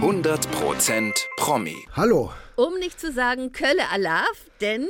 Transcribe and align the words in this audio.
100% 0.00 1.12
Promi. 1.38 1.74
Hallo. 1.94 2.30
Um 2.56 2.78
nicht 2.78 3.00
zu 3.00 3.12
sagen 3.12 3.52
Kölle 3.52 3.88
Alaf, 3.90 4.36
denn 4.60 4.82
äh, 4.82 4.86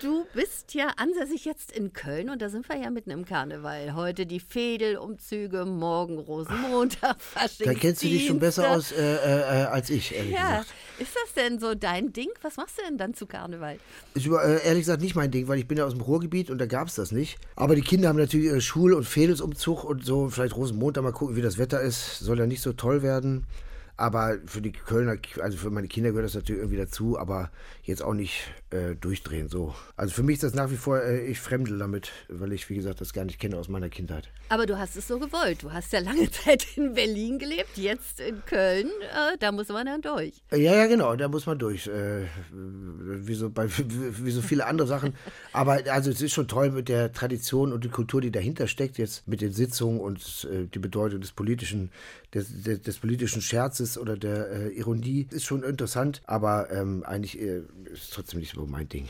du 0.00 0.24
bist 0.34 0.72
ja 0.74 0.88
ansässig 0.96 1.44
jetzt 1.44 1.72
in 1.72 1.92
Köln 1.92 2.30
und 2.30 2.40
da 2.40 2.48
sind 2.48 2.66
wir 2.68 2.76
ja 2.76 2.90
mitten 2.90 3.10
im 3.10 3.24
Karneval. 3.26 3.94
Heute 3.94 4.24
die 4.26 4.40
Fädelumzüge, 4.40 5.66
morgen 5.66 6.18
Rosenmontag, 6.18 7.20
Faschings. 7.20 7.70
Da 7.70 7.74
kennst 7.74 8.02
du 8.02 8.08
dich 8.08 8.26
schon 8.26 8.38
besser 8.38 8.70
aus 8.70 8.92
äh, 8.92 9.16
äh, 9.16 9.64
als 9.66 9.90
ich, 9.90 10.14
ehrlich 10.14 10.32
Ja, 10.32 10.48
gesagt. 10.60 10.74
ist 10.98 11.14
das 11.14 11.34
denn 11.34 11.58
so 11.60 11.74
dein 11.74 12.12
Ding? 12.14 12.30
Was 12.42 12.56
machst 12.56 12.78
du 12.78 12.82
denn 12.88 12.96
dann 12.98 13.12
zu 13.14 13.26
Karneval? 13.26 13.78
Ist 14.14 14.24
über, 14.26 14.42
äh, 14.42 14.66
ehrlich 14.66 14.82
gesagt 14.82 15.02
nicht 15.02 15.14
mein 15.14 15.30
Ding, 15.30 15.48
weil 15.48 15.58
ich 15.58 15.68
bin 15.68 15.76
ja 15.78 15.84
aus 15.84 15.92
dem 15.92 16.00
Ruhrgebiet 16.00 16.50
und 16.50 16.58
da 16.58 16.66
gab 16.66 16.88
es 16.88 16.94
das 16.94 17.12
nicht. 17.12 17.38
Aber 17.56 17.74
die 17.76 17.82
Kinder 17.82 18.08
haben 18.08 18.18
natürlich 18.18 18.46
ihre 18.46 18.60
Schul- 18.62 18.94
und 18.94 19.04
Fädelsumzug 19.04 19.84
und 19.84 20.04
so. 20.04 20.28
Vielleicht 20.30 20.56
Rosenmontag 20.56 21.04
mal 21.04 21.12
gucken, 21.12 21.36
wie 21.36 21.42
das 21.42 21.58
Wetter 21.58 21.80
ist. 21.82 22.18
Soll 22.20 22.38
ja 22.38 22.46
nicht 22.46 22.62
so 22.62 22.72
toll 22.72 23.02
werden. 23.02 23.46
Aber 23.96 24.38
für 24.44 24.60
die 24.60 24.72
Kölner, 24.72 25.16
also 25.40 25.56
für 25.56 25.70
meine 25.70 25.88
Kinder 25.88 26.10
gehört 26.10 26.26
das 26.26 26.34
natürlich 26.34 26.60
irgendwie 26.60 26.78
dazu, 26.78 27.18
aber 27.18 27.50
jetzt 27.82 28.02
auch 28.02 28.12
nicht 28.12 28.42
äh, 28.70 28.94
durchdrehen 28.94 29.48
so. 29.48 29.74
Also 29.96 30.12
für 30.12 30.22
mich 30.22 30.34
ist 30.34 30.42
das 30.42 30.54
nach 30.54 30.70
wie 30.70 30.76
vor, 30.76 31.00
äh, 31.00 31.24
ich 31.26 31.40
fremdel 31.40 31.78
damit, 31.78 32.10
weil 32.28 32.52
ich, 32.52 32.68
wie 32.68 32.74
gesagt, 32.74 33.00
das 33.00 33.12
gar 33.12 33.24
nicht 33.24 33.38
kenne 33.38 33.56
aus 33.56 33.68
meiner 33.68 33.88
Kindheit. 33.88 34.28
Aber 34.48 34.66
du 34.66 34.78
hast 34.78 34.96
es 34.96 35.08
so 35.08 35.18
gewollt. 35.18 35.62
Du 35.62 35.72
hast 35.72 35.92
ja 35.92 36.00
lange 36.00 36.30
Zeit 36.44 36.66
in 36.76 36.92
Berlin 36.94 37.38
gelebt, 37.38 37.76
jetzt 37.76 38.20
in 38.20 38.44
Köln. 38.44 38.86
Äh, 38.86 39.38
da 39.38 39.50
muss 39.50 39.68
man 39.68 39.86
dann 39.86 40.02
durch. 40.02 40.42
Äh, 40.50 40.60
Ja, 40.60 40.74
ja, 40.74 40.86
genau, 40.86 41.16
da 41.16 41.28
muss 41.28 41.46
man 41.46 41.58
durch. 41.58 41.86
Äh, 41.86 42.26
wie, 42.52 43.34
so 43.34 43.48
bei, 43.48 43.68
wie 43.70 44.30
so 44.30 44.42
viele 44.42 44.66
andere 44.66 44.88
Sachen. 44.88 45.14
Aber 45.52 45.80
also 45.90 46.10
es 46.10 46.20
ist 46.20 46.34
schon 46.34 46.48
toll 46.48 46.70
mit 46.70 46.88
der 46.88 47.12
Tradition 47.12 47.72
und 47.72 47.84
die 47.84 47.88
Kultur, 47.88 48.20
die 48.20 48.30
dahinter 48.30 48.66
steckt, 48.66 48.98
jetzt 48.98 49.26
mit 49.26 49.40
den 49.40 49.52
Sitzungen 49.52 50.00
und 50.00 50.46
äh, 50.50 50.66
die 50.66 50.78
Bedeutung 50.78 51.20
des 51.20 51.32
politischen, 51.32 51.90
des, 52.34 52.62
des, 52.62 52.82
des 52.82 52.98
politischen 52.98 53.40
Scherzes 53.40 53.85
oder 53.98 54.16
der 54.16 54.50
äh, 54.50 54.68
Ironie 54.70 55.26
ist 55.30 55.44
schon 55.44 55.62
interessant, 55.62 56.20
aber 56.26 56.70
ähm, 56.70 57.04
eigentlich 57.04 57.38
äh, 57.40 57.58
ist 57.92 58.02
es 58.04 58.10
trotzdem 58.10 58.40
nicht 58.40 58.54
so 58.54 58.66
mein 58.66 58.88
Ding. 58.88 59.08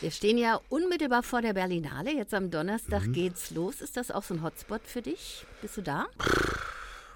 Wir 0.00 0.10
stehen 0.10 0.38
ja 0.38 0.60
unmittelbar 0.70 1.22
vor 1.22 1.40
der 1.40 1.52
Berlinale. 1.54 2.12
Jetzt 2.12 2.34
am 2.34 2.50
Donnerstag 2.50 3.06
Mhm. 3.06 3.12
geht's 3.12 3.52
los. 3.52 3.80
Ist 3.80 3.96
das 3.96 4.10
auch 4.10 4.24
so 4.24 4.34
ein 4.34 4.42
Hotspot 4.42 4.80
für 4.84 5.02
dich? 5.02 5.44
Bist 5.62 5.76
du 5.76 5.82
da? 5.82 6.06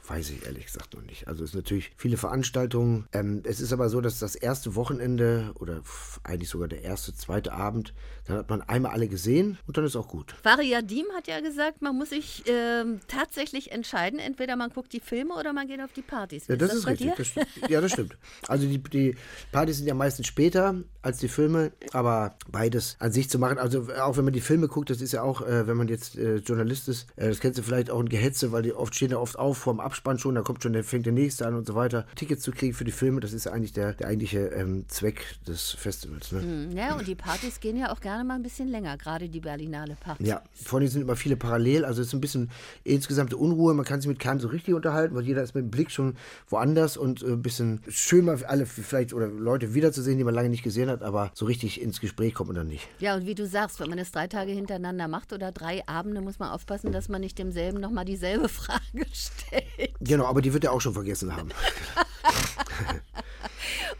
Weiß 0.06 0.30
ich 0.30 0.44
ehrlich 0.44 0.66
gesagt 0.66 0.94
noch 0.94 1.02
nicht. 1.02 1.28
Also 1.28 1.44
es 1.44 1.52
sind 1.52 1.60
natürlich 1.60 1.92
viele 1.96 2.16
Veranstaltungen. 2.16 3.06
Ähm, 3.12 3.42
es 3.44 3.60
ist 3.60 3.72
aber 3.72 3.88
so, 3.88 4.00
dass 4.00 4.18
das 4.18 4.34
erste 4.34 4.74
Wochenende 4.74 5.52
oder 5.60 5.82
eigentlich 6.24 6.48
sogar 6.48 6.66
der 6.66 6.82
erste, 6.82 7.14
zweite 7.14 7.52
Abend, 7.52 7.94
dann 8.26 8.38
hat 8.38 8.50
man 8.50 8.62
einmal 8.62 8.92
alle 8.92 9.06
gesehen 9.06 9.58
und 9.66 9.76
dann 9.76 9.84
ist 9.84 9.94
auch 9.94 10.08
gut. 10.08 10.34
Fariadim 10.42 11.06
hat 11.16 11.28
ja 11.28 11.40
gesagt, 11.40 11.82
man 11.82 11.96
muss 11.96 12.10
sich 12.10 12.42
ähm, 12.46 13.00
tatsächlich 13.06 13.70
entscheiden. 13.70 14.18
Entweder 14.18 14.56
man 14.56 14.70
guckt 14.70 14.92
die 14.92 15.00
Filme 15.00 15.34
oder 15.34 15.52
man 15.52 15.68
geht 15.68 15.80
auf 15.80 15.92
die 15.92 16.02
Partys. 16.02 16.48
Ja, 16.48 16.56
das 16.56 16.74
ist, 16.74 16.84
bei 16.84 16.92
richtig. 16.92 17.08
dir? 17.08 17.14
Das 17.16 17.26
stimmt. 17.28 17.70
Ja, 17.70 17.80
das 17.80 17.92
stimmt. 17.92 18.18
Also 18.48 18.66
die, 18.66 18.78
die 18.78 19.16
Partys 19.52 19.78
sind 19.78 19.86
ja 19.86 19.94
meistens 19.94 20.26
später 20.26 20.74
als 21.02 21.18
die 21.18 21.28
Filme, 21.28 21.72
aber 21.92 22.34
beides 22.50 22.96
an 23.00 23.12
sich 23.12 23.28
zu 23.28 23.38
machen. 23.38 23.58
Also 23.58 23.88
auch 24.00 24.16
wenn 24.16 24.24
man 24.24 24.32
die 24.32 24.40
Filme 24.40 24.68
guckt, 24.68 24.88
das 24.90 25.00
ist 25.00 25.12
ja 25.12 25.22
auch, 25.22 25.42
äh, 25.42 25.66
wenn 25.66 25.76
man 25.76 25.88
jetzt 25.88 26.16
äh, 26.16 26.36
Journalist 26.36 26.88
ist, 26.88 27.06
äh, 27.16 27.28
das 27.28 27.40
kennst 27.40 27.58
du 27.58 27.62
vielleicht 27.62 27.90
auch 27.90 28.00
in 28.00 28.08
Gehetze, 28.08 28.52
weil 28.52 28.62
die 28.62 28.72
oft 28.72 28.94
stehen 28.94 29.10
da 29.10 29.18
oft 29.18 29.38
auf 29.38 29.58
vorm 29.58 29.80
Abspann 29.80 30.18
schon, 30.18 30.34
da 30.34 30.42
kommt 30.42 30.62
schon 30.62 30.72
der 30.72 30.84
fängt 30.84 31.06
der 31.06 31.12
nächste 31.12 31.46
an 31.46 31.54
und 31.54 31.66
so 31.66 31.74
weiter. 31.74 32.06
Tickets 32.14 32.42
zu 32.42 32.52
kriegen 32.52 32.72
für 32.74 32.84
die 32.84 32.92
Filme, 32.92 33.20
das 33.20 33.32
ist 33.32 33.46
eigentlich 33.46 33.72
der, 33.72 33.94
der 33.94 34.08
eigentliche 34.08 34.38
ähm, 34.48 34.84
Zweck 34.88 35.24
des 35.46 35.72
Festivals. 35.72 36.32
Ne? 36.32 36.40
Hm, 36.42 36.76
Ja, 36.76 36.94
und 36.96 37.06
die 37.06 37.14
Partys 37.14 37.60
gehen 37.60 37.76
ja 37.76 37.92
auch 37.92 38.00
gerne 38.00 38.24
mal 38.24 38.34
ein 38.34 38.42
bisschen 38.42 38.68
länger, 38.68 38.96
gerade 38.96 39.28
die 39.28 39.40
Berlinale 39.40 39.96
Partys. 39.98 40.26
Ja, 40.26 40.42
vor 40.54 40.78
allem 40.78 40.88
sind 40.88 41.02
immer 41.02 41.16
viele 41.16 41.36
parallel, 41.36 41.84
also 41.84 42.00
es 42.00 42.08
ist 42.08 42.14
ein 42.14 42.20
bisschen 42.20 42.50
insgesamte 42.84 43.36
Unruhe, 43.36 43.74
man 43.74 43.84
kann 43.84 44.00
sich 44.00 44.08
mit 44.08 44.18
keinem 44.18 44.40
so 44.40 44.48
richtig 44.48 44.74
unterhalten, 44.74 45.14
weil 45.14 45.24
jeder 45.24 45.42
ist 45.42 45.54
mit 45.54 45.64
dem 45.64 45.70
Blick 45.70 45.90
schon 45.90 46.16
woanders 46.48 46.96
und 46.96 47.22
äh, 47.22 47.26
ein 47.26 47.42
bisschen 47.42 47.80
schön 47.88 48.24
mal 48.24 48.42
alle 48.44 48.66
vielleicht 48.66 49.14
oder 49.14 49.26
Leute 49.26 49.74
wiederzusehen, 49.74 50.18
die 50.18 50.24
man 50.24 50.34
lange 50.34 50.48
nicht 50.48 50.62
gesehen 50.62 50.88
hat, 50.88 50.91
aber 51.00 51.30
so 51.34 51.46
richtig 51.46 51.80
ins 51.80 52.00
Gespräch 52.00 52.34
kommt 52.34 52.48
man 52.48 52.56
dann 52.56 52.68
nicht. 52.68 52.86
Ja, 52.98 53.14
und 53.14 53.24
wie 53.24 53.34
du 53.34 53.46
sagst, 53.46 53.80
wenn 53.80 53.88
man 53.88 53.98
es 53.98 54.12
drei 54.12 54.26
Tage 54.26 54.52
hintereinander 54.52 55.08
macht 55.08 55.32
oder 55.32 55.52
drei 55.52 55.86
Abende, 55.88 56.20
muss 56.20 56.38
man 56.38 56.50
aufpassen, 56.50 56.92
dass 56.92 57.08
man 57.08 57.20
nicht 57.20 57.38
demselben 57.38 57.80
nochmal 57.80 58.04
dieselbe 58.04 58.48
Frage 58.50 59.06
stellt. 59.12 59.94
Genau, 60.00 60.26
aber 60.26 60.42
die 60.42 60.52
wird 60.52 60.64
er 60.64 60.72
auch 60.72 60.80
schon 60.80 60.94
vergessen 60.94 61.34
haben. 61.34 61.50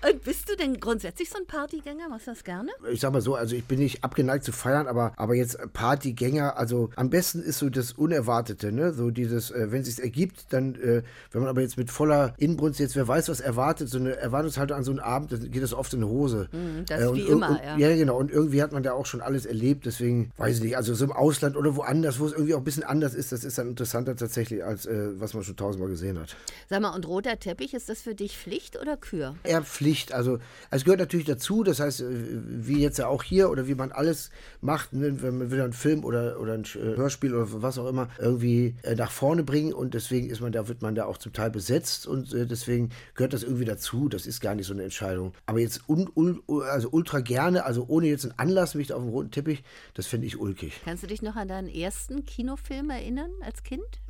Und 0.09 0.23
bist 0.25 0.49
du 0.49 0.56
denn 0.56 0.81
grundsätzlich 0.81 1.31
so 1.31 1.39
ein 1.39 1.47
Partygänger? 1.47 2.09
Machst 2.09 2.27
du 2.27 2.33
das 2.33 2.45
gerne? 2.45 2.71
Ich 2.91 3.00
sag 3.00 3.12
mal 3.12 3.21
so, 3.21 3.34
also 3.34 3.55
ich 3.55 3.65
bin 3.65 3.78
nicht 3.78 4.05
abgeneigt 4.05 4.45
zu 4.45 4.53
feiern, 4.53 4.87
aber, 4.87 5.12
aber 5.17 5.34
jetzt 5.34 5.59
Partygänger, 5.73 6.56
also 6.56 6.91
am 6.97 7.11
besten 7.11 7.43
ist 7.43 7.59
so 7.59 7.71
das 7.71 7.93
Unerwartete, 7.93 8.73
ne? 8.73 8.93
So 8.93 9.11
dieses, 9.11 9.50
äh, 9.50 9.71
wenn 9.71 9.83
es 9.83 9.89
sich 9.89 10.03
ergibt, 10.03 10.53
dann, 10.53 10.75
äh, 10.75 11.03
wenn 11.31 11.41
man 11.41 11.49
aber 11.49 11.61
jetzt 11.61 11.77
mit 11.77 11.91
voller 11.91 12.34
Inbrunst 12.39 12.81
jetzt, 12.81 12.97
wer 12.97 13.06
weiß, 13.06 13.28
was 13.28 13.41
erwartet, 13.41 13.89
so 13.89 13.99
eine 13.99 14.17
Erwartungshaltung 14.17 14.77
an 14.77 14.84
so 14.84 14.91
einen 14.91 15.00
Abend, 15.00 15.33
dann 15.33 15.50
geht 15.50 15.62
das 15.62 15.75
oft 15.75 15.93
in 15.94 16.00
die 16.00 16.06
Hose. 16.06 16.49
Mhm, 16.53 16.84
das 16.87 17.00
Äh, 17.00 17.06
und 17.06 17.17
wie 17.17 17.23
immer, 17.23 17.50
und, 17.50 17.59
ja. 17.59 17.77
Ja, 17.77 17.97
genau. 17.97 18.19
Und 18.19 18.31
irgendwie 18.31 18.62
hat 18.62 18.73
man 18.73 18.83
da 18.83 18.93
auch 18.93 19.06
schon 19.06 19.21
alles 19.21 19.47
erlebt, 19.47 19.87
deswegen 19.87 20.31
weiß 20.37 20.56
ich 20.56 20.62
nicht. 20.62 20.77
Also 20.77 20.94
so 20.94 21.05
im 21.05 21.12
Ausland 21.12 21.56
oder 21.56 21.77
woanders, 21.77 22.19
wo 22.21 22.27
es 22.27 22.33
irgendwie 22.33 22.55
auch 22.55 22.59
ein 22.59 22.65
bisschen 22.65 22.84
anders 22.84 23.15
ist, 23.15 23.33
das 23.33 23.44
ist 23.44 23.59
dann 23.59 23.69
interessanter 23.69 24.17
tatsächlich, 24.17 24.65
als 24.65 24.87
äh, 24.87 25.21
was 25.21 25.34
man 25.34 25.43
schon 25.43 25.56
tausendmal 25.56 25.91
gesehen 25.91 26.19
hat. 26.19 26.37
Sag 26.69 26.81
mal, 26.81 26.94
und 26.94 27.06
roter 27.06 27.39
Teppich, 27.39 27.75
ist 27.75 27.89
das 27.89 28.03
für 28.03 28.15
dich 28.15 28.37
Pflicht 28.37 28.81
oder 28.81 28.97
Kür? 28.97 29.34
Pflicht. 29.60 30.12
Also 30.12 30.38
es 30.70 30.84
gehört 30.84 31.00
natürlich 31.00 31.26
dazu, 31.26 31.62
das 31.62 31.80
heißt, 31.80 32.00
äh, 32.00 32.06
wie 32.10 32.80
jetzt 32.80 32.98
ja 32.98 33.08
auch 33.08 33.22
hier 33.22 33.50
oder 33.50 33.68
wie 33.68 33.74
man 33.74 33.92
alles 33.92 34.30
macht, 34.60 34.94
ne, 34.94 35.20
wenn 35.22 35.38
man 35.38 35.50
will 35.50 35.60
einen 35.60 35.74
Film 35.74 36.04
oder, 36.04 36.40
oder 36.40 36.54
ein 36.54 36.64
äh, 36.64 36.96
Hörspiel 36.96 37.34
oder 37.34 37.62
was 37.62 37.78
auch 37.78 37.88
immer 37.88 38.08
irgendwie 38.18 38.76
äh, 38.82 38.94
nach 38.94 39.10
vorne 39.10 39.42
bringen 39.42 39.74
und 39.74 39.94
deswegen 39.94 40.30
ist 40.30 40.40
man 40.40 40.52
da, 40.52 40.68
wird 40.68 40.80
man 40.80 40.94
da 40.94 41.04
auch 41.04 41.18
zum 41.18 41.32
Teil 41.32 41.50
besetzt 41.50 42.06
und 42.06 42.32
deswegen 42.32 42.90
gehört 43.14 43.32
das 43.32 43.42
irgendwie 43.42 43.64
dazu. 43.64 44.08
Das 44.08 44.26
ist 44.26 44.40
gar 44.40 44.54
nicht 44.54 44.66
so 44.66 44.72
eine 44.72 44.84
Entscheidung. 44.84 45.34
Aber 45.46 45.58
jetzt 45.58 45.88
un, 45.88 46.10
un, 46.14 46.42
also 46.70 46.88
ultra 46.90 47.20
gerne, 47.20 47.64
also 47.64 47.84
ohne 47.88 48.06
jetzt 48.06 48.24
einen 48.24 48.38
Anlass, 48.38 48.74
mich 48.74 48.92
auf 48.92 49.02
dem 49.02 49.10
roten 49.10 49.30
Teppich, 49.30 49.62
das 49.94 50.06
finde 50.06 50.26
ich 50.26 50.38
ulkig. 50.38 50.80
Kannst 50.84 51.02
du 51.02 51.06
dich 51.06 51.22
noch 51.22 51.36
an 51.36 51.48
deinen 51.48 51.69
ersten 51.69 52.24
Kinofilm 52.24 52.90
erinnern 52.90 53.30
als 53.42 53.62
Kind? 53.62 54.00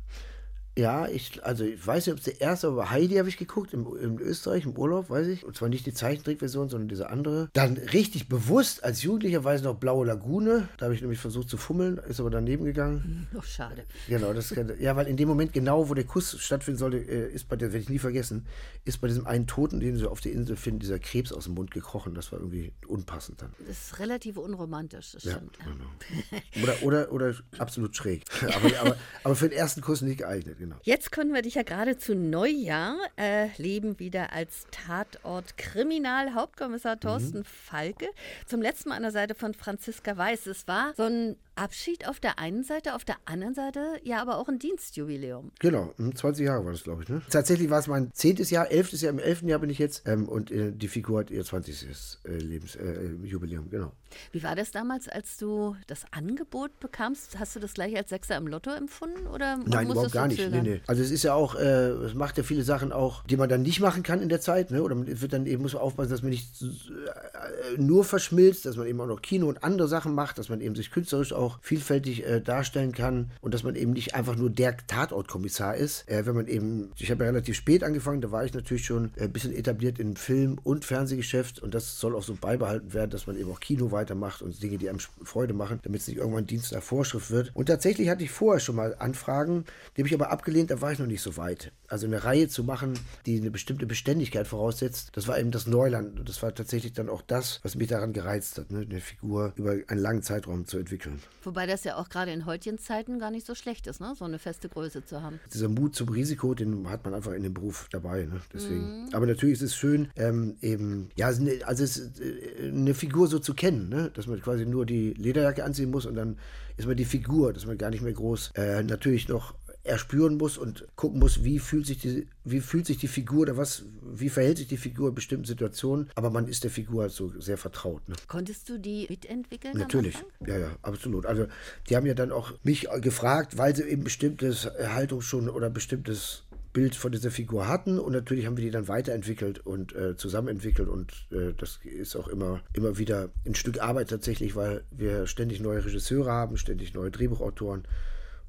Ja, 0.75 1.07
ich, 1.07 1.43
also 1.45 1.63
ich 1.65 1.85
weiß 1.85 2.07
nicht, 2.07 2.13
ob 2.13 2.17
es 2.19 2.25
der 2.25 2.41
erste, 2.41 2.67
aber 2.69 2.89
Heidi 2.89 3.15
habe 3.17 3.29
ich 3.29 3.37
geguckt, 3.37 3.73
im, 3.73 3.85
in 3.95 4.17
Österreich, 4.19 4.65
im 4.65 4.75
Urlaub, 4.75 5.09
weiß 5.11 5.27
ich. 5.27 5.45
Und 5.45 5.55
zwar 5.55 5.69
nicht 5.69 5.85
die 5.85 5.93
Zeichentrickversion, 5.93 6.67
sondern 6.67 6.87
diese 6.89 7.11
andere. 7.11 7.49
Dann 7.53 7.77
richtig 7.77 8.27
bewusst, 8.27 8.83
als 8.83 9.03
Jugendlicher 9.03 9.43
weiß 9.43 9.59
ich 9.61 9.65
noch 9.65 9.75
Blaue 9.75 10.07
Lagune. 10.07 10.67
Da 10.77 10.85
habe 10.85 10.95
ich 10.95 11.01
nämlich 11.01 11.19
versucht 11.19 11.47
zu 11.47 11.57
fummeln, 11.57 11.99
ist 12.09 12.19
aber 12.19 12.31
daneben 12.31 12.65
gegangen. 12.65 13.27
Oh, 13.37 13.41
schade. 13.43 13.83
Genau, 14.07 14.33
das 14.33 14.49
kann- 14.49 14.71
ja, 14.79 14.95
weil 14.95 15.05
in 15.05 15.15
dem 15.15 15.27
Moment 15.27 15.53
genau, 15.53 15.89
wo 15.89 15.93
der 15.93 16.05
Kuss 16.05 16.39
stattfinden 16.39 16.79
sollte, 16.79 16.97
äh, 16.97 17.31
ist 17.31 17.47
bei 17.49 17.55
der, 17.55 17.71
werde 17.71 17.83
ich 17.83 17.89
nie 17.89 17.99
vergessen, 17.99 18.47
ist 18.83 18.99
bei 18.99 19.07
diesem 19.07 19.27
einen 19.27 19.45
Toten, 19.45 19.79
den 19.79 19.95
sie 19.95 20.09
auf 20.09 20.21
der 20.21 20.31
Insel 20.31 20.55
finden, 20.55 20.79
dieser 20.79 20.97
Krebs 20.97 21.31
aus 21.31 21.43
dem 21.43 21.53
Mund 21.53 21.69
gekrochen. 21.69 22.15
Das 22.15 22.31
war 22.31 22.39
irgendwie 22.39 22.73
unpassend 22.87 23.43
dann. 23.43 23.53
Das 23.67 23.77
ist 23.77 23.99
relativ 23.99 24.37
unromantisch, 24.37 25.11
das 25.11 25.23
Ja, 25.23 25.33
stimmt. 25.33 25.59
genau. 25.59 26.63
Oder, 26.63 26.81
oder, 26.81 27.11
oder 27.11 27.35
absolut 27.59 27.95
schräg. 27.95 28.23
aber, 28.55 28.79
aber, 28.79 28.97
aber 29.23 29.35
für 29.35 29.49
den 29.49 29.57
ersten 29.59 29.81
Kuss 29.81 30.01
nicht 30.01 30.17
geeignet, 30.17 30.57
genau. 30.63 30.77
Jetzt 30.83 31.11
können 31.11 31.33
wir 31.33 31.41
dich 31.41 31.55
ja 31.55 31.63
gerade 31.63 31.97
zu 31.97 32.15
Neujahr 32.15 32.97
erleben, 33.15 33.99
wieder 33.99 34.31
als 34.33 34.65
Tatort 34.71 35.57
Kriminal 35.57 36.33
Hauptkommissar 36.33 36.99
Thorsten 36.99 37.43
Falke. 37.43 38.07
Zum 38.45 38.61
letzten 38.61 38.89
Mal 38.89 38.95
an 38.95 39.03
der 39.03 39.11
Seite 39.11 39.35
von 39.35 39.53
Franziska 39.53 40.17
Weiß. 40.17 40.47
Es 40.47 40.67
war 40.67 40.93
so 40.95 41.03
ein 41.03 41.35
Abschied 41.55 42.07
auf 42.07 42.19
der 42.19 42.39
einen 42.39 42.63
Seite, 42.63 42.95
auf 42.95 43.05
der 43.05 43.17
anderen 43.25 43.53
Seite 43.53 43.99
ja 44.03 44.21
aber 44.21 44.37
auch 44.37 44.47
ein 44.47 44.59
Dienstjubiläum. 44.59 45.51
Genau, 45.59 45.93
hm, 45.97 46.15
20 46.15 46.45
Jahre 46.45 46.65
war 46.65 46.71
das, 46.71 46.83
glaube 46.83 47.03
ich. 47.03 47.09
Ne? 47.09 47.21
Tatsächlich 47.29 47.69
war 47.69 47.79
es 47.79 47.87
mein 47.87 48.11
zehntes 48.13 48.49
Jahr, 48.49 48.71
elftes 48.71 49.01
Jahr, 49.01 49.11
im 49.11 49.19
elften 49.19 49.47
Jahr 49.47 49.59
bin 49.59 49.69
ich 49.69 49.79
jetzt. 49.79 50.07
Ähm, 50.07 50.27
und 50.27 50.51
äh, 50.51 50.71
die 50.71 50.87
Figur 50.87 51.19
hat 51.19 51.31
ihr 51.31 51.43
20. 51.43 51.87
Äh, 52.25 52.37
Lebensjubiläum, 52.37 53.23
äh, 53.23 53.27
Jubiläum, 53.27 53.69
genau. 53.69 53.91
Wie 54.31 54.43
war 54.43 54.55
das 54.55 54.71
damals, 54.71 55.07
als 55.07 55.37
du 55.37 55.75
das 55.87 56.05
Angebot 56.11 56.79
bekamst? 56.79 57.39
Hast 57.39 57.55
du 57.55 57.59
das 57.59 57.73
gleich 57.73 57.95
als 57.95 58.09
Sechser 58.09 58.37
im 58.37 58.47
Lotto 58.47 58.71
empfunden 58.71 59.27
oder 59.27 59.57
Nein, 59.57 59.89
überhaupt 59.89 60.11
gar 60.11 60.27
nicht. 60.27 60.51
Nee, 60.51 60.61
nee. 60.61 60.81
Also 60.87 61.01
es 61.01 61.11
ist 61.11 61.23
ja 61.23 61.33
auch, 61.33 61.55
äh, 61.55 61.89
es 61.89 62.13
macht 62.13 62.37
ja 62.37 62.43
viele 62.43 62.63
Sachen 62.63 62.91
auch, 62.91 63.23
die 63.25 63.37
man 63.37 63.49
dann 63.49 63.61
nicht 63.61 63.79
machen 63.79 64.03
kann 64.03 64.21
in 64.21 64.29
der 64.29 64.41
Zeit, 64.41 64.71
ne? 64.71 64.83
Oder 64.83 64.95
man 64.95 65.21
wird 65.21 65.33
dann 65.33 65.45
eben, 65.45 65.61
muss 65.61 65.73
man 65.73 65.81
aufpassen, 65.81 66.11
dass 66.11 66.21
man 66.21 66.31
nicht 66.31 66.61
äh, 66.61 67.81
nur 67.81 68.03
verschmilzt, 68.03 68.65
dass 68.65 68.77
man 68.77 68.87
eben 68.87 68.99
auch 69.01 69.07
noch 69.07 69.21
Kino 69.21 69.47
und 69.47 69.63
andere 69.63 69.87
Sachen 69.87 70.13
macht, 70.13 70.37
dass 70.37 70.49
man 70.49 70.61
eben 70.61 70.75
sich 70.75 70.91
künstlerisch 70.91 71.33
auch 71.33 71.42
vielfältig 71.61 72.25
äh, 72.25 72.41
darstellen 72.41 72.91
kann 72.91 73.31
und 73.41 73.53
dass 73.53 73.63
man 73.63 73.75
eben 73.75 73.93
nicht 73.93 74.15
einfach 74.15 74.35
nur 74.35 74.49
der 74.49 74.77
Tatortkommissar 74.77 75.75
ist. 75.75 76.09
Äh, 76.09 76.25
wenn 76.25 76.35
man 76.35 76.47
eben, 76.47 76.91
ich 76.97 77.11
habe 77.11 77.23
ja 77.23 77.29
relativ 77.29 77.55
spät 77.55 77.83
angefangen, 77.83 78.21
da 78.21 78.31
war 78.31 78.45
ich 78.45 78.53
natürlich 78.53 78.85
schon 78.85 79.11
äh, 79.15 79.23
ein 79.23 79.33
bisschen 79.33 79.53
etabliert 79.53 79.99
in 79.99 80.15
Film- 80.15 80.59
und 80.63 80.85
Fernsehgeschäft 80.85 81.59
und 81.59 81.73
das 81.73 81.99
soll 81.99 82.15
auch 82.15 82.23
so 82.23 82.35
beibehalten 82.35 82.93
werden, 82.93 83.11
dass 83.11 83.27
man 83.27 83.37
eben 83.37 83.51
auch 83.51 83.59
Kino 83.59 83.91
weitermacht 83.91 84.41
und 84.41 84.61
Dinge, 84.61 84.77
die 84.77 84.89
einem 84.89 84.99
Freude 84.99 85.53
machen, 85.53 85.79
damit 85.83 86.01
es 86.01 86.07
nicht 86.07 86.17
irgendwann 86.17 86.47
Dienst 86.47 86.71
nach 86.73 86.83
Vorschrift 86.83 87.31
wird. 87.31 87.51
Und 87.53 87.67
tatsächlich 87.67 88.09
hatte 88.09 88.23
ich 88.23 88.31
vorher 88.31 88.59
schon 88.59 88.75
mal 88.75 88.95
Anfragen, 88.99 89.65
die 89.95 90.01
habe 90.01 90.07
ich 90.07 90.13
aber 90.13 90.31
abgelehnt, 90.31 90.71
da 90.71 90.81
war 90.81 90.91
ich 90.91 90.99
noch 90.99 91.07
nicht 91.07 91.21
so 91.21 91.37
weit. 91.37 91.71
Also 91.87 92.07
eine 92.07 92.23
Reihe 92.23 92.47
zu 92.47 92.63
machen, 92.63 92.93
die 93.25 93.39
eine 93.39 93.51
bestimmte 93.51 93.85
Beständigkeit 93.85 94.47
voraussetzt, 94.47 95.11
das 95.13 95.27
war 95.27 95.39
eben 95.39 95.51
das 95.51 95.67
Neuland. 95.67 96.19
Und 96.19 96.29
das 96.29 96.41
war 96.41 96.53
tatsächlich 96.53 96.93
dann 96.93 97.09
auch 97.09 97.21
das, 97.21 97.59
was 97.63 97.75
mich 97.75 97.87
daran 97.87 98.13
gereizt 98.13 98.57
hat, 98.57 98.71
ne? 98.71 98.85
eine 98.89 98.99
Figur 98.99 99.53
über 99.55 99.75
einen 99.87 100.01
langen 100.01 100.23
Zeitraum 100.23 100.65
zu 100.65 100.77
entwickeln. 100.77 101.21
Wobei 101.43 101.65
das 101.65 101.83
ja 101.83 101.97
auch 101.97 102.09
gerade 102.09 102.31
in 102.31 102.45
heutigen 102.45 102.77
Zeiten 102.77 103.19
gar 103.19 103.31
nicht 103.31 103.45
so 103.45 103.55
schlecht 103.55 103.87
ist, 103.87 103.99
ne? 103.99 104.13
so 104.17 104.25
eine 104.25 104.39
feste 104.39 104.69
Größe 104.69 105.05
zu 105.05 105.21
haben. 105.21 105.39
Dieser 105.53 105.67
Mut 105.67 105.95
zum 105.95 106.09
Risiko, 106.09 106.53
den 106.53 106.89
hat 106.89 107.03
man 107.03 107.13
einfach 107.13 107.33
in 107.33 107.43
dem 107.43 107.53
Beruf 107.53 107.87
dabei. 107.91 108.25
Ne? 108.25 108.41
Deswegen. 108.53 109.05
Mhm. 109.05 109.09
Aber 109.13 109.25
natürlich 109.25 109.55
ist 109.55 109.61
es 109.63 109.75
schön, 109.75 110.09
ähm, 110.15 110.55
eben, 110.61 111.09
ja, 111.15 111.27
also 111.27 111.83
es 111.83 112.11
äh, 112.19 112.69
eine 112.69 112.93
Figur 112.93 113.27
so 113.27 113.39
zu 113.39 113.53
kennen, 113.53 113.89
ne? 113.89 114.11
dass 114.13 114.27
man 114.27 114.41
quasi 114.41 114.65
nur 114.65 114.85
die 114.85 115.13
Lederjacke 115.13 115.63
anziehen 115.63 115.91
muss 115.91 116.05
und 116.05 116.15
dann 116.15 116.37
ist 116.77 116.87
man 116.87 116.97
die 116.97 117.05
Figur, 117.05 117.53
dass 117.53 117.65
man 117.65 117.77
gar 117.77 117.89
nicht 117.89 118.01
mehr 118.01 118.13
groß 118.13 118.51
äh, 118.55 118.83
natürlich 118.83 119.27
noch 119.27 119.53
erspüren 119.83 120.37
muss 120.37 120.57
und 120.57 120.87
gucken 120.95 121.19
muss, 121.19 121.43
wie 121.43 121.59
fühlt 121.59 121.85
sich 121.85 121.99
die, 121.99 122.27
wie 122.45 122.61
fühlt 122.61 122.85
sich 122.85 122.97
die 122.97 123.09
Figur 123.09 123.41
oder 123.41 123.57
was, 123.57 123.83
wie 124.01 124.29
verhält 124.29 124.57
sich 124.57 124.67
die 124.67 124.77
Figur 124.77 125.09
in 125.09 125.15
bestimmten 125.15 125.45
Situationen. 125.45 126.09
Aber 126.15 126.29
man 126.29 126.47
ist 126.47 126.63
der 126.63 126.71
Figur 126.71 127.03
halt 127.03 127.11
so 127.11 127.29
sehr 127.41 127.57
vertraut. 127.57 128.07
Ne? 128.07 128.15
Konntest 128.27 128.69
du 128.69 128.79
die 128.79 129.05
mitentwickeln? 129.09 129.77
Natürlich, 129.77 130.15
ja, 130.45 130.57
ja, 130.57 130.71
absolut. 130.81 131.25
Also 131.25 131.47
die 131.89 131.97
haben 131.97 132.05
ja 132.05 132.13
dann 132.13 132.31
auch 132.31 132.53
mich 132.63 132.87
gefragt, 133.01 133.57
weil 133.57 133.75
sie 133.75 133.83
eben 133.83 134.05
bestimmtes 134.05 134.65
Haltung 134.65 135.21
schon 135.21 135.49
oder 135.49 135.69
bestimmtes 135.69 136.43
Bild 136.71 136.95
von 136.95 137.11
dieser 137.11 137.29
Figur 137.29 137.67
hatten 137.67 137.99
und 137.99 138.13
natürlich 138.13 138.47
haben 138.47 138.57
wir 138.57 138.63
die 138.63 138.71
dann 138.71 138.87
weiterentwickelt 138.87 139.59
und 139.59 139.93
äh, 139.95 140.17
zusammenentwickelt 140.17 140.89
und 140.89 141.11
äh, 141.31 141.53
das 141.55 141.79
ist 141.83 142.15
auch 142.15 142.27
immer, 142.27 142.61
immer 142.73 142.97
wieder 142.97 143.29
ein 143.45 143.53
Stück 143.53 143.79
Arbeit 143.79 144.09
tatsächlich, 144.09 144.55
weil 144.55 144.83
wir 144.89 145.27
ständig 145.27 145.59
neue 145.59 145.85
Regisseure 145.85 146.31
haben, 146.31 146.57
ständig 146.57 146.95
neue 146.95 147.11
Drehbuchautoren 147.11 147.83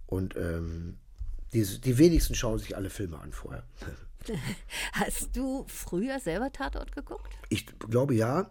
und 0.06 0.36
ähm, 0.36 0.96
die, 1.52 1.80
die 1.80 1.98
wenigsten 1.98 2.34
schauen 2.34 2.58
sich 2.58 2.76
alle 2.76 2.90
Filme 2.90 3.18
an 3.20 3.32
vorher. 3.32 3.64
Hast 4.92 5.36
du 5.36 5.64
früher 5.68 6.18
selber 6.20 6.50
Tatort 6.50 6.92
geguckt? 6.92 7.36
Ich 7.48 7.66
glaube 7.78 8.14
ja. 8.14 8.50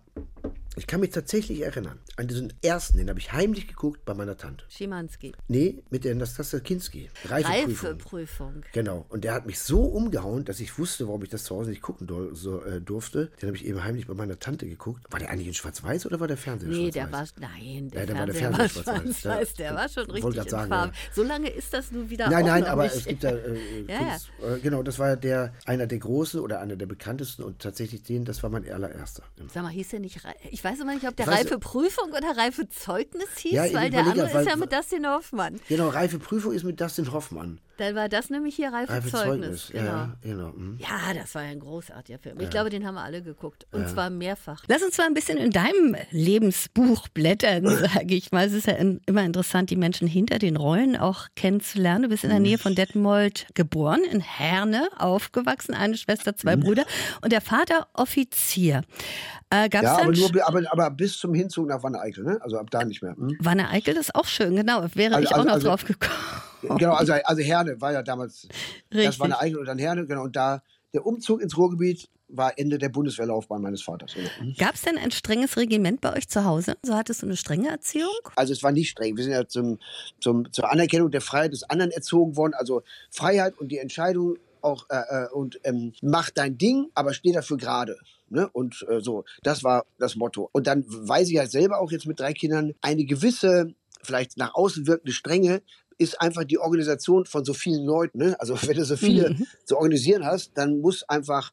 Ich 0.75 0.87
kann 0.87 0.99
mich 1.01 1.11
tatsächlich 1.11 1.61
erinnern 1.61 1.99
an 2.15 2.27
diesen 2.27 2.53
ersten, 2.63 2.97
den 2.97 3.09
habe 3.09 3.19
ich 3.19 3.31
heimlich 3.31 3.67
geguckt 3.67 4.05
bei 4.05 4.13
meiner 4.13 4.37
Tante. 4.37 4.65
Schimanski. 4.69 5.33
Nee, 5.47 5.83
mit 5.89 6.03
der 6.03 6.15
Nastasia 6.15 6.59
Kinski. 6.59 7.09
Reifeprüfung. 7.25 7.89
Reifeprüfung. 7.89 8.63
Genau. 8.71 9.05
Und 9.09 9.23
der 9.23 9.33
hat 9.33 9.45
mich 9.45 9.59
so 9.59 9.83
umgehauen, 9.83 10.45
dass 10.45 10.59
ich 10.59 10.77
wusste, 10.77 11.07
warum 11.07 11.23
ich 11.23 11.29
das 11.29 11.43
zu 11.43 11.55
Hause 11.55 11.69
nicht 11.69 11.81
gucken 11.81 12.07
so, 12.33 12.63
äh, 12.63 12.81
durfte. 12.81 13.31
Den 13.41 13.47
habe 13.47 13.57
ich 13.57 13.65
eben 13.65 13.83
heimlich 13.83 14.07
bei 14.07 14.13
meiner 14.13 14.39
Tante 14.39 14.67
geguckt. 14.67 15.03
War 15.11 15.19
der 15.19 15.29
eigentlich 15.29 15.47
in 15.47 15.53
Schwarz-Weiß 15.53 16.05
oder 16.05 16.19
war 16.19 16.27
der 16.27 16.37
Fernseher 16.37 16.69
nee, 16.69 16.91
der 16.91 17.11
war, 17.11 17.25
nein, 17.39 17.89
der, 17.89 18.01
ja, 18.01 18.05
der 18.05 18.15
war 18.17 18.25
der 18.25 18.35
Fernseher 18.35 18.69
Schwarz-Weiß. 18.69 19.21
Schwarz 19.21 19.53
der 19.53 19.75
war 19.75 19.89
schon 19.89 20.09
richtig 20.09 20.35
in 20.35 20.49
sagen, 20.49 20.69
Farbe. 20.69 20.93
Ja. 20.93 21.13
So 21.13 21.23
lange 21.23 21.49
ist 21.49 21.73
das 21.73 21.91
nun 21.91 22.09
wieder 22.09 22.29
Nein, 22.29 22.45
nein, 22.45 22.65
aber 22.65 22.83
nicht. 22.83 22.95
es 22.95 23.05
gibt 23.05 23.23
da, 23.23 23.31
äh, 23.31 23.85
ja, 23.87 23.97
Kunst, 23.97 24.31
äh, 24.41 24.59
genau, 24.59 24.83
das 24.83 24.99
war 24.99 25.15
der, 25.17 25.53
einer 25.65 25.87
der 25.87 25.99
großen 25.99 26.39
oder 26.39 26.59
einer 26.59 26.75
der 26.75 26.85
bekanntesten 26.85 27.43
und 27.43 27.59
tatsächlich 27.59 28.03
den, 28.03 28.25
das 28.25 28.43
war 28.43 28.49
mein 28.49 28.69
allererster. 28.69 29.23
Sag 29.53 29.63
mal, 29.63 29.69
hieß 29.69 29.89
der 29.89 29.99
nicht, 29.99 30.21
ich 30.49 30.62
weiß 30.63 30.79
immer 30.79 30.93
nicht, 30.93 31.07
ob 31.07 31.15
der 31.15 31.27
reife 31.27 31.59
Prüfung 31.59 32.11
oder 32.11 32.37
reife 32.37 32.69
Zeugnis 32.69 33.37
hieß, 33.37 33.51
ja, 33.51 33.73
weil 33.73 33.89
der 33.89 34.05
andere 34.05 34.33
weil, 34.33 34.41
ist 34.41 34.49
ja 34.49 34.55
mit 34.55 34.71
Dustin 34.71 35.07
Hoffmann. 35.07 35.59
Genau, 35.67 35.89
reife 35.89 36.19
Prüfung 36.19 36.53
ist 36.53 36.63
mit 36.63 36.79
Dustin 36.79 37.11
Hoffmann. 37.11 37.59
Dann 37.83 37.95
war 37.95 38.07
das 38.07 38.29
nämlich 38.29 38.55
hier 38.55 38.71
reife, 38.71 38.93
reife 38.93 39.09
Zeugnis. 39.09 39.67
Zeugnis. 39.67 39.69
Genau. 39.73 39.91
Ja, 39.91 40.15
genau. 40.21 40.53
Mhm. 40.55 40.77
ja, 40.79 41.13
das 41.13 41.35
war 41.35 41.41
ein 41.41 41.59
großartiger 41.59 42.17
Film. 42.17 42.37
Ich 42.37 42.43
ja. 42.43 42.49
glaube, 42.49 42.69
den 42.69 42.87
haben 42.87 42.95
wir 42.95 43.03
alle 43.03 43.21
geguckt. 43.21 43.67
Und 43.73 43.81
ja. 43.81 43.87
zwar 43.89 44.09
mehrfach. 44.09 44.63
Lass 44.67 44.81
uns 44.81 44.97
mal 44.97 45.05
ein 45.05 45.13
bisschen 45.13 45.37
in 45.37 45.51
deinem 45.51 45.97
Lebensbuch 46.11 47.09
blättern, 47.09 47.67
sage 47.93 48.15
ich 48.15 48.31
mal. 48.31 48.47
Es 48.47 48.53
ist 48.53 48.67
ja 48.67 48.75
immer 49.05 49.25
interessant, 49.25 49.69
die 49.69 49.75
Menschen 49.75 50.07
hinter 50.07 50.39
den 50.39 50.55
Rollen 50.55 50.95
auch 50.95 51.27
kennenzulernen. 51.35 52.03
Du 52.03 52.09
bist 52.09 52.23
in 52.23 52.29
der 52.29 52.39
Nähe 52.39 52.57
von 52.57 52.73
Detmold 52.73 53.47
geboren, 53.53 53.99
in 54.09 54.21
Herne 54.21 54.87
aufgewachsen, 54.97 55.73
eine 55.73 55.97
Schwester, 55.97 56.37
zwei 56.37 56.55
mhm. 56.55 56.61
Brüder 56.61 56.85
und 57.21 57.33
der 57.33 57.41
Vater 57.41 57.87
Offizier. 57.93 58.83
Äh, 59.49 59.67
gab's 59.67 59.83
ja, 59.83 59.97
aber, 59.97 60.11
nur, 60.13 60.47
aber, 60.47 60.61
aber 60.71 60.89
bis 60.89 61.17
zum 61.17 61.33
Hinzug 61.33 61.67
nach 61.67 61.83
Wanne-Eickel, 61.83 62.23
ne? 62.23 62.39
also 62.39 62.57
ab 62.57 62.71
da 62.71 62.85
nicht 62.85 63.03
mehr. 63.03 63.17
Hm? 63.17 63.35
Wanne-Eickel 63.41 63.97
ist 63.97 64.15
auch 64.15 64.25
schön, 64.25 64.55
genau. 64.55 64.85
Wäre 64.93 65.15
also, 65.15 65.27
ich 65.27 65.33
auch 65.33 65.39
also, 65.39 65.47
noch 65.47 65.53
also, 65.55 65.67
drauf 65.67 65.83
gekommen. 65.83 66.13
Genau, 66.77 66.93
also, 66.93 67.13
also 67.13 67.41
Herne 67.41 67.79
war 67.79 67.93
ja 67.93 68.03
damals, 68.03 68.47
Richtig. 68.91 69.05
das 69.05 69.19
Wanne-Eickel 69.19 69.59
und 69.59 69.65
dann 69.65 69.77
Herne, 69.77 70.05
genau. 70.05 70.23
Und 70.23 70.35
da 70.35 70.61
der 70.93 71.05
Umzug 71.05 71.41
ins 71.41 71.57
Ruhrgebiet 71.57 72.07
war 72.27 72.57
Ende 72.57 72.77
der 72.77 72.89
Bundeswehrlaufbahn 72.89 73.61
meines 73.61 73.83
Vaters. 73.83 74.15
Mhm. 74.15 74.55
Gab 74.57 74.75
es 74.75 74.81
denn 74.81 74.97
ein 74.97 75.11
strenges 75.11 75.57
Regiment 75.57 76.01
bei 76.01 76.15
euch 76.15 76.27
zu 76.27 76.45
Hause? 76.45 76.75
So 76.83 76.95
hattest 76.95 77.21
du 77.21 77.27
eine 77.27 77.37
strenge 77.37 77.69
Erziehung? 77.69 78.11
Also 78.35 78.53
es 78.53 78.63
war 78.63 78.71
nicht 78.71 78.89
streng. 78.89 79.15
Wir 79.15 79.23
sind 79.23 79.33
ja 79.33 79.47
zum, 79.47 79.79
zum, 80.19 80.51
zur 80.51 80.71
Anerkennung 80.71 81.11
der 81.11 81.21
Freiheit 81.21 81.53
des 81.53 81.63
anderen 81.69 81.91
erzogen 81.91 82.35
worden. 82.35 82.53
Also 82.55 82.83
Freiheit 83.11 83.57
und 83.59 83.69
die 83.69 83.77
Entscheidung 83.77 84.37
auch 84.61 84.87
äh, 84.89 85.25
äh 85.25 85.27
und 85.31 85.59
ähm, 85.63 85.93
mach 86.01 86.29
dein 86.29 86.57
Ding, 86.57 86.89
aber 86.95 87.13
steh 87.13 87.31
dafür 87.31 87.57
gerade. 87.57 87.97
Ne? 88.29 88.49
Und 88.51 88.85
äh, 88.89 89.01
so, 89.01 89.25
das 89.43 89.63
war 89.63 89.85
das 89.99 90.15
Motto. 90.15 90.49
Und 90.53 90.67
dann 90.67 90.85
weiß 90.87 91.27
ich 91.27 91.35
ja 91.35 91.45
selber 91.45 91.79
auch 91.79 91.91
jetzt 91.91 92.07
mit 92.07 92.19
drei 92.19 92.33
Kindern, 92.33 92.73
eine 92.81 93.05
gewisse, 93.05 93.73
vielleicht 94.01 94.37
nach 94.37 94.55
außen 94.55 94.87
wirkende 94.87 95.11
Strenge 95.11 95.61
ist 96.03 96.21
einfach 96.21 96.43
die 96.43 96.59
Organisation 96.59 97.25
von 97.25 97.43
so 97.45 97.53
vielen 97.53 97.85
Leuten. 97.85 98.17
Ne? 98.17 98.35
Also 98.39 98.55
wenn 98.63 98.77
du 98.77 98.85
so 98.85 98.97
viele 98.97 99.31
mhm. 99.31 99.47
zu 99.65 99.77
organisieren 99.77 100.25
hast, 100.25 100.51
dann 100.55 100.79
muss 100.81 101.03
einfach 101.09 101.51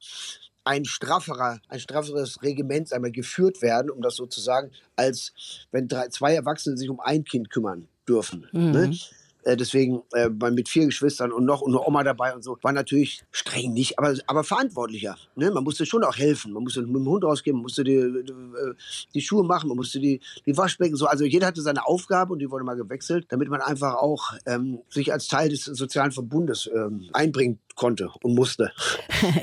ein 0.65 0.85
strafferer, 0.85 1.61
ein 1.69 1.81
strafferes 1.81 2.43
Regiment 2.43 2.93
einmal 2.93 3.13
geführt 3.13 3.63
werden, 3.63 3.91
um 3.91 4.03
das 4.03 4.17
so 4.17 4.27
zu 4.27 4.41
sagen, 4.41 4.71
als 4.97 5.33
wenn 5.73 5.89
drei, 5.89 6.09
zwei 6.09 6.35
Erwachsene 6.35 6.77
sich 6.77 6.91
um 6.91 7.01
ein 7.01 7.25
Kind 7.25 7.51
kümmern 7.51 7.89
dürfen. 8.07 8.47
Ne? 8.53 8.61
Mhm. 8.61 8.73
Ne? 8.73 8.99
Äh, 9.45 9.57
deswegen 9.57 10.03
äh, 10.13 10.29
mit 10.29 10.69
vier 10.69 10.87
Geschwistern 10.87 11.33
und 11.33 11.45
noch 11.45 11.63
eine 11.63 11.81
Oma 11.81 12.05
dabei 12.05 12.35
und 12.35 12.43
so, 12.43 12.59
war 12.63 12.73
natürlich 12.73 13.23
streng 13.31 13.73
nicht, 13.73 13.99
aber, 13.99 14.15
aber 14.27 14.45
verantwortlicher. 14.45 15.17
Ne? 15.35 15.51
Man 15.51 15.65
musste 15.65 15.87
schon 15.87 16.05
auch 16.05 16.17
helfen. 16.17 16.53
Man 16.53 16.63
musste 16.63 16.83
mit 16.83 16.95
dem 16.95 17.07
Hund 17.07 17.25
rausgehen, 17.25 17.57
man 17.57 17.63
musste 17.63 17.85
die, 17.85 18.23
die, 18.25 18.33
äh, 18.33 18.75
die, 19.15 19.21
Schuhe 19.21 19.45
machen, 19.45 19.69
man 19.69 19.77
musste 19.77 20.01
die, 20.01 20.21
die 20.47 20.57
Waschbecken 20.57 20.97
so. 20.97 21.07
Also 21.07 21.25
jeder 21.25 21.47
hatte 21.47 21.63
seine 21.63 21.87
Aufgabe 21.87 22.33
und 22.33 22.39
die 22.41 22.51
wurde 22.51 22.65
mal 22.65 22.77
gewechselt, 22.77 23.27
damit 23.29 23.49
man 23.49 23.61
einfach 23.61 23.95
auch 23.95 24.33
ähm, 24.47 24.81
sich 24.89 25.13
als 25.13 25.29
Teil 25.29 25.49
des 25.49 25.65
sozialen 25.65 26.13
Verbundes 26.13 26.69
ähm, 26.75 27.09
einbringen 27.13 27.59
konnte 27.77 28.11
und 28.23 28.35
musste. 28.35 28.73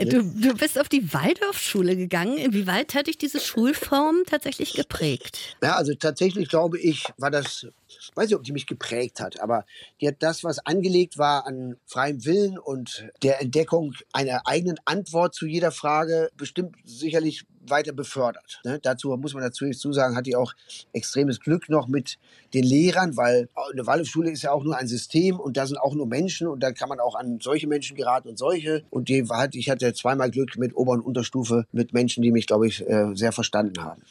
Du, 0.07 0.23
du 0.23 0.55
bist 0.55 0.79
auf 0.79 0.89
die 0.89 1.13
Waldorfschule 1.13 1.95
gegangen. 1.95 2.37
Inwieweit 2.37 2.95
hat 2.95 3.07
dich 3.07 3.17
diese 3.17 3.39
Schulform 3.39 4.23
tatsächlich 4.25 4.73
geprägt? 4.73 5.55
Ja, 5.61 5.75
also 5.75 5.93
tatsächlich 5.93 6.49
glaube 6.49 6.79
ich, 6.79 7.05
war 7.17 7.29
das 7.29 7.67
weiß 8.15 8.27
nicht, 8.29 8.35
ob 8.35 8.43
die 8.43 8.51
mich 8.51 8.65
geprägt 8.65 9.19
hat, 9.19 9.39
aber 9.39 9.65
die 10.01 10.07
hat 10.07 10.17
das, 10.19 10.43
was 10.43 10.59
angelegt 10.59 11.17
war 11.17 11.45
an 11.45 11.77
freiem 11.85 12.25
Willen 12.25 12.57
und 12.57 13.07
der 13.23 13.41
Entdeckung 13.41 13.93
einer 14.11 14.41
eigenen 14.45 14.77
Antwort 14.85 15.35
zu 15.35 15.45
jeder 15.45 15.71
Frage, 15.71 16.29
bestimmt 16.35 16.75
sicherlich 16.83 17.45
weiter 17.69 17.93
befördert. 17.93 18.61
Ne? 18.63 18.79
Dazu 18.81 19.15
muss 19.17 19.33
man 19.33 19.43
natürlich 19.43 19.79
zusagen, 19.79 20.15
hat 20.15 20.25
die 20.25 20.35
auch 20.35 20.53
extremes 20.93 21.39
Glück 21.39 21.69
noch 21.69 21.87
mit 21.87 22.17
den 22.53 22.63
Lehrern, 22.63 23.17
weil 23.17 23.49
eine 23.71 23.85
Waldorfschule 23.85 24.31
ist 24.31 24.43
ja 24.43 24.51
auch 24.51 24.63
nur 24.63 24.77
ein 24.77 24.87
System 24.87 25.39
und 25.39 25.57
da 25.57 25.65
sind 25.65 25.77
auch 25.77 25.93
nur 25.93 26.07
Menschen 26.07 26.47
und 26.47 26.61
da 26.61 26.71
kann 26.71 26.89
man 26.89 26.99
auch 26.99 27.15
an 27.15 27.39
solche 27.41 27.67
Menschen 27.67 27.95
geraten 27.95 28.29
und 28.29 28.37
solche. 28.37 28.83
Und 28.89 29.09
die 29.09 29.27
hat, 29.27 29.55
ich 29.55 29.69
hatte 29.69 29.93
zweimal 29.93 30.31
Glück 30.31 30.57
mit 30.57 30.75
Ober- 30.75 30.93
und 30.93 31.01
Unterstufe 31.01 31.65
mit 31.71 31.93
Menschen, 31.93 32.23
die 32.23 32.31
mich, 32.31 32.47
glaube 32.47 32.67
ich, 32.67 32.87
äh, 32.87 33.15
sehr 33.15 33.31
verstanden 33.31 33.83
haben. 33.83 34.01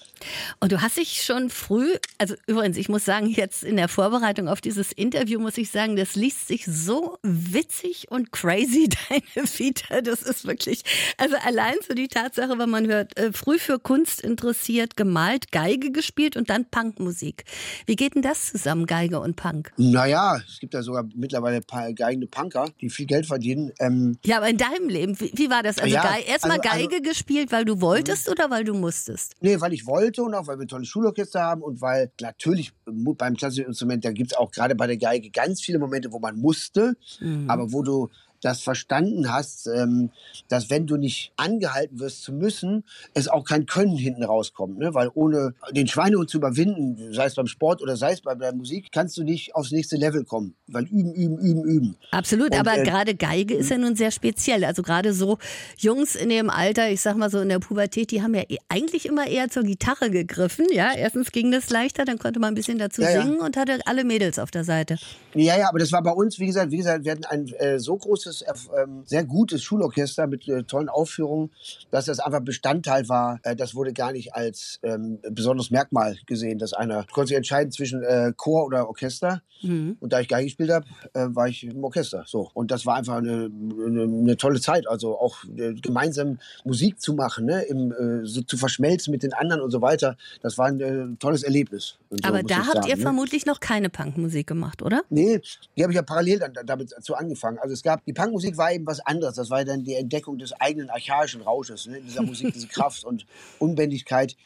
Und 0.61 0.73
du 0.73 0.83
hast 0.83 0.97
dich 0.97 1.23
schon 1.23 1.51
früh, 1.51 1.95
also 2.19 2.35
übrigens, 2.47 2.77
ich 2.77 2.89
muss 2.89 3.05
sagen, 3.05 3.27
jetzt 3.27 3.63
in 3.63 3.77
der 3.77 3.89
Vorbereitung 3.89 4.49
auf 4.49 4.61
dieses 4.61 4.93
Interview 4.93 5.41
muss 5.41 5.59
ich 5.59 5.71
sagen, 5.71 5.97
das 5.97 6.15
liest 6.15 6.49
sich 6.49 6.65
so 6.67 7.19
witzig 7.23 8.11
und 8.11 8.33
crazy, 8.33 8.89
deine 9.09 9.47
Vita. 9.47 10.01
Das 10.01 10.23
ist 10.23 10.47
wirklich, 10.47 10.83
also 11.17 11.37
allein 11.45 11.77
so 11.87 11.95
die 11.95 12.09
Tatsache, 12.09 12.59
wenn 12.59 12.71
man 12.71 12.87
hört, 12.87 13.17
äh, 13.19 13.33
früh 13.47 13.61
für 13.61 13.79
Kunst 13.79 14.23
interessiert, 14.23 14.97
gemalt, 14.97 15.53
Geige 15.53 15.93
gespielt 15.93 16.37
und 16.37 16.51
dann 16.51 16.65
Punkmusik. 16.69 17.45
Wie 17.87 17.95
geht 17.95 18.17
denn 18.17 18.23
das 18.23 18.51
zusammen, 18.51 18.87
Geige 18.87 19.21
und 19.21 19.37
Punk? 19.37 19.73
Naja, 19.77 20.39
es 20.45 20.59
gibt 20.59 20.75
ja 20.75 20.83
sogar 20.83 21.05
mittlerweile 21.15 21.63
geigende 21.95 22.27
Punker, 22.27 22.69
die 22.81 22.91
viel 22.91 23.07
Geld 23.07 23.25
verdienen. 23.25 23.71
Ähm 23.79 24.19
ja, 24.25 24.39
aber 24.39 24.49
in 24.49 24.57
deinem 24.57 24.89
Leben, 24.89 25.21
wie, 25.21 25.31
wie 25.33 25.49
war 25.49 25.63
das? 25.63 25.79
Also 25.79 25.95
ja, 25.95 26.17
erstmal 26.27 26.59
also, 26.59 26.71
Geige 26.71 26.97
also, 26.97 27.09
gespielt, 27.09 27.53
weil 27.53 27.65
du 27.65 27.81
wolltest 27.81 28.29
oder 28.29 28.51
weil 28.51 28.65
du 28.65 28.75
musstest? 28.75 29.37
Nee, 29.41 29.61
weil 29.61 29.73
ich 29.73 29.87
wollte 29.87 30.25
und 30.25 30.35
auch 30.35 30.49
weil 30.49 30.59
wir 30.59 30.65
ein 30.65 30.69
tolles 30.69 30.89
Schulorchester 30.89 31.41
haben 31.41 31.63
und 31.63 31.81
weil 31.81 32.11
natürlich 32.21 32.73
beim 32.85 33.37
klassischen 33.37 33.67
Instrument, 33.67 34.05
da 34.05 34.11
gibt 34.11 34.33
es 34.33 34.37
auch 34.37 34.51
gerade 34.51 34.75
bei 34.75 34.89
der 34.89 34.97
Geige 34.97 35.31
ganz 35.31 35.63
viele 35.63 35.79
Momente, 35.79 36.11
wo 36.11 36.19
man 36.19 36.37
musste, 36.37 36.97
mhm. 37.21 37.49
aber 37.49 37.73
wo 37.73 37.85
du 37.85 38.09
das 38.41 38.61
verstanden 38.61 39.33
hast, 39.33 39.67
ähm, 39.67 40.11
dass 40.49 40.71
wenn 40.71 40.87
du 40.87 40.97
nicht 40.97 41.33
angehalten 41.37 42.01
wirst 42.01 42.23
zu 42.23 42.33
müssen, 42.33 42.85
es 43.15 43.29
auch 43.29 43.45
kein 43.45 43.67
Können 43.67 43.97
hinten 43.97 44.25
rauskommt. 44.25 44.79
Ne? 44.79 44.95
Weil 44.95 45.11
ohne 45.15 45.55
den 45.73 45.89
Schweinehund 45.89 46.31
zu 46.31 46.39
überwinden, 46.39 47.13
sei 47.13 47.27
es 47.27 47.35
beim 47.35 47.47
Sport 47.47 47.83
oder 47.83 47.97
sei 47.97 48.13
es 48.13 48.21
bei 48.21 48.35
der 48.35 48.55
Musik, 48.55 48.89
kannst 48.93 49.17
du 49.17 49.25
nicht 49.25 49.55
aufs 49.55 49.73
nächste 49.73 49.97
Level 49.97 50.25
kommen. 50.25 50.55
Weil 50.67 50.85
üben, 50.85 51.15
üben, 51.15 51.39
üben, 51.39 51.65
üben. 51.65 51.97
Absolut, 52.11 52.53
Und, 52.53 52.61
aber 52.61 52.79
äh, 52.79 52.85
gerade 52.85 53.15
Geige 53.15 53.55
ist 53.55 53.71
ja 53.71 53.79
nun 53.79 53.97
sehr 53.97 54.11
speziell. 54.11 54.65
Also 54.65 54.83
gerade 54.83 55.13
so 55.13 55.39
Jungs 55.79 56.15
in 56.15 56.29
dem 56.29 56.51
Alter, 56.51 56.91
ich 56.91 57.01
sag 57.01 57.17
mal 57.17 57.31
so 57.31 57.41
in 57.41 57.49
der 57.49 57.59
Pubertät, 57.59 58.11
die 58.11 58.23
haben 58.23 58.35
ja 58.35 58.43
e-, 58.49 58.59
eigentlich 58.69 59.07
immer 59.07 59.27
eher 59.27 59.49
zur 59.49 59.63
Gitarre 59.63 60.11
gegriffen. 60.11 60.67
Ja, 60.73 60.93
erstens 60.95 61.33
ging 61.33 61.51
das 61.51 61.71
leichter, 61.71 62.05
dann 62.05 62.19
konnte 62.19 62.41
man 62.41 62.53
ein 62.53 62.55
bisschen 62.55 62.79
dazu 62.79 63.03
ja, 63.03 63.23
singen 63.23 63.39
ja. 63.39 63.47
und 63.47 63.57
hatte 63.57 63.79
alle 63.87 64.05
Mädels 64.05 64.39
auf 64.39 64.51
der 64.51 64.65
Seite. 64.65 64.99
Ja, 65.35 65.59
ja, 65.59 65.69
aber 65.69 65.79
das 65.79 65.93
war 65.93 66.03
bei 66.03 66.11
uns, 66.11 66.39
wie 66.39 66.47
gesagt, 66.47 66.71
wie 66.71 66.79
gesagt, 66.79 67.05
wir 67.05 67.13
hatten 67.13 67.25
ein 67.25 67.47
äh, 67.59 67.79
so 67.79 67.97
großes 67.97 68.26
großes, 68.27 68.45
ähm, 68.77 69.03
sehr 69.05 69.25
gutes 69.25 69.63
Schulorchester 69.63 70.27
mit 70.27 70.49
äh, 70.49 70.63
tollen 70.65 70.89
Aufführungen, 70.89 71.51
dass 71.91 72.07
das 72.07 72.21
einfach 72.21 72.41
Bestandteil 72.41 73.09
war. 73.09 73.41
Äh, 73.43 73.57
das 73.57 73.75
wurde 73.75 73.93
gar 73.93 74.13
nicht 74.13 74.35
als 74.35 74.79
ähm, 74.83 75.19
besonderes 75.31 75.71
Merkmal 75.71 76.17
gesehen, 76.27 76.59
dass 76.59 76.73
einer 76.73 77.05
konnte 77.13 77.29
sich 77.29 77.37
entscheiden 77.37 77.73
zwischen 77.73 78.03
äh, 78.03 78.33
Chor 78.37 78.67
oder 78.67 78.89
Orchester. 78.89 79.43
Mhm. 79.63 79.97
Und 80.01 80.13
da 80.13 80.21
ich 80.21 80.29
Geige 80.29 80.45
gespielt 80.45 80.71
habe, 80.71 80.87
äh, 81.15 81.29
war 81.35 81.49
ich 81.49 81.65
im 81.65 81.83
Orchester. 81.83 82.25
So. 82.27 82.51
Und 82.53 82.71
das 82.71 82.85
war 82.85 82.97
einfach 82.97 83.17
eine, 83.17 83.51
eine, 83.51 84.03
eine 84.03 84.37
tolle 84.37 84.61
Zeit. 84.61 84.87
Also 84.87 85.19
auch 85.19 85.45
äh, 85.57 85.75
gemeinsam 85.75 86.39
Musik 86.65 87.01
zu 87.01 87.15
machen, 87.15 87.47
ne? 87.47 87.63
Im, 87.63 87.93
äh, 87.93 88.27
so 88.27 88.43
zu 88.43 88.57
verschmelzen 88.57 89.11
mit 89.11 89.23
den 89.23 89.33
anderen 89.33 89.63
und 89.63 89.71
so 89.71 89.81
weiter. 89.81 90.17
Das 90.43 90.59
war 90.59 90.67
ein 90.67 90.81
äh, 90.81 91.17
tolles 91.19 91.43
Erlebnis. 91.43 91.99
So, 92.11 92.17
Aber 92.23 92.43
da 92.43 92.59
habt 92.59 92.75
sagen, 92.75 92.89
ihr 92.89 92.97
ne? 92.97 93.03
vermutlich 93.03 93.47
noch 93.47 93.61
keine 93.61 93.89
Punkmusik 93.89 94.47
gemacht, 94.47 94.83
oder? 94.83 95.03
Nee, 95.09 95.41
die 95.77 95.83
habe 95.83 95.93
ich 95.93 95.97
ja 95.97 96.03
parallel 96.03 96.39
dann 96.39 96.53
damit 96.67 96.95
zu 97.03 97.15
angefangen. 97.15 97.59
Also 97.59 97.73
es 97.73 97.83
gab, 97.83 98.05
die 98.05 98.13
Punkmusik 98.17 98.57
war 98.57 98.73
eben 98.73 98.87
was 98.87 99.01
anderes. 99.01 99.37
Das 99.37 99.51
war 99.51 99.65
dann 99.65 99.85
die 99.85 99.95
Entdeckung 99.95 100.39
des 100.39 100.53
eigenen 100.53 100.91
archaischen 100.91 101.43
Rausches, 101.43 101.87
ne? 101.87 102.01
dieser 102.01 102.23
Musik, 102.23 102.53
diese 102.53 102.67
Kraft 102.77 103.05
und 103.05 103.27
Unbändigkeit, 103.59 104.37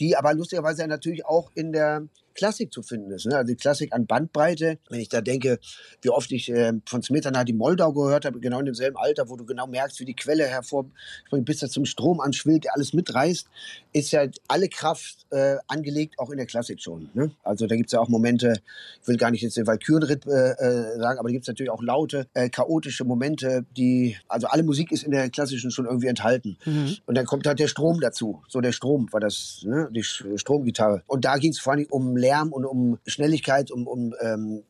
die 0.00 0.16
aber 0.16 0.34
lustigerweise 0.34 0.86
natürlich 0.86 1.24
auch 1.26 1.50
in 1.54 1.72
der 1.72 2.08
Klassik 2.34 2.72
zu 2.72 2.82
finden 2.82 3.10
ist. 3.10 3.26
Ne? 3.26 3.36
Also 3.36 3.52
die 3.52 3.56
Klassik 3.56 3.92
an 3.92 4.06
Bandbreite. 4.06 4.78
Wenn 4.88 5.00
ich 5.00 5.08
da 5.08 5.20
denke, 5.20 5.58
wie 6.02 6.10
oft 6.10 6.30
ich 6.32 6.50
äh, 6.50 6.72
von 6.86 7.02
Smetana 7.02 7.44
die 7.44 7.52
Moldau 7.52 7.92
gehört 7.92 8.24
habe, 8.24 8.40
genau 8.40 8.60
in 8.60 8.66
demselben 8.66 8.96
Alter, 8.96 9.28
wo 9.28 9.36
du 9.36 9.44
genau 9.44 9.66
merkst, 9.66 10.00
wie 10.00 10.04
die 10.04 10.14
Quelle 10.14 10.46
hervorspringt, 10.46 11.44
bis 11.44 11.62
er 11.62 11.68
zum 11.68 11.84
Strom 11.84 12.20
anschwillt, 12.20 12.64
der 12.64 12.74
alles 12.74 12.92
mitreißt, 12.92 13.48
ist 13.92 14.10
ja 14.12 14.26
alle 14.48 14.68
Kraft 14.68 15.26
äh, 15.30 15.56
angelegt, 15.66 16.18
auch 16.18 16.30
in 16.30 16.36
der 16.36 16.46
Klassik 16.46 16.80
schon. 16.80 17.10
Ne? 17.14 17.30
Also 17.42 17.66
da 17.66 17.76
gibt 17.76 17.88
es 17.88 17.92
ja 17.92 18.00
auch 18.00 18.08
Momente, 18.08 18.54
ich 19.02 19.08
will 19.08 19.16
gar 19.16 19.30
nicht 19.30 19.42
jetzt 19.42 19.56
den 19.56 19.66
Walkürenritt 19.66 20.26
äh, 20.26 20.50
äh, 20.52 20.98
sagen, 20.98 21.18
aber 21.18 21.28
da 21.28 21.32
gibt 21.32 21.44
es 21.44 21.48
natürlich 21.48 21.70
auch 21.70 21.82
laute, 21.82 22.26
äh, 22.34 22.48
chaotische 22.48 23.04
Momente, 23.04 23.64
die, 23.76 24.16
also 24.28 24.46
alle 24.46 24.62
Musik 24.62 24.92
ist 24.92 25.02
in 25.02 25.10
der 25.10 25.30
klassischen 25.30 25.70
schon 25.70 25.86
irgendwie 25.86 26.08
enthalten. 26.08 26.56
Mhm. 26.64 26.96
Und 27.06 27.16
dann 27.16 27.26
kommt 27.26 27.46
halt 27.46 27.58
der 27.58 27.68
Strom 27.68 28.00
dazu. 28.00 28.42
So 28.48 28.60
der 28.60 28.72
Strom 28.72 29.12
war 29.12 29.20
das, 29.20 29.62
ne? 29.64 29.88
die 29.90 30.02
Stromgitarre. 30.02 31.02
Und 31.06 31.24
da 31.24 31.36
ging 31.36 31.52
es 31.52 31.58
vor 31.58 31.72
allem 31.72 31.86
um 31.90 32.16
Lärm 32.20 32.52
und 32.52 32.64
um 32.64 32.98
Schnelligkeit, 33.06 33.70
um, 33.70 33.86
um 33.86 34.14
ähm, 34.20 34.62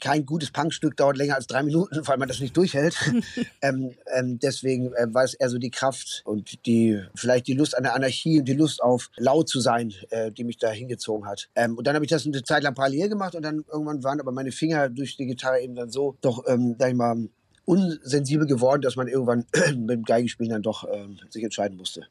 kein 0.00 0.26
gutes 0.26 0.50
Punkstück 0.50 0.96
dauert 0.96 1.16
länger 1.16 1.36
als 1.36 1.46
drei 1.46 1.62
Minuten, 1.62 2.00
weil 2.06 2.18
man 2.18 2.28
das 2.28 2.40
nicht 2.40 2.56
durchhält. 2.56 2.96
ähm, 3.62 3.92
ähm, 4.14 4.38
deswegen 4.38 4.92
äh, 4.94 5.12
war 5.12 5.24
es 5.24 5.34
eher 5.34 5.48
so 5.48 5.58
die 5.58 5.70
Kraft 5.70 6.22
und 6.24 6.66
die 6.66 7.02
vielleicht 7.14 7.46
die 7.46 7.54
Lust 7.54 7.76
an 7.76 7.84
der 7.84 7.94
Anarchie 7.94 8.38
und 8.38 8.46
die 8.46 8.54
Lust 8.54 8.82
auf 8.82 9.10
laut 9.16 9.48
zu 9.48 9.60
sein, 9.60 9.92
äh, 10.10 10.30
die 10.30 10.44
mich 10.44 10.58
da 10.58 10.70
hingezogen 10.70 11.26
hat. 11.26 11.48
Ähm, 11.54 11.76
und 11.76 11.86
dann 11.86 11.94
habe 11.94 12.04
ich 12.04 12.10
das 12.10 12.26
eine 12.26 12.42
Zeit 12.42 12.62
lang 12.62 12.74
parallel 12.74 13.08
gemacht 13.08 13.34
und 13.34 13.42
dann 13.42 13.64
irgendwann 13.70 14.04
waren 14.04 14.20
aber 14.20 14.32
meine 14.32 14.52
Finger 14.52 14.88
durch 14.88 15.16
die 15.16 15.26
Gitarre 15.26 15.60
eben 15.60 15.74
dann 15.74 15.90
so 15.90 16.16
doch, 16.20 16.44
ähm, 16.46 16.76
sag 16.78 16.90
ich 16.90 16.96
mal, 16.96 17.28
unsensibel 17.64 18.46
geworden, 18.46 18.82
dass 18.82 18.96
man 18.96 19.08
irgendwann 19.08 19.46
mit 19.76 19.90
dem 19.90 20.02
Geigenspielen 20.02 20.52
dann 20.52 20.62
doch 20.62 20.86
ähm, 20.92 21.18
sich 21.30 21.42
entscheiden 21.42 21.76
musste. 21.76 22.06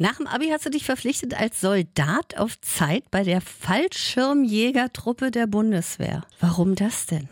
Nach 0.00 0.16
dem 0.16 0.28
Abi 0.28 0.50
hast 0.50 0.64
du 0.64 0.70
dich 0.70 0.84
verpflichtet 0.84 1.38
als 1.38 1.60
Soldat 1.60 2.38
auf 2.38 2.60
Zeit 2.60 3.10
bei 3.10 3.24
der 3.24 3.40
Fallschirmjägertruppe 3.40 5.32
der 5.32 5.48
Bundeswehr. 5.48 6.22
Warum 6.38 6.76
das 6.76 7.06
denn? 7.06 7.28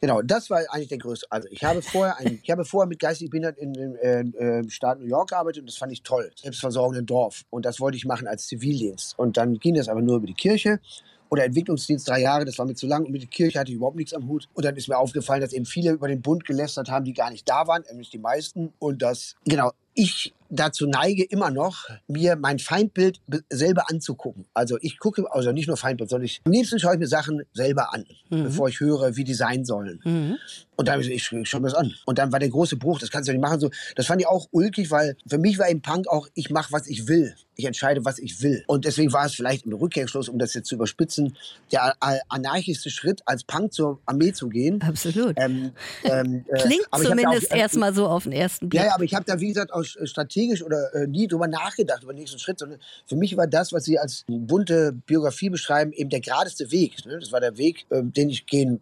Genau, 0.00 0.20
das 0.20 0.50
war 0.50 0.58
eigentlich 0.70 0.88
der 0.88 0.98
größte. 0.98 1.26
Also 1.30 1.46
ich 1.52 1.62
habe 1.62 1.82
vorher, 1.82 2.16
ein, 2.16 2.40
ich 2.42 2.50
habe 2.50 2.64
vorher 2.64 2.88
mit 2.88 2.98
geistig 2.98 3.30
Behinderten 3.30 3.62
in 3.62 3.72
dem 3.72 4.34
äh, 4.34 4.68
Staat 4.68 4.98
New 4.98 5.06
York 5.06 5.28
gearbeitet 5.28 5.60
und 5.60 5.68
das 5.68 5.76
fand 5.76 5.92
ich 5.92 6.02
toll. 6.02 6.32
Selbstversorgung 6.34 6.96
im 6.96 7.06
Dorf. 7.06 7.44
Und 7.48 7.64
das 7.64 7.78
wollte 7.78 7.96
ich 7.96 8.04
machen 8.04 8.26
als 8.26 8.48
Zivildienst. 8.48 9.16
Und 9.16 9.36
dann 9.36 9.60
ging 9.60 9.74
das 9.74 9.88
aber 9.88 10.02
nur 10.02 10.16
über 10.16 10.26
die 10.26 10.34
Kirche 10.34 10.80
oder 11.28 11.44
Entwicklungsdienst 11.44 12.08
drei 12.08 12.22
Jahre, 12.22 12.44
das 12.44 12.58
war 12.58 12.66
mir 12.66 12.74
zu 12.74 12.88
lang 12.88 13.04
und 13.04 13.12
mit 13.12 13.22
der 13.22 13.28
Kirche 13.28 13.60
hatte 13.60 13.70
ich 13.70 13.76
überhaupt 13.76 13.96
nichts 13.96 14.14
am 14.14 14.26
Hut. 14.26 14.48
Und 14.54 14.64
dann 14.64 14.74
ist 14.74 14.88
mir 14.88 14.98
aufgefallen, 14.98 15.42
dass 15.42 15.52
eben 15.52 15.64
viele 15.64 15.92
über 15.92 16.08
den 16.08 16.22
Bund 16.22 16.44
gelästert 16.44 16.90
haben, 16.90 17.04
die 17.04 17.12
gar 17.12 17.30
nicht 17.30 17.48
da 17.48 17.68
waren, 17.68 17.84
nämlich 17.88 18.10
die 18.10 18.18
meisten. 18.18 18.72
Und 18.80 19.00
dass, 19.00 19.36
genau, 19.44 19.70
ich 19.94 20.34
dazu 20.50 20.86
neige 20.86 21.24
immer 21.24 21.50
noch, 21.50 21.88
mir 22.08 22.36
mein 22.36 22.58
Feindbild 22.58 23.20
selber 23.48 23.88
anzugucken. 23.88 24.46
Also 24.52 24.78
ich 24.80 24.98
gucke, 24.98 25.24
also 25.32 25.52
nicht 25.52 25.68
nur 25.68 25.76
Feindbild, 25.76 26.10
sondern 26.10 26.26
ich, 26.26 26.40
am 26.44 26.52
liebsten 26.52 26.78
schaue 26.78 26.94
ich 26.94 26.98
mir 26.98 27.06
Sachen 27.06 27.42
selber 27.52 27.94
an, 27.94 28.04
mhm. 28.28 28.44
bevor 28.44 28.68
ich 28.68 28.80
höre, 28.80 29.16
wie 29.16 29.24
die 29.24 29.34
sein 29.34 29.64
sollen. 29.64 30.00
Mhm. 30.04 30.38
Und 30.80 30.88
dann 30.88 30.94
habe 30.94 31.02
ich 31.02 31.08
gesagt, 31.10 31.32
ich, 31.34 31.40
ich 31.42 31.48
schaue 31.50 31.60
mir 31.60 31.68
das 31.68 31.76
an. 31.76 31.94
Und 32.06 32.18
dann 32.18 32.32
war 32.32 32.38
der 32.38 32.48
große 32.48 32.76
Bruch, 32.76 32.98
das 32.98 33.10
kannst 33.10 33.28
du 33.28 33.32
ja 33.32 33.38
nicht 33.38 33.46
machen. 33.46 33.60
So, 33.60 33.70
das 33.96 34.06
fand 34.06 34.22
ich 34.22 34.26
auch 34.26 34.48
ulkig, 34.50 34.90
weil 34.90 35.14
für 35.28 35.36
mich 35.36 35.58
war 35.58 35.68
im 35.68 35.82
Punk 35.82 36.08
auch, 36.08 36.26
ich 36.32 36.48
mache, 36.48 36.72
was 36.72 36.86
ich 36.86 37.06
will. 37.06 37.34
Ich 37.54 37.66
entscheide, 37.66 38.02
was 38.06 38.18
ich 38.18 38.40
will. 38.40 38.64
Und 38.66 38.86
deswegen 38.86 39.12
war 39.12 39.26
es 39.26 39.34
vielleicht 39.34 39.66
im 39.66 39.74
Rückkehrschluss, 39.74 40.30
um 40.30 40.38
das 40.38 40.54
jetzt 40.54 40.68
zu 40.68 40.76
überspitzen, 40.76 41.36
der 41.70 41.92
anarchischste 42.30 42.88
Schritt, 42.88 43.20
als 43.26 43.44
Punk 43.44 43.74
zur 43.74 44.00
Armee 44.06 44.32
zu 44.32 44.48
gehen. 44.48 44.80
Absolut. 44.80 45.34
Ähm, 45.36 45.72
ähm, 46.04 46.46
äh, 46.48 46.58
Klingt 46.62 46.86
zumindest 46.96 47.52
erstmal 47.52 47.92
so 47.92 48.06
auf 48.06 48.22
den 48.22 48.32
ersten 48.32 48.70
Blick. 48.70 48.80
Ja, 48.80 48.86
ja 48.86 48.94
aber 48.94 49.04
ich 49.04 49.12
habe 49.14 49.26
da, 49.26 49.38
wie 49.38 49.48
gesagt, 49.48 49.74
auch 49.74 49.84
strategisch 49.84 50.62
oder 50.62 50.94
äh, 50.94 51.06
nie 51.06 51.28
drüber 51.28 51.48
nachgedacht, 51.48 52.02
über 52.04 52.14
den 52.14 52.20
nächsten 52.20 52.38
Schritt, 52.38 52.58
sondern 52.58 52.80
für 53.06 53.16
mich 53.16 53.36
war 53.36 53.46
das, 53.46 53.74
was 53.74 53.84
Sie 53.84 53.98
als 53.98 54.24
bunte 54.26 54.94
Biografie 55.04 55.50
beschreiben, 55.50 55.92
eben 55.92 56.08
der 56.08 56.20
geradeste 56.20 56.70
Weg. 56.70 57.04
Ne? 57.04 57.18
Das 57.20 57.32
war 57.32 57.40
der 57.40 57.58
Weg, 57.58 57.84
äh, 57.90 58.02
den 58.02 58.30
ich 58.30 58.46
gehen 58.46 58.80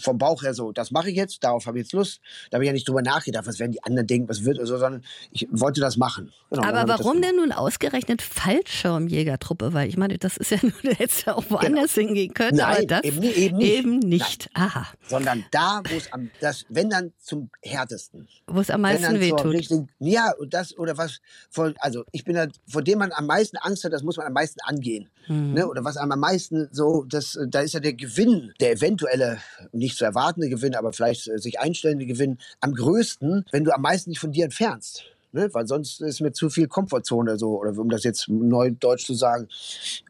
vom 0.00 0.18
Bauch 0.18 0.44
her 0.44 0.54
so, 0.54 0.70
das 0.70 0.92
mache 0.92 1.10
ich 1.10 1.16
jetzt, 1.16 1.39
darauf 1.40 1.66
habe 1.66 1.78
ich 1.78 1.84
jetzt 1.84 1.92
Lust. 1.92 2.20
Da 2.50 2.56
habe 2.56 2.64
ich 2.64 2.68
ja 2.68 2.72
nicht 2.72 2.88
drüber 2.88 3.02
nachgedacht, 3.02 3.46
was 3.46 3.58
werden 3.58 3.72
die 3.72 3.82
anderen 3.82 4.06
denken, 4.06 4.28
was 4.28 4.44
wird 4.44 4.58
oder 4.58 4.66
so, 4.66 4.78
sondern 4.78 5.02
ich 5.30 5.48
wollte 5.50 5.80
das 5.80 5.96
machen. 5.96 6.32
Genau, 6.50 6.62
Aber 6.62 6.88
warum 6.88 7.22
denn 7.22 7.36
nun 7.36 7.52
ausgerechnet 7.52 8.22
Fallschirmjägertruppe? 8.22 9.72
Weil 9.72 9.88
ich 9.88 9.96
meine, 9.96 10.18
das 10.18 10.36
ist 10.36 10.50
ja 10.50 10.58
nur, 10.62 10.72
du 10.82 10.90
hättest 10.90 11.26
ja 11.26 11.34
auch 11.34 11.44
woanders 11.48 11.94
genau. 11.94 12.08
hingehen 12.08 12.34
können. 12.34 12.56
Nein, 12.56 12.86
eben, 13.02 13.22
eben 13.22 13.56
nicht. 13.56 13.70
Eben 13.70 13.98
nicht. 13.98 14.50
Aha. 14.54 14.86
Sondern 15.08 15.44
da, 15.50 15.82
wo 15.88 15.96
es 15.96 16.12
am, 16.12 16.30
das, 16.40 16.66
wenn 16.68 16.90
dann 16.90 17.12
zum 17.18 17.50
härtesten. 17.62 18.28
Wo 18.46 18.60
es 18.60 18.70
am 18.70 18.82
meisten 18.82 19.20
wehtut. 19.20 19.86
Ja, 19.98 20.32
und 20.38 20.54
das, 20.54 20.76
oder 20.76 20.96
was, 20.98 21.20
von, 21.50 21.74
also 21.78 22.04
ich 22.12 22.24
bin 22.24 22.34
da, 22.34 22.46
vor 22.68 22.82
dem 22.82 22.98
man 22.98 23.12
am 23.12 23.26
meisten 23.26 23.56
Angst 23.58 23.84
hat, 23.84 23.92
das 23.92 24.02
muss 24.02 24.16
man 24.16 24.26
am 24.26 24.32
meisten 24.32 24.60
angehen. 24.62 25.08
Mhm. 25.28 25.54
Ne? 25.54 25.68
Oder 25.68 25.84
was 25.84 25.96
einem 25.96 26.12
am 26.12 26.20
meisten 26.20 26.68
so, 26.72 27.04
das, 27.08 27.38
da 27.48 27.60
ist 27.60 27.74
ja 27.74 27.80
der 27.80 27.94
Gewinn, 27.94 28.52
der 28.60 28.72
eventuelle, 28.72 29.38
nicht 29.72 29.96
zu 29.96 30.04
erwartende 30.04 30.48
Gewinn, 30.48 30.74
aber 30.74 30.92
vielleicht 30.92 31.28
äh, 31.28 31.38
sich 31.38 31.60
einstellende 31.60 32.06
Gewinn 32.06 32.38
am 32.60 32.74
größten, 32.74 33.46
wenn 33.50 33.64
du 33.64 33.74
am 33.74 33.82
meisten 33.82 34.10
dich 34.10 34.20
von 34.20 34.32
dir 34.32 34.44
entfernst. 34.44 35.04
Ne? 35.32 35.48
Weil 35.52 35.66
sonst 35.66 36.00
ist 36.00 36.20
mir 36.20 36.32
zu 36.32 36.50
viel 36.50 36.66
Komfortzone 36.66 37.38
so, 37.38 37.60
oder 37.60 37.76
um 37.78 37.88
das 37.88 38.04
jetzt 38.04 38.28
neudeutsch 38.28 39.06
zu 39.06 39.14
sagen. 39.14 39.48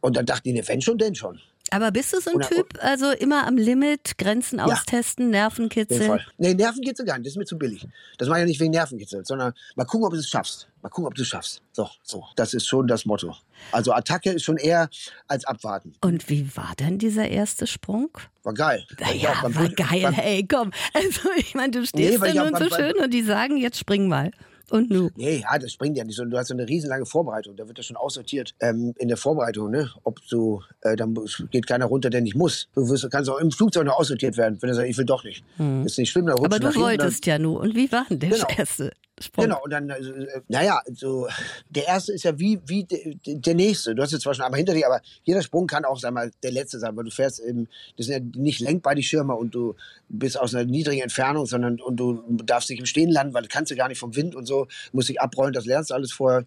Und 0.01 0.17
dann 0.17 0.27
dachte 0.27 0.49
ich, 0.49 0.55
ne, 0.55 0.67
wenn 0.67 0.81
schon, 0.81 0.99
denn 0.99 1.15
schon. 1.15 1.41
Aber 1.71 1.91
bist 1.93 2.13
du 2.13 2.21
so 2.21 2.33
ein 2.33 2.41
Typ, 2.41 2.79
also 2.83 3.11
immer 3.13 3.47
am 3.47 3.57
Limit, 3.57 4.19
Grenzen 4.19 4.59
ja. 4.59 4.67
austesten, 4.67 5.31
Nervenkitzel? 5.31 6.21
Nee, 6.37 6.55
Nervenkitzel 6.55 7.07
gar 7.07 7.17
nicht, 7.17 7.27
das 7.27 7.35
ist 7.35 7.39
mir 7.39 7.45
zu 7.45 7.57
billig. 7.57 7.87
Das 8.19 8.29
mache 8.29 8.39
ich 8.39 8.43
ja 8.43 8.47
nicht 8.47 8.61
wegen 8.61 8.73
Nervenkitzel, 8.73 9.25
sondern 9.25 9.53
mal 9.77 9.85
gucken, 9.85 10.07
ob 10.07 10.13
du 10.13 10.19
es 10.19 10.29
schaffst. 10.29 10.69
Mal 10.83 10.89
gucken, 10.89 11.07
ob 11.07 11.15
du 11.15 11.23
es 11.23 11.29
schaffst. 11.29 11.63
So, 11.73 11.89
so. 12.03 12.25
Das 12.37 12.55
ist 12.55 12.67
schon 12.67 12.87
das 12.87 13.05
Motto. 13.05 13.37
Also 13.71 13.93
Attacke 13.93 14.31
ist 14.31 14.45
schon 14.45 14.57
eher 14.57 14.89
als 15.29 15.45
abwarten. 15.45 15.95
Und 16.01 16.29
wie 16.29 16.57
war 16.57 16.75
denn 16.79 16.99
dieser 16.99 17.29
erste 17.29 17.67
Sprung? 17.67 18.09
War 18.43 18.55
geil. 18.55 18.87
Ja, 19.15 19.43
war 19.43 19.69
geil, 19.69 20.03
beim, 20.03 20.15
hey, 20.15 20.47
komm. 20.47 20.73
Also 20.95 21.31
ich 21.37 21.55
meine, 21.55 21.73
du 21.73 21.87
stehst 21.87 22.21
nee, 22.21 22.33
da 22.33 22.45
nun 22.45 22.57
so 22.57 22.75
schön 22.75 22.97
und 22.97 23.13
die 23.13 23.23
sagen, 23.23 23.57
jetzt 23.57 23.79
spring 23.79 24.09
mal. 24.09 24.31
Und 24.71 24.91
nu? 24.91 25.11
Nee, 25.17 25.43
ja, 25.43 25.59
das 25.59 25.73
springt 25.73 25.97
ja 25.97 26.05
nicht 26.05 26.17
so. 26.17 26.25
Du 26.25 26.37
hast 26.37 26.49
so 26.49 26.55
eine 26.55 26.69
riesenlange 26.69 27.07
Vorbereitung. 27.07 27.57
Da 27.57 27.67
wird 27.67 27.79
das 27.79 27.87
schon 27.87 27.97
aussortiert 27.97 28.55
ähm, 28.61 28.95
in 28.99 29.09
der 29.09 29.17
Vorbereitung. 29.17 29.71
Ne? 29.71 29.91
Ob 30.05 30.21
du, 30.29 30.63
äh, 30.83 30.97
dann 30.97 31.17
geht 31.51 31.67
keiner 31.67 31.87
runter, 31.87 32.11
der 32.11 32.21
nicht 32.21 32.37
muss. 32.37 32.69
Du 32.75 32.89
wirst, 32.89 33.11
kannst 33.11 33.29
auch 33.31 33.39
im 33.39 33.51
Flugzeug 33.51 33.85
noch 33.87 33.99
aussortiert 33.99 34.37
werden, 34.37 34.59
wenn 34.61 34.69
er 34.69 34.75
sagt, 34.75 34.89
ich 34.89 34.97
will 34.97 35.05
doch 35.05 35.25
nicht. 35.25 35.45
Hm. 35.57 35.85
Ist 35.85 35.99
nicht 35.99 36.11
schlimm. 36.11 36.29
Aber 36.29 36.59
du 36.59 36.75
wolltest 36.77 37.27
ja 37.27 37.39
nur. 37.39 37.61
Und 37.61 37.75
wie 37.75 37.91
war 37.91 38.07
denn 38.09 38.21
der 38.21 38.31
genau. 38.31 38.47
erste? 38.57 38.93
Sprung. 39.23 39.45
Genau, 39.45 39.63
und 39.63 39.71
dann, 39.71 39.91
also, 39.91 40.13
äh, 40.13 40.41
naja, 40.49 40.81
so, 40.93 41.29
der 41.71 41.87
erste 41.87 42.13
ist 42.13 42.25
ja 42.25 42.39
wie, 42.39 42.61
wie 42.67 42.85
de, 42.85 43.15
de, 43.17 43.35
der 43.37 43.55
nächste. 43.55 43.95
Du 43.95 44.03
hast 44.03 44.13
jetzt 44.13 44.23
zwar 44.23 44.35
schon 44.35 44.45
einmal 44.45 44.59
hinter 44.59 44.75
dir, 44.75 44.87
aber 44.87 45.03
jeder 45.25 45.43
Sprung 45.43 45.67
kann 45.67 45.85
auch, 45.85 45.99
sag 45.99 46.13
mal, 46.13 46.31
der 46.43 46.53
letzte 46.53 46.79
sein, 46.79 46.97
weil 46.97 47.05
du 47.05 47.11
fährst 47.11 47.41
eben, 47.41 47.69
das 47.97 48.07
sind 48.07 48.35
ja 48.35 48.41
nicht 48.41 48.61
lenkbar 48.61 48.95
die 48.95 49.03
Schirme 49.03 49.35
und 49.35 49.55
du 49.55 49.77
bist 50.09 50.39
aus 50.39 50.55
einer 50.55 50.65
niedrigen 50.65 51.03
Entfernung, 51.03 51.47
sondern 51.47 51.81
und 51.81 51.97
du 51.97 52.23
darfst 52.45 52.71
nicht 52.71 52.81
im 52.81 52.87
Stehen 52.87 53.11
landen, 53.11 53.35
weil 53.35 53.43
du 53.43 53.49
kannst 53.49 53.71
ja 53.71 53.77
gar 53.77 53.89
nicht 53.89 53.99
vom 53.99 54.17
Wind 54.17 54.35
und 54.35 54.47
so, 54.47 54.69
musst 54.93 55.09
dich 55.09 55.21
abrollen, 55.21 55.53
das 55.53 55.67
lernst 55.67 55.91
du 55.91 55.95
alles 55.95 56.13
vorher. 56.13 56.47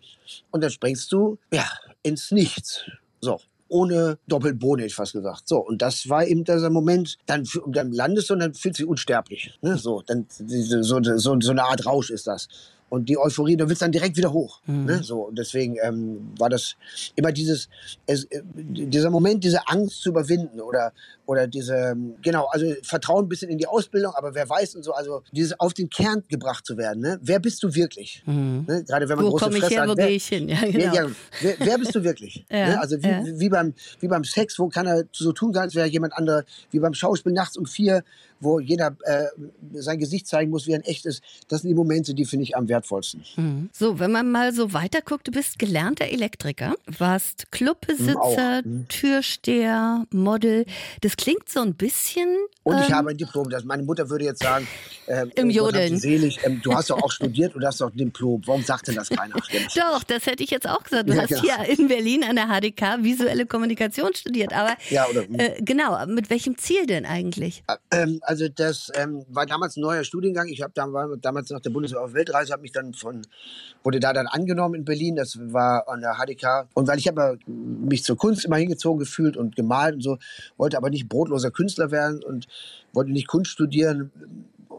Und 0.52 0.64
dann 0.64 0.72
springst 0.72 1.12
du, 1.12 1.38
ja, 1.52 1.68
ins 2.02 2.32
Nichts. 2.32 2.86
So, 3.22 3.40
ohne 3.74 4.18
Doppelboden, 4.28 4.80
hätte 4.80 4.92
ich 4.92 4.96
fast 4.96 5.14
gesagt. 5.14 5.48
So, 5.48 5.58
und 5.58 5.82
das 5.82 6.08
war 6.08 6.26
eben 6.26 6.44
dieser 6.44 6.70
Moment, 6.70 7.18
dann, 7.26 7.48
dann 7.68 7.92
landest 7.92 8.30
du 8.30 8.36
und 8.36 8.40
dann 8.40 8.54
fühlst 8.54 8.80
du 8.80 8.84
dich 8.84 8.90
unsterblich. 8.90 9.58
Ne? 9.62 9.78
So, 9.78 10.04
dann, 10.06 10.28
so, 10.30 11.02
so, 11.02 11.40
so 11.40 11.52
eine 11.52 11.64
Art 11.64 11.86
Rausch 11.86 12.12
ist 12.12 12.28
das. 12.28 12.48
Und 12.90 13.10
die 13.10 13.18
Euphorie, 13.18 13.58
du 13.58 13.68
willst 13.68 13.82
dann 13.82 13.92
direkt 13.92 14.18
wieder 14.18 14.32
hoch. 14.32 14.62
Mhm. 14.68 14.86
Ne? 14.86 15.04
So, 15.04 15.22
und 15.22 15.40
deswegen 15.40 15.78
ähm, 15.82 16.32
war 16.38 16.50
das 16.50 16.76
immer 17.16 17.32
dieses, 17.32 17.68
es, 18.06 18.26
äh, 18.26 18.44
dieser 18.54 19.10
Moment, 19.10 19.44
diese 19.44 19.68
Angst 19.68 20.04
zu 20.04 20.10
überwinden 20.10 20.62
oder 20.62 20.94
oder 21.26 21.48
diese, 21.48 21.96
genau, 22.22 22.48
also 22.52 22.66
Vertrauen 22.84 23.26
ein 23.26 23.30
bisschen 23.30 23.50
in 23.50 23.58
die 23.58 23.68
Ausbildung, 23.68 24.14
aber 24.16 24.36
wer 24.36 24.50
weiß 24.50 24.76
und 24.76 24.84
so, 24.84 24.94
also 24.94 25.24
dieses 25.32 25.60
auf 25.60 25.74
den 25.74 25.90
Kern 25.90 26.24
gebracht 26.28 26.66
zu 26.66 26.78
werden. 26.78 27.02
Ne? 27.02 27.20
Wer 27.22 27.40
bist 27.40 27.64
du 27.64 27.74
wirklich? 27.74 28.24
Mhm. 28.26 28.66
Ne? 28.68 28.84
Gerade 28.84 29.08
wenn 29.08 29.18
man 29.18 29.26
Wo 29.26 29.30
große 29.32 29.46
komme 29.46 29.58
ich 29.58 29.62
Fresse 29.64 29.76
her, 29.76 29.82
hat. 29.84 29.90
wo 29.90 29.98
wer, 29.98 30.08
gehe 30.08 30.16
ich 30.16 30.26
hin? 30.28 30.50
Ja, 30.50 30.62
genau. 30.62 30.94
ja, 30.94 31.08
wer, 31.42 31.56
wer 31.60 31.78
bist 31.78 31.96
du 31.96 32.04
wirklich? 32.04 32.46
Ja, 32.54 32.68
ne? 32.68 32.82
Also 32.82 33.02
wie, 33.02 33.08
ja. 33.08 33.24
wie, 33.26 33.50
beim, 33.50 33.74
wie 34.00 34.08
beim 34.08 34.24
Sex, 34.24 34.60
wo 34.60 34.68
kann 34.68 34.86
er 34.86 35.06
so 35.12 35.32
tun, 35.32 35.56
als 35.56 35.76
wäre 35.76 35.88
jemand 35.88 36.14
anderer, 36.14 36.44
wie 36.72 36.80
beim 36.80 36.94
Schauspiel 36.94 37.32
nachts 37.32 37.58
um 37.58 37.66
vier, 37.66 38.04
wo 38.40 38.60
jeder 38.60 38.96
äh, 39.04 39.26
sein 39.74 39.98
Gesicht 39.98 40.28
zeigen 40.28 40.52
muss, 40.52 40.68
wie 40.68 40.72
er 40.72 40.78
in 40.78 40.84
echt 40.84 41.06
ist. 41.06 41.24
Das 41.48 41.62
sind 41.62 41.70
die 41.70 41.76
Momente, 41.76 42.14
die 42.14 42.26
finde 42.26 42.44
ich 42.44 42.56
am 42.56 42.68
wertvollsten. 42.68 43.24
Mhm. 43.38 43.70
So, 43.72 44.00
wenn 44.00 44.12
man 44.12 44.30
mal 44.32 44.54
so 44.54 44.74
weiterguckt, 44.74 45.28
du 45.28 45.32
bist 45.32 45.58
gelernter 45.58 46.06
Elektriker, 46.06 46.76
warst 46.86 47.52
Clubbesitzer, 47.52 48.62
Mhm, 48.64 48.88
Türsteher, 48.90 50.06
Model. 50.12 50.66
Das 51.02 51.13
klingt 51.18 51.50
so 51.50 51.62
ein 51.62 51.76
bisschen. 51.76 52.38
Und 52.64 52.80
ich 52.80 52.90
ähm, 52.90 52.96
habe 52.96 53.10
ein 53.12 53.18
Diplom. 53.18 53.50
Das, 53.50 53.64
meine 53.64 53.84
Mutter 53.84 54.10
würde 54.10 54.26
jetzt 54.26 54.42
sagen, 54.44 54.68
ähm, 55.08 55.32
Im 55.36 55.50
Jodeln. 55.50 55.98
Selig, 55.98 56.40
ähm, 56.44 56.62
du 56.64 56.74
hast 56.74 56.90
doch 56.90 57.02
auch 57.02 57.12
studiert 57.12 57.56
und 57.56 57.66
hast 57.66 57.82
doch 57.82 57.92
ein 57.92 57.98
Diplom. 57.98 58.42
Warum 58.46 58.64
sagt 58.64 58.88
denn 58.88 58.96
das 58.96 59.10
keiner? 59.10 59.36
Doch, 59.76 60.04
das 60.04 60.26
hätte 60.26 60.44
ich 60.44 60.50
jetzt 60.50 60.68
auch 60.68 60.84
gesagt. 60.84 61.10
Du 61.10 61.14
Ja, 61.14 61.24
hast 61.24 61.30
genau. 61.30 61.42
hier 61.42 61.78
in 61.80 61.88
Berlin 61.88 62.24
an 62.24 62.36
der 62.36 62.48
HDK 62.48 63.04
visuelle 63.04 63.46
Kommunikation 63.46 64.14
studiert. 64.14 64.54
Aber 64.54 64.76
Ja, 64.90 65.06
oder- 65.08 65.24
äh, 65.38 65.62
genau, 65.62 66.06
mit 66.08 66.30
welchem 66.30 66.58
Ziel 66.58 66.86
denn 66.86 67.06
eigentlich? 67.06 67.64
Ähm, 67.92 68.20
also 68.22 68.48
das 68.48 68.92
ähm, 68.96 69.26
war 69.30 69.46
damals 69.46 69.76
ein 69.78 69.82
neuer 69.82 70.04
Studiengang. 70.04 70.48
Ich 70.48 70.62
habe 70.62 70.74
damals 70.74 71.50
nach 71.50 71.62
der 71.62 71.70
Bundeswehr 71.70 72.02
auf 72.02 72.14
Weltreise, 72.14 72.54
habe 72.54 72.62
mich 72.62 72.72
dann 72.72 72.94
von 72.94 73.22
wurde 73.84 74.00
da 74.00 74.14
dann 74.14 74.28
angenommen 74.28 74.76
in 74.76 74.86
Berlin. 74.86 75.16
Das 75.18 75.38
war 75.38 75.88
an 75.90 76.02
der 76.02 76.16
HDK. 76.16 76.68
Und 76.74 76.88
weil 76.88 76.98
ich 76.98 77.08
habe 77.08 77.38
mich 77.48 78.04
zur 78.04 78.18
Kunst 78.18 78.46
immer 78.46 78.56
hingezogen 78.58 79.00
gefühlt 79.00 79.36
und 79.36 79.56
gemalt 79.56 79.96
und 79.96 80.02
so, 80.02 80.18
wollte 80.58 80.78
aber 80.78 80.90
nicht 80.90 81.03
brotloser 81.04 81.52
Künstler 81.52 81.92
werden 81.92 82.24
und 82.24 82.48
wollte 82.94 83.12
nicht 83.12 83.28
Kunst 83.28 83.52
studieren 83.52 84.12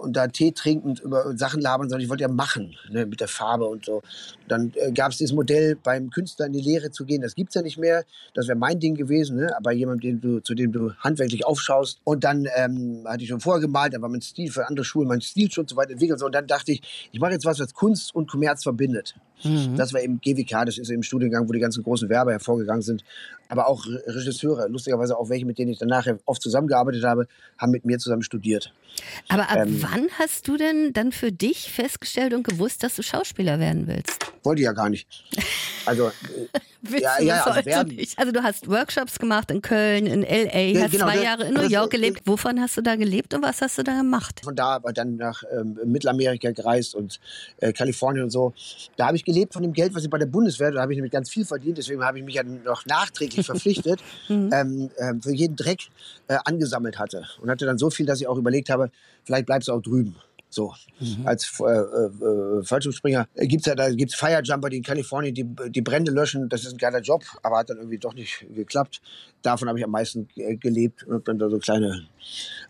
und 0.04 0.16
da 0.16 0.26
Tee 0.28 0.52
trinkend 0.52 1.00
über 1.00 1.36
Sachen 1.36 1.60
labern, 1.60 1.88
sondern 1.88 2.02
ich 2.04 2.10
wollte 2.10 2.22
ja 2.22 2.28
machen 2.28 2.76
ne, 2.90 3.06
mit 3.06 3.20
der 3.20 3.28
Farbe 3.28 3.64
und 3.64 3.84
so. 3.84 4.02
Dann 4.48 4.72
äh, 4.76 4.92
gab 4.92 5.12
es 5.12 5.18
dieses 5.18 5.34
Modell, 5.34 5.76
beim 5.82 6.10
Künstler 6.10 6.46
in 6.46 6.52
die 6.52 6.60
Lehre 6.60 6.90
zu 6.90 7.04
gehen. 7.04 7.22
Das 7.22 7.34
gibt's 7.34 7.54
ja 7.54 7.62
nicht 7.62 7.78
mehr. 7.78 8.04
Das 8.34 8.46
wäre 8.46 8.58
mein 8.58 8.78
Ding 8.78 8.94
gewesen, 8.94 9.36
ne? 9.36 9.56
aber 9.56 9.72
jemand, 9.72 10.04
den 10.04 10.20
du, 10.20 10.40
zu 10.40 10.54
dem 10.54 10.72
du 10.72 10.92
handwerklich 10.98 11.46
aufschaust. 11.46 12.00
Und 12.04 12.24
dann 12.24 12.46
ähm, 12.56 13.04
hatte 13.06 13.22
ich 13.22 13.30
schon 13.30 13.40
vorher 13.40 13.60
gemalt, 13.60 13.94
dann 13.94 14.02
war 14.02 14.08
mein 14.08 14.22
Stil 14.22 14.50
für 14.50 14.68
andere 14.68 14.84
Schulen, 14.84 15.08
mein 15.08 15.20
Stil 15.20 15.50
schon 15.50 15.66
so 15.66 15.76
weit 15.76 15.90
entwickelt. 15.90 16.22
Und 16.22 16.34
dann 16.34 16.46
dachte 16.46 16.72
ich, 16.72 17.08
ich 17.12 17.20
mache 17.20 17.32
jetzt 17.32 17.44
was, 17.44 17.58
was 17.58 17.72
Kunst 17.72 18.14
und 18.14 18.30
Kommerz 18.30 18.62
verbindet. 18.62 19.14
Das 19.76 19.92
war 19.92 20.00
eben 20.00 20.20
GWK, 20.20 20.64
das 20.64 20.78
ist 20.78 20.88
eben 20.90 21.02
Studiengang, 21.02 21.46
wo 21.48 21.52
die 21.52 21.58
ganzen 21.58 21.82
großen 21.82 22.08
Werber 22.08 22.32
hervorgegangen 22.32 22.82
sind. 22.82 23.04
Aber 23.54 23.68
auch 23.68 23.86
Re- 23.86 24.02
Regisseure, 24.06 24.66
lustigerweise 24.68 25.16
auch 25.16 25.28
welche, 25.28 25.46
mit 25.46 25.58
denen 25.58 25.70
ich 25.70 25.78
dann 25.78 25.88
nachher 25.88 26.18
oft 26.26 26.42
zusammengearbeitet 26.42 27.04
habe, 27.04 27.28
haben 27.56 27.70
mit 27.70 27.84
mir 27.84 27.98
zusammen 27.98 28.22
studiert. 28.22 28.72
Aber 29.28 29.48
ab 29.50 29.58
Ähm, 29.58 29.78
wann 29.82 30.08
hast 30.18 30.48
du 30.48 30.56
denn 30.56 30.92
dann 30.92 31.12
für 31.12 31.30
dich 31.30 31.70
festgestellt 31.70 32.34
und 32.34 32.42
gewusst, 32.46 32.82
dass 32.82 32.96
du 32.96 33.02
Schauspieler 33.02 33.60
werden 33.60 33.86
willst? 33.86 34.18
Wollte 34.42 34.60
ich 34.62 34.66
ja 34.66 34.72
gar 34.72 34.90
nicht. 34.90 35.06
Also, 35.86 36.08
äh, 36.08 36.10
Ja, 37.00 37.16
du 37.18 37.24
ja, 37.24 37.42
also 37.44 37.64
werden. 37.64 37.96
nicht? 37.96 38.18
Also 38.18 38.30
du 38.30 38.42
hast 38.42 38.68
Workshops 38.68 39.18
gemacht 39.18 39.50
in 39.50 39.62
Köln, 39.62 40.06
in 40.06 40.22
L.A., 40.22 40.58
Ja, 40.58 40.82
hast 40.82 40.90
genau, 40.92 41.06
zwei 41.06 41.14
das- 41.14 41.24
Jahre 41.24 41.44
in 41.44 41.54
New 41.54 41.62
das- 41.62 41.70
York 41.72 41.90
gelebt. 41.92 42.20
Wovon 42.26 42.60
hast 42.60 42.76
du 42.76 42.82
da 42.82 42.94
gelebt 42.96 43.32
und 43.32 43.42
was 43.42 43.62
hast 43.62 43.78
du 43.78 43.82
da 43.82 43.96
gemacht? 43.96 44.40
von 44.44 44.54
da 44.54 44.74
aber 44.74 44.92
dann 44.92 45.16
nach 45.16 45.42
ähm, 45.58 45.78
Mittelamerika 45.86 46.50
gereist 46.50 46.94
und 46.94 47.20
äh, 47.60 47.72
Kalifornien 47.72 48.24
und 48.24 48.30
so. 48.30 48.52
Da 48.96 49.06
habe 49.06 49.16
ich 49.16 49.24
gelebt 49.24 49.54
von 49.54 49.62
dem 49.62 49.72
Geld, 49.72 49.94
was 49.94 50.04
ich 50.04 50.10
bei 50.10 50.18
der 50.18 50.26
Bundeswehr, 50.26 50.72
da 50.72 50.82
habe 50.82 50.92
ich 50.92 50.96
nämlich 50.98 51.12
ganz 51.12 51.30
viel 51.30 51.46
verdient, 51.46 51.78
deswegen 51.78 52.04
habe 52.04 52.18
ich 52.18 52.24
mich 52.24 52.34
ja 52.34 52.42
noch 52.42 52.84
nachträglich 52.84 53.43
verpflichtet, 53.44 54.00
ähm, 54.28 54.90
ähm, 54.98 55.22
für 55.22 55.32
jeden 55.32 55.56
Dreck 55.56 55.80
äh, 56.28 56.38
angesammelt 56.44 56.98
hatte. 56.98 57.24
Und 57.40 57.50
hatte 57.50 57.66
dann 57.66 57.78
so 57.78 57.90
viel, 57.90 58.06
dass 58.06 58.20
ich 58.20 58.26
auch 58.26 58.36
überlegt 58.36 58.70
habe, 58.70 58.90
vielleicht 59.24 59.46
bleibst 59.46 59.68
du 59.68 59.72
auch 59.72 59.82
drüben. 59.82 60.16
So, 60.54 60.72
als 61.24 61.60
äh, 61.60 61.64
äh, 61.64 62.64
Fallschirmspringer 62.64 63.26
äh, 63.34 63.46
gibt's 63.46 63.66
ja 63.66 63.74
da 63.74 63.90
gibt's 63.90 64.14
Firejumper, 64.14 64.70
die 64.70 64.78
in 64.78 64.82
Kalifornien 64.82 65.34
die, 65.34 65.44
die 65.70 65.82
Brände 65.82 66.12
löschen. 66.12 66.48
Das 66.48 66.64
ist 66.64 66.72
ein 66.72 66.78
geiler 66.78 67.00
Job, 67.00 67.24
aber 67.42 67.58
hat 67.58 67.70
dann 67.70 67.78
irgendwie 67.78 67.98
doch 67.98 68.14
nicht 68.14 68.46
geklappt. 68.54 69.00
Davon 69.42 69.68
habe 69.68 69.78
ich 69.78 69.84
am 69.84 69.90
meisten 69.90 70.28
äh, 70.36 70.56
gelebt 70.56 71.04
und 71.04 71.26
dann 71.28 71.38
da 71.38 71.48
so 71.50 71.58
kleine 71.58 72.06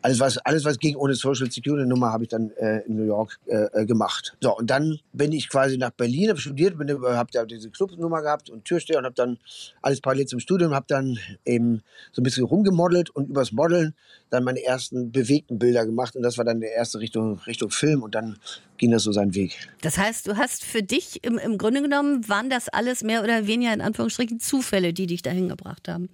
alles 0.02 0.20
was 0.20 0.38
alles 0.38 0.64
was 0.64 0.78
ging 0.78 0.96
ohne 0.96 1.14
Social 1.14 1.50
Security 1.50 1.86
Nummer 1.86 2.12
habe 2.12 2.24
ich 2.24 2.28
dann 2.28 2.50
äh, 2.52 2.80
in 2.86 2.96
New 2.96 3.04
York 3.04 3.38
äh, 3.46 3.66
äh, 3.72 3.86
gemacht. 3.86 4.36
So 4.40 4.56
und 4.56 4.68
dann 4.68 4.98
bin 5.12 5.32
ich 5.32 5.48
quasi 5.48 5.78
nach 5.78 5.90
Berlin, 5.90 6.30
habe 6.30 6.40
studiert, 6.40 6.76
bin 6.76 6.90
habe 6.90 7.30
da 7.32 7.44
diese 7.44 7.70
Clubnummer 7.70 8.22
gehabt 8.22 8.50
und 8.50 8.64
Türsteher 8.64 8.98
und 8.98 9.04
habe 9.04 9.14
dann 9.14 9.38
alles 9.82 10.00
parallel 10.00 10.26
zum 10.26 10.40
Studium, 10.40 10.74
habe 10.74 10.86
dann 10.88 11.18
eben 11.44 11.82
so 12.12 12.20
ein 12.20 12.24
bisschen 12.24 12.44
rumgemodelt 12.44 13.10
und 13.10 13.28
übers 13.28 13.52
Modeln 13.52 13.94
dann 14.34 14.44
meine 14.44 14.62
ersten 14.62 15.12
bewegten 15.12 15.58
Bilder 15.58 15.86
gemacht 15.86 16.16
und 16.16 16.22
das 16.22 16.36
war 16.38 16.44
dann 16.44 16.60
der 16.60 16.72
erste 16.72 16.98
Richtung 16.98 17.38
Richtung 17.46 17.70
Film 17.70 18.02
und 18.02 18.14
dann 18.14 18.36
ging 18.84 18.90
das 18.90 19.04
so 19.04 19.12
seinen 19.12 19.34
Weg. 19.34 19.56
Das 19.80 19.96
heißt, 19.96 20.28
du 20.28 20.36
hast 20.36 20.62
für 20.62 20.82
dich 20.82 21.24
im, 21.24 21.38
im 21.38 21.56
Grunde 21.56 21.80
genommen, 21.80 22.28
waren 22.28 22.50
das 22.50 22.68
alles 22.68 23.02
mehr 23.02 23.22
oder 23.22 23.46
weniger 23.46 23.72
in 23.72 23.80
Anführungsstrichen 23.80 24.40
Zufälle, 24.40 24.92
die 24.92 25.06
dich 25.06 25.22
dahin 25.22 25.48
gebracht 25.48 25.88
haben? 25.88 26.10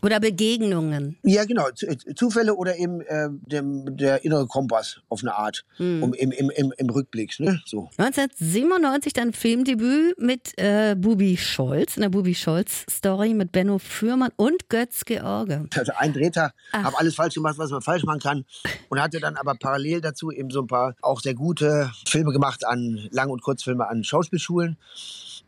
Oder 0.00 0.18
Begegnungen? 0.18 1.18
Ja, 1.22 1.44
genau. 1.44 1.68
Äh, 1.68 1.96
Zufälle 2.14 2.54
oder 2.54 2.78
eben 2.78 3.02
äh, 3.02 3.28
dem, 3.30 3.94
der 3.96 4.24
innere 4.24 4.46
Kompass 4.46 5.00
auf 5.10 5.22
eine 5.22 5.34
Art. 5.34 5.66
Um, 5.78 6.14
im, 6.14 6.32
im, 6.32 6.50
im, 6.50 6.72
Im 6.76 6.90
Rückblick. 6.90 7.38
Ne? 7.40 7.60
So. 7.66 7.90
1997 7.98 9.12
dann 9.12 9.34
Filmdebüt 9.34 10.18
mit 10.18 10.56
äh, 10.56 10.94
Bubi 10.96 11.36
Scholz, 11.36 11.96
in 11.96 12.02
der 12.02 12.08
Bubi 12.08 12.34
Scholz-Story 12.34 13.34
mit 13.34 13.52
Benno 13.52 13.78
Fürmann 13.78 14.30
und 14.36 14.70
Götz 14.70 15.04
George. 15.04 15.66
Also 15.74 15.92
ein 15.98 16.14
Drehtag, 16.14 16.54
Ach. 16.72 16.84
habe 16.84 16.98
alles 16.98 17.16
falsch 17.16 17.34
gemacht, 17.34 17.58
was 17.58 17.70
man 17.70 17.82
falsch 17.82 18.04
machen 18.04 18.20
kann. 18.20 18.44
Und 18.88 19.00
hatte 19.00 19.20
dann 19.20 19.36
aber 19.36 19.56
parallel 19.56 20.00
dazu 20.00 20.30
eben 20.30 20.50
so 20.50 20.62
ein 20.62 20.66
paar 20.68 20.94
auch 21.02 21.20
sehr 21.20 21.34
gute 21.34 21.90
Filme 22.06 22.32
gemacht 22.32 22.66
an 22.66 23.08
Lang- 23.10 23.30
und 23.30 23.42
Kurzfilme 23.42 23.88
an 23.88 24.04
Schauspielschulen. 24.04 24.76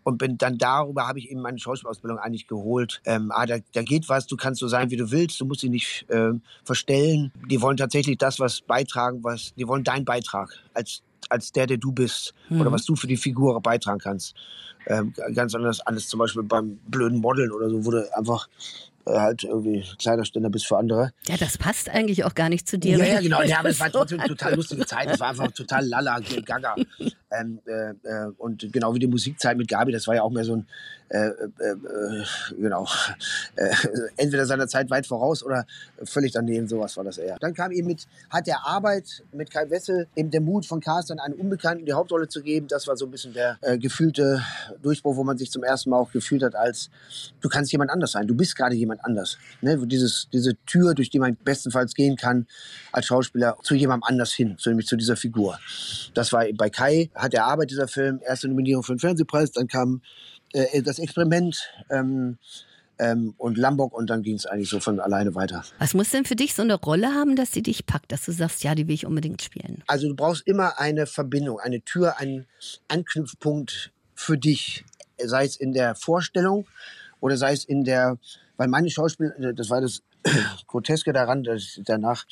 Und 0.03 0.17
bin 0.17 0.39
dann 0.39 0.57
darüber 0.57 1.07
habe 1.07 1.19
ich 1.19 1.31
eben 1.31 1.43
meine 1.43 1.59
Schauspielausbildung 1.59 2.19
eigentlich 2.19 2.47
geholt. 2.47 3.03
Ähm, 3.05 3.31
ah, 3.35 3.45
da, 3.45 3.59
da 3.73 3.83
geht 3.83 4.09
was, 4.09 4.27
du 4.27 4.37
kannst 4.37 4.61
so 4.61 4.67
sein, 4.67 4.91
wie 4.91 4.97
du 4.97 5.11
willst, 5.11 5.39
du 5.41 5.45
musst 5.45 5.63
dich 5.63 5.69
nicht 5.69 6.07
ähm, 6.09 6.41
verstellen. 6.65 7.33
Die 7.51 7.61
wollen 7.61 7.77
tatsächlich 7.77 8.17
das, 8.17 8.41
was 8.41 8.63
beitragen, 8.63 9.23
was, 9.23 9.53
die 9.57 9.69
wollen 9.69 9.85
deinen 9.85 10.07
Beitrag 10.07 10.51
als, 10.73 11.03
als 11.29 11.53
der, 11.53 11.67
der 11.67 11.77
du 11.77 11.93
bist 11.93 12.33
oder 12.49 12.73
was 12.73 12.87
du 12.87 12.97
für 12.97 13.09
die 13.09 13.19
Figur 13.19 13.61
beitragen 13.61 14.01
kannst. 14.01 14.35
Ähm, 14.87 15.13
ganz 15.35 15.55
anders, 15.55 15.81
alles 15.81 16.09
zum 16.09 16.19
Beispiel 16.19 16.43
beim 16.43 16.79
blöden 16.87 17.19
Modeln 17.19 17.53
oder 17.53 17.69
so, 17.69 17.85
wurde 17.85 18.09
einfach 18.17 18.49
äh, 18.49 18.90
halt 19.19 19.45
irgendwie 19.45 19.85
Kleiderständer 19.99 20.51
bis 20.51 20.65
für 20.65 20.79
andere. 20.79 21.13
Ja, 21.29 21.37
das 21.37 21.59
passt 21.59 21.89
eigentlich 21.89 22.25
auch 22.25 22.35
gar 22.35 22.49
nicht 22.49 22.69
zu 22.69 22.79
dir. 22.79 22.99
Ja, 22.99 23.05
ja, 23.05 23.21
genau. 23.21 23.41
das 23.41 23.51
Ja, 23.51 23.59
aber 23.61 23.71
es 23.71 23.81
war 23.81 23.91
trotzdem 23.91 24.21
eine 24.21 24.29
total 24.29 24.55
lustige 24.55 24.87
Zeit. 24.87 25.09
Es 25.11 25.21
war 25.21 25.31
einfach 25.31 25.51
total 25.53 25.87
lala, 25.87 26.21
gaga. 26.45 26.75
Ähm, 27.33 27.61
äh, 27.65 27.91
äh, 27.91 28.33
und 28.39 28.73
genau 28.73 28.93
wie 28.95 28.99
die 28.99 29.07
Musikzeit 29.07 29.57
mit 29.57 29.69
Gabi, 29.69 29.93
das 29.93 30.07
war 30.09 30.17
ja 30.17 30.23
auch 30.23 30.31
mehr 30.31 30.45
so 30.45 30.57
ein, 30.57 30.67
äh, 31.11 31.29
äh, 31.29 31.33
äh, 31.61 32.25
genau, 32.57 32.87
äh, 33.57 33.71
entweder 34.17 34.47
seiner 34.47 34.67
Zeit 34.67 34.91
weit 34.91 35.07
voraus 35.07 35.45
oder 35.45 35.65
völlig 36.03 36.33
daneben, 36.33 36.67
sowas 36.67 36.97
war 36.97 37.05
das 37.05 37.19
eher. 37.19 37.37
Dann 37.39 37.55
kam 37.55 37.71
eben 37.71 37.87
mit, 37.87 38.09
hat 38.31 38.47
der 38.49 38.67
Arbeit 38.67 39.23
mit 39.33 39.51
Kai 39.51 39.71
Wessel 39.71 40.09
eben 40.17 40.31
der 40.31 40.41
Mut 40.41 40.67
von 40.67 40.81
Carsten, 40.81 41.21
einen 41.21 41.35
Unbekannten 41.35 41.85
die 41.85 41.93
Hauptrolle 41.93 42.29
zu 42.29 42.43
geben. 42.43 42.67
Das 42.67 42.89
war 42.89 42.97
so 42.97 43.07
ein 43.07 43.11
bisschen 43.13 43.33
der 43.33 43.59
äh, 43.61 43.79
gefühlte 43.79 44.43
Durchbruch, 44.83 45.17
wo 45.17 45.23
man 45.23 45.39
sich 45.39 45.51
zum 45.51 45.63
ersten 45.63 45.91
Mal 45.91 45.99
auch 45.99 46.11
gefühlt 46.11 46.43
hat, 46.43 46.57
als 46.57 46.91
du 47.41 47.49
kannst 47.49 47.71
jemand 47.71 47.91
anders 47.91 48.13
sein. 48.13 48.27
Du 48.27 48.35
bist 48.35 48.57
gerade 48.57 48.75
jemand 48.75 49.00
anders. 49.03 49.39
Ne? 49.61 49.79
Dieses, 49.87 50.29
diese 50.33 50.55
Tür, 50.67 50.95
durch 50.95 51.11
die 51.11 51.19
man 51.19 51.37
bestenfalls 51.37 51.95
gehen 51.95 52.17
kann 52.17 52.47
als 52.93 53.07
Schauspieler 53.07 53.57
zu 53.63 53.75
jemandem 53.75 54.05
anders 54.09 54.33
hin, 54.33 54.57
nämlich 54.65 54.87
zu 54.87 54.97
dieser 54.97 55.17
Figur. 55.17 55.59
Das 56.15 56.33
war 56.33 56.45
bei 56.57 56.71
Kai, 56.71 57.11
hat 57.15 57.33
der 57.33 57.47
Arbeit 57.47 57.71
dieser 57.71 57.89
Film, 57.89 58.21
erste 58.25 58.49
Nominierung 58.49 58.83
für 58.83 58.95
den 58.95 58.99
Fernsehpreis, 58.99 59.53
dann 59.53 59.67
kam 59.69 60.03
äh, 60.53 60.83
das 60.83 60.99
Experiment 60.99 61.69
ähm, 61.91 62.39
ähm, 63.01 63.35
und 63.39 63.57
Lombok 63.57 63.93
und 63.93 64.11
dann 64.11 64.23
ging 64.23 64.37
es 64.37 64.47
eigentlich 64.47 64.69
so 64.69 64.79
von 64.79 65.01
alleine 65.01 65.35
weiter. 65.35 65.65
Was 65.79 65.95
muss 65.95 66.11
denn 66.11 66.25
für 66.25 66.37
dich 66.37 66.55
so 66.55 66.63
eine 66.63 66.75
Rolle 66.75 67.09
haben, 67.09 67.35
dass 67.35 67.53
sie 67.53 67.63
dich 67.63 67.87
packt, 67.87 68.13
dass 68.13 68.25
du 68.25 68.33
sagst, 68.33 68.63
ja, 68.63 68.75
die 68.75 68.87
will 68.87 68.95
ich 68.95 69.07
unbedingt 69.07 69.43
spielen? 69.43 69.83
Also 69.87 70.09
du 70.09 70.15
brauchst 70.15 70.47
immer 70.47 70.79
eine 70.79 71.07
Verbindung, 71.07 71.59
eine 71.59 71.81
Tür, 71.81 72.19
einen 72.19 72.47
Anknüpfpunkt 72.89 73.93
für 74.15 74.37
dich, 74.37 74.85
sei 75.19 75.45
es 75.45 75.57
in 75.57 75.73
der 75.73 75.95
Vorstellung 75.95 76.67
oder 77.21 77.37
sei 77.37 77.53
es 77.53 77.65
in 77.65 77.85
der, 77.85 78.19
weil 78.61 78.69
meine 78.69 78.91
Schauspiel, 78.91 79.55
das 79.57 79.71
war 79.71 79.81
das 79.81 80.03
Groteske 80.67 81.15
daran, 81.15 81.43
dass 81.45 81.63
ich 81.63 81.81
danach 81.83 82.27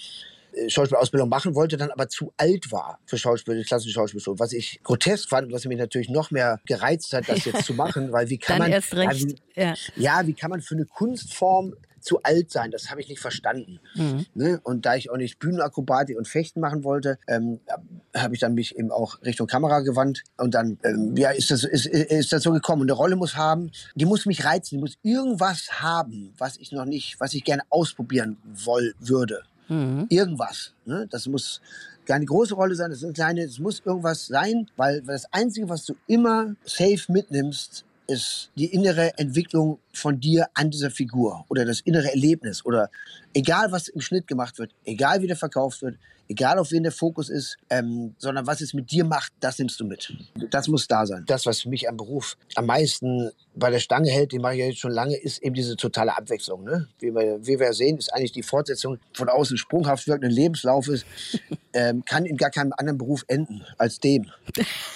äh, 0.53 0.69
Schauspielausbildung 0.69 1.27
machen 1.27 1.55
wollte, 1.55 1.79
dann 1.79 1.91
aber 1.91 2.11
zu 2.11 2.35
alt 2.37 2.71
war 2.71 2.99
für 3.07 3.17
Schauspiel, 3.17 3.64
klassische 3.64 3.95
Schauspielschule. 3.95 4.38
Was 4.38 4.53
ich 4.53 4.79
grotesk 4.83 5.31
fand 5.31 5.47
und 5.47 5.55
was 5.55 5.64
mich 5.64 5.79
natürlich 5.79 6.11
noch 6.11 6.31
mehr 6.31 6.61
gereizt 6.67 7.14
hat, 7.14 7.31
das 7.31 7.45
jetzt 7.47 7.64
zu 7.64 7.73
machen, 7.73 8.12
weil 8.12 8.29
wie 8.29 8.37
kann 8.37 8.59
man 8.59 8.71
recht. 8.71 8.95
Also, 8.95 9.27
Ja. 9.55 9.75
ja, 9.97 10.27
wie 10.27 10.35
kann 10.35 10.51
man 10.51 10.61
für 10.61 10.75
eine 10.75 10.85
Kunstform 10.85 11.75
zu 12.09 12.23
alt 12.23 12.51
sein. 12.51 12.71
Das 12.71 12.90
habe 12.90 13.03
ich 13.03 13.09
nicht 13.09 13.21
verstanden. 13.21 13.81
Mhm. 13.94 14.27
Ne? 14.35 14.61
Und 14.64 14.87
da 14.87 14.97
ich 14.97 15.11
auch 15.11 15.18
nicht 15.18 15.38
Bühnenakrobatik 15.38 16.16
und 16.16 16.27
Fechten 16.27 16.61
machen 16.61 16.83
wollte, 16.83 17.18
ähm, 17.29 17.61
habe 18.16 18.35
ich 18.35 18.40
dann 18.40 18.55
mich 18.55 18.77
eben 18.77 18.90
auch 18.90 19.21
Richtung 19.23 19.47
Kamera 19.47 19.81
gewandt. 19.81 20.23
Und 20.38 20.55
dann 20.55 20.79
ähm, 20.85 21.14
ja, 21.16 21.31
ist, 21.31 21.51
das, 21.51 21.64
ist, 21.64 21.87
ist 21.87 22.33
das 22.33 22.42
so 22.42 22.53
gekommen. 22.53 22.83
Und 22.83 22.90
eine 22.90 22.97
Rolle 22.97 23.16
muss 23.16 23.37
haben, 23.37 23.71
die 23.94 24.07
muss 24.07 24.25
mich 24.25 24.44
reizen, 24.44 24.77
die 24.77 24.81
muss 24.81 24.97
irgendwas 25.03 25.83
haben, 25.83 26.33
was 26.38 26.57
ich 26.57 26.73
noch 26.73 26.87
nicht, 26.87 27.21
was 27.21 27.35
ich 27.35 27.44
gerne 27.44 27.62
ausprobieren 27.68 28.38
woll, 28.64 28.94
würde. 28.99 29.42
Mhm. 29.68 30.07
Irgendwas. 30.09 30.73
Ne? 30.87 31.07
Das 31.11 31.27
muss 31.27 31.61
keine 32.07 32.25
große 32.25 32.55
Rolle 32.55 32.75
sein, 32.75 32.88
das 32.88 33.01
ist 33.01 33.05
eine 33.05 33.12
kleine, 33.12 33.42
es 33.42 33.59
muss 33.59 33.83
irgendwas 33.85 34.27
sein, 34.27 34.71
weil 34.77 35.03
das 35.03 35.31
Einzige, 35.31 35.68
was 35.68 35.85
du 35.85 35.94
immer 36.07 36.55
safe 36.64 37.12
mitnimmst, 37.12 37.85
ist 38.09 38.51
die 38.57 38.73
innere 38.73 39.16
Entwicklung 39.18 39.79
von 39.92 40.18
dir 40.18 40.49
an 40.55 40.71
dieser 40.71 40.90
Figur 40.90 41.44
oder 41.49 41.64
das 41.64 41.81
innere 41.81 42.09
Erlebnis 42.09 42.64
oder 42.64 42.90
egal 43.35 43.71
was 43.71 43.88
im 43.88 44.01
Schnitt 44.01 44.27
gemacht 44.27 44.59
wird, 44.59 44.73
egal 44.85 45.21
wie 45.21 45.27
der 45.27 45.37
verkauft 45.37 45.83
wird, 45.83 45.99
egal 46.29 46.59
auf 46.59 46.71
wen 46.71 46.83
der 46.83 46.92
Fokus 46.92 47.29
ist, 47.29 47.59
ähm, 47.71 48.14
sondern 48.18 48.47
was 48.47 48.61
es 48.61 48.75
mit 48.75 48.90
dir 48.90 49.05
macht, 49.05 49.33
das 49.40 49.59
nimmst 49.59 49.79
du 49.79 49.85
mit. 49.85 50.12
Das 50.51 50.68
muss 50.68 50.87
da 50.88 51.07
sein. 51.07 51.25
Das, 51.27 51.47
was 51.47 51.61
für 51.61 51.68
mich 51.68 51.88
am 51.88 51.97
Beruf 51.97 52.37
am 52.55 52.66
meisten 52.66 53.31
bei 53.59 53.71
der 53.71 53.79
Stange 53.79 54.11
hält, 54.11 54.33
den 54.33 54.40
mache 54.40 54.55
ich 54.55 54.61
ja 54.61 54.66
jetzt 54.66 54.79
schon 54.79 54.92
lange, 54.92 55.16
ist 55.16 55.42
eben 55.42 55.55
diese 55.55 55.77
totale 55.77 56.16
Abwechslung. 56.16 56.64
Ne? 56.64 56.88
Wie, 56.99 57.14
wir, 57.14 57.38
wie 57.47 57.59
wir 57.59 57.73
sehen, 57.73 57.99
ist 57.99 58.12
eigentlich 58.14 58.33
die 58.33 58.42
Fortsetzung 58.42 58.99
von 59.14 59.29
außen 59.29 59.57
sprunghaft 59.57 60.07
wirkenden 60.07 60.31
Lebenslaufes, 60.31 61.05
ähm, 61.73 62.05
kann 62.05 62.25
in 62.25 62.37
gar 62.37 62.51
keinem 62.51 62.73
anderen 62.77 62.99
Beruf 62.99 63.25
enden 63.29 63.64
als 63.77 64.01
dem. 64.01 64.31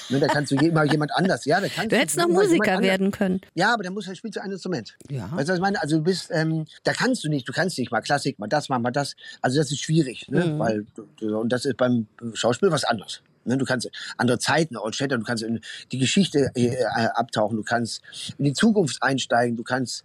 Ne, 0.08 0.20
da 0.20 0.26
kannst 0.26 0.52
du 0.52 0.56
immer 0.56 0.84
jemand 0.84 1.12
anders. 1.14 1.44
Ja, 1.44 1.60
da 1.60 1.68
kannst 1.68 1.92
du 1.92 1.96
hättest 1.96 2.18
noch 2.18 2.28
Musiker 2.28 2.80
werden 2.80 3.10
können. 3.10 3.40
Ja, 3.54 3.74
aber 3.74 3.82
dann 3.82 3.94
muss 3.94 4.06
halt 4.06 4.16
spielst 4.16 4.36
du 4.36 4.42
ein 4.42 4.50
Instrument. 4.50 4.96
Ja. 5.10 5.30
Weißt 5.32 5.48
du, 5.48 5.52
was 5.52 5.58
ich 5.58 5.62
meine? 5.62 5.80
Also 5.80 5.96
du 5.96 6.02
bist, 6.02 6.30
ähm, 6.32 6.66
da 6.84 6.92
kannst 6.92 7.24
du 7.24 7.28
nicht, 7.28 7.48
du 7.48 7.52
kannst 7.52 7.78
nicht 7.78 7.90
mal 7.90 8.00
Klassik, 8.00 8.38
mal 8.38 8.48
das, 8.48 8.68
mal, 8.68 8.78
mal 8.78 8.90
das. 8.90 9.16
Also 9.40 9.58
das 9.58 9.70
ist 9.70 9.80
schwierig, 9.80 10.28
ne? 10.28 10.44
Mhm. 10.44 10.58
weil 10.58 10.86
und 11.20 11.52
das 11.52 11.64
ist 11.64 11.76
beim 11.76 12.06
Schauspiel 12.34 12.70
was 12.70 12.84
anderes. 12.84 13.22
Ne, 13.44 13.56
du 13.56 13.64
kannst 13.64 13.90
andere 14.16 14.38
Zeiten 14.38 14.76
Altstädter, 14.76 15.18
du 15.18 15.24
kannst 15.24 15.42
in 15.42 15.60
die 15.90 15.98
Geschichte 15.98 16.50
äh, 16.54 16.66
äh, 16.66 16.84
abtauchen, 17.14 17.56
du 17.56 17.64
kannst 17.64 18.02
in 18.38 18.44
die 18.44 18.52
Zukunft 18.52 19.02
einsteigen, 19.02 19.56
du 19.56 19.64
kannst 19.64 20.04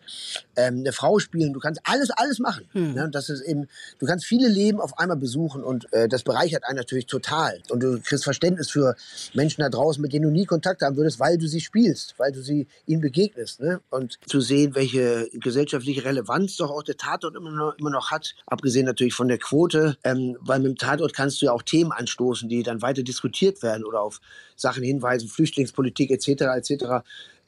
ähm, 0.55 0.79
eine 0.79 0.91
Frau 0.91 1.19
spielen, 1.19 1.53
du 1.53 1.59
kannst 1.59 1.81
alles, 1.83 2.09
alles 2.09 2.39
machen. 2.39 2.65
Hm. 2.71 2.93
Ne, 2.93 3.09
das 3.11 3.29
ist 3.29 3.41
eben, 3.41 3.67
du 3.99 4.05
kannst 4.07 4.25
viele 4.25 4.47
Leben 4.47 4.79
auf 4.81 4.97
einmal 4.97 5.17
besuchen 5.17 5.63
und 5.63 5.91
äh, 5.93 6.07
das 6.07 6.23
bereichert 6.23 6.63
einen 6.65 6.77
natürlich 6.77 7.05
total. 7.05 7.59
Und 7.69 7.81
du 7.81 7.99
kriegst 8.01 8.23
Verständnis 8.23 8.71
für 8.71 8.95
Menschen 9.33 9.61
da 9.61 9.69
draußen, 9.69 10.01
mit 10.01 10.13
denen 10.13 10.25
du 10.25 10.31
nie 10.31 10.45
Kontakt 10.45 10.81
haben 10.81 10.97
würdest, 10.97 11.19
weil 11.19 11.37
du 11.37 11.47
sie 11.47 11.61
spielst, 11.61 12.15
weil 12.17 12.31
du 12.31 12.41
sie 12.41 12.67
ihnen 12.87 13.01
begegnest. 13.01 13.59
Ne? 13.59 13.81
Und 13.91 14.17
zu 14.25 14.41
sehen, 14.41 14.73
welche 14.73 15.29
gesellschaftliche 15.33 16.03
Relevanz 16.03 16.57
doch 16.57 16.71
auch 16.71 16.83
der 16.83 16.97
Tatort 16.97 17.35
immer 17.35 17.51
noch, 17.51 17.77
immer 17.77 17.91
noch 17.91 18.09
hat, 18.09 18.33
abgesehen 18.47 18.85
natürlich 18.85 19.13
von 19.13 19.27
der 19.27 19.37
Quote, 19.37 19.97
ähm, 20.03 20.37
weil 20.41 20.59
mit 20.59 20.71
dem 20.71 20.77
Tatort 20.77 21.13
kannst 21.13 21.41
du 21.41 21.45
ja 21.45 21.51
auch 21.51 21.61
Themen 21.61 21.91
anstoßen, 21.91 22.49
die 22.49 22.63
dann 22.63 22.81
weiter 22.81 23.03
diskutieren 23.03 23.26
diskutiert 23.27 23.61
werden 23.63 23.83
oder 23.83 24.01
auf 24.01 24.21
Sachen 24.55 24.83
hinweisen, 24.83 25.27
Flüchtlingspolitik 25.27 26.11
etc. 26.11 26.27
etc. 26.55 26.85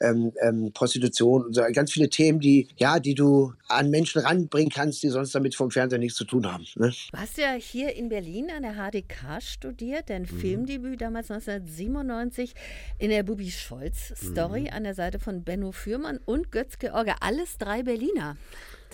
Ähm, 0.02 0.32
ähm, 0.40 0.72
Prostitution 0.72 1.44
und 1.44 1.54
so 1.54 1.62
ganz 1.74 1.92
viele 1.92 2.08
Themen, 2.08 2.40
die 2.40 2.68
ja, 2.76 2.98
die 3.00 3.14
du 3.14 3.52
an 3.68 3.90
Menschen 3.90 4.22
ranbringen 4.22 4.70
kannst, 4.70 5.02
die 5.02 5.08
sonst 5.08 5.34
damit 5.34 5.54
vom 5.54 5.70
Fernseher 5.70 5.98
nichts 5.98 6.16
zu 6.16 6.24
tun 6.24 6.50
haben. 6.50 6.64
Ne? 6.76 6.90
Du 7.12 7.18
hast 7.18 7.36
ja 7.36 7.52
hier 7.52 7.94
in 7.94 8.08
Berlin 8.08 8.50
an 8.50 8.62
der 8.62 8.76
HDK 8.76 9.42
studiert, 9.42 10.08
dein 10.08 10.22
mhm. 10.22 10.26
Filmdebüt 10.26 11.02
damals 11.02 11.30
1997 11.30 12.54
in 12.98 13.10
der 13.10 13.24
Bubi 13.24 13.50
Scholz 13.50 14.14
Story 14.16 14.62
mhm. 14.62 14.76
an 14.76 14.84
der 14.84 14.94
Seite 14.94 15.18
von 15.18 15.44
Benno 15.44 15.70
Fürmann 15.70 16.18
und 16.24 16.50
Götz 16.50 16.78
George, 16.78 17.14
alles 17.20 17.58
drei 17.58 17.82
Berliner 17.82 18.38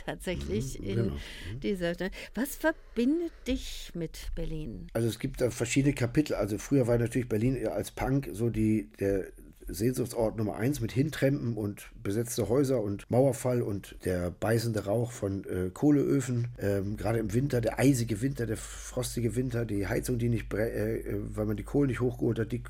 tatsächlich 0.07 0.79
mhm, 0.79 0.87
in 0.87 0.97
genau. 0.97 1.15
Mhm. 1.15 1.61
dieser. 1.61 1.95
Was 2.35 2.57
verbindet 2.57 3.33
dich 3.47 3.91
mit 3.95 4.31
Berlin? 4.35 4.87
Also 4.93 5.09
es 5.09 5.19
gibt 5.19 5.41
da 5.41 5.51
verschiedene 5.51 5.95
Kapitel. 5.95 6.35
Also 6.35 6.59
früher 6.59 6.87
war 6.87 6.97
natürlich 6.97 7.29
Berlin 7.29 7.67
als 7.67 7.91
Punk 7.91 8.31
so 8.33 8.49
die 8.49 8.89
der 9.01 9.27
Sehnsuchtsort 9.69 10.37
Nummer 10.37 10.57
eins 10.57 10.81
mit 10.81 10.93
Hintrempen 10.93 11.57
und 11.57 11.91
besetzte 12.03 12.49
Häuser 12.49 12.81
und 12.81 13.11
Mauerfall 13.11 13.63
und 13.63 13.97
der 14.05 14.31
beißende 14.31 14.85
Rauch 14.85 15.11
von 15.11 15.45
äh, 15.45 15.71
Kohleöfen. 15.73 16.49
Ähm, 16.59 16.97
Gerade 16.97 17.19
im 17.19 17.35
Winter, 17.35 17.61
der 17.61 17.79
eisige 17.79 18.21
Winter, 18.23 18.47
der 18.47 18.57
frostige 18.57 19.35
Winter, 19.35 19.65
die 19.65 19.87
Heizung, 19.87 20.19
die 20.19 20.29
nicht, 20.29 20.53
äh, 20.55 20.99
äh, 20.99 21.21
weil 21.35 21.47
man 21.47 21.57
die 21.57 21.65
Kohle 21.65 21.89
nicht 21.89 22.01
hochgeholt 22.01 22.39
hat, 22.39 22.53
die 22.53 22.63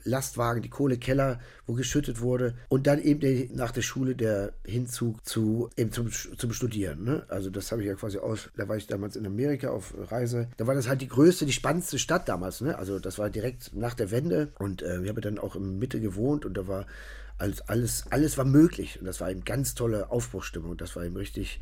Kohlelastwagen, 0.00 0.62
die 0.62 0.68
Kohlekeller, 0.68 1.40
wo 1.66 1.74
geschüttet 1.74 2.20
wurde. 2.20 2.54
Und 2.68 2.86
dann 2.86 3.00
eben 3.00 3.20
der, 3.20 3.46
nach 3.52 3.72
der 3.72 3.82
Schule 3.82 4.14
der 4.14 4.52
Hinzug 4.64 5.24
zu, 5.24 5.70
eben 5.76 5.92
zum, 5.92 6.10
zum 6.10 6.52
Studieren. 6.52 7.04
Ne? 7.04 7.24
Also 7.28 7.50
das 7.50 7.70
habe 7.72 7.82
ich 7.82 7.88
ja 7.88 7.94
quasi 7.94 8.18
aus, 8.18 8.50
da 8.56 8.68
war 8.68 8.76
ich 8.76 8.86
damals 8.86 9.16
in 9.16 9.26
Amerika 9.26 9.70
auf 9.70 9.94
Reise. 10.10 10.48
Da 10.56 10.66
war 10.66 10.74
das 10.74 10.88
halt 10.88 11.00
die 11.00 11.08
größte, 11.08 11.46
die 11.46 11.52
spannendste 11.52 11.98
Stadt 11.98 12.28
damals. 12.28 12.60
Ne? 12.60 12.76
Also 12.76 12.98
das 12.98 13.18
war 13.18 13.30
direkt 13.30 13.74
nach 13.74 13.94
der 13.94 14.10
Wende 14.10 14.48
und 14.58 14.82
äh, 14.82 15.02
ich 15.02 15.08
habe 15.08 15.20
dann 15.20 15.38
auch 15.38 15.56
in 15.56 15.78
Mitte 15.78 16.00
gewohnt 16.00 16.44
und 16.44 16.54
da 16.54 16.66
war 16.66 16.86
alles, 17.38 17.62
alles, 17.62 18.04
alles 18.10 18.38
war 18.38 18.44
möglich. 18.44 18.98
Und 19.00 19.06
das 19.06 19.20
war 19.20 19.30
eben 19.30 19.44
ganz 19.44 19.74
tolle 19.74 20.10
Aufbruchstimmung. 20.10 20.76
Das 20.76 20.94
war 20.96 21.04
eben 21.04 21.16
richtig, 21.16 21.60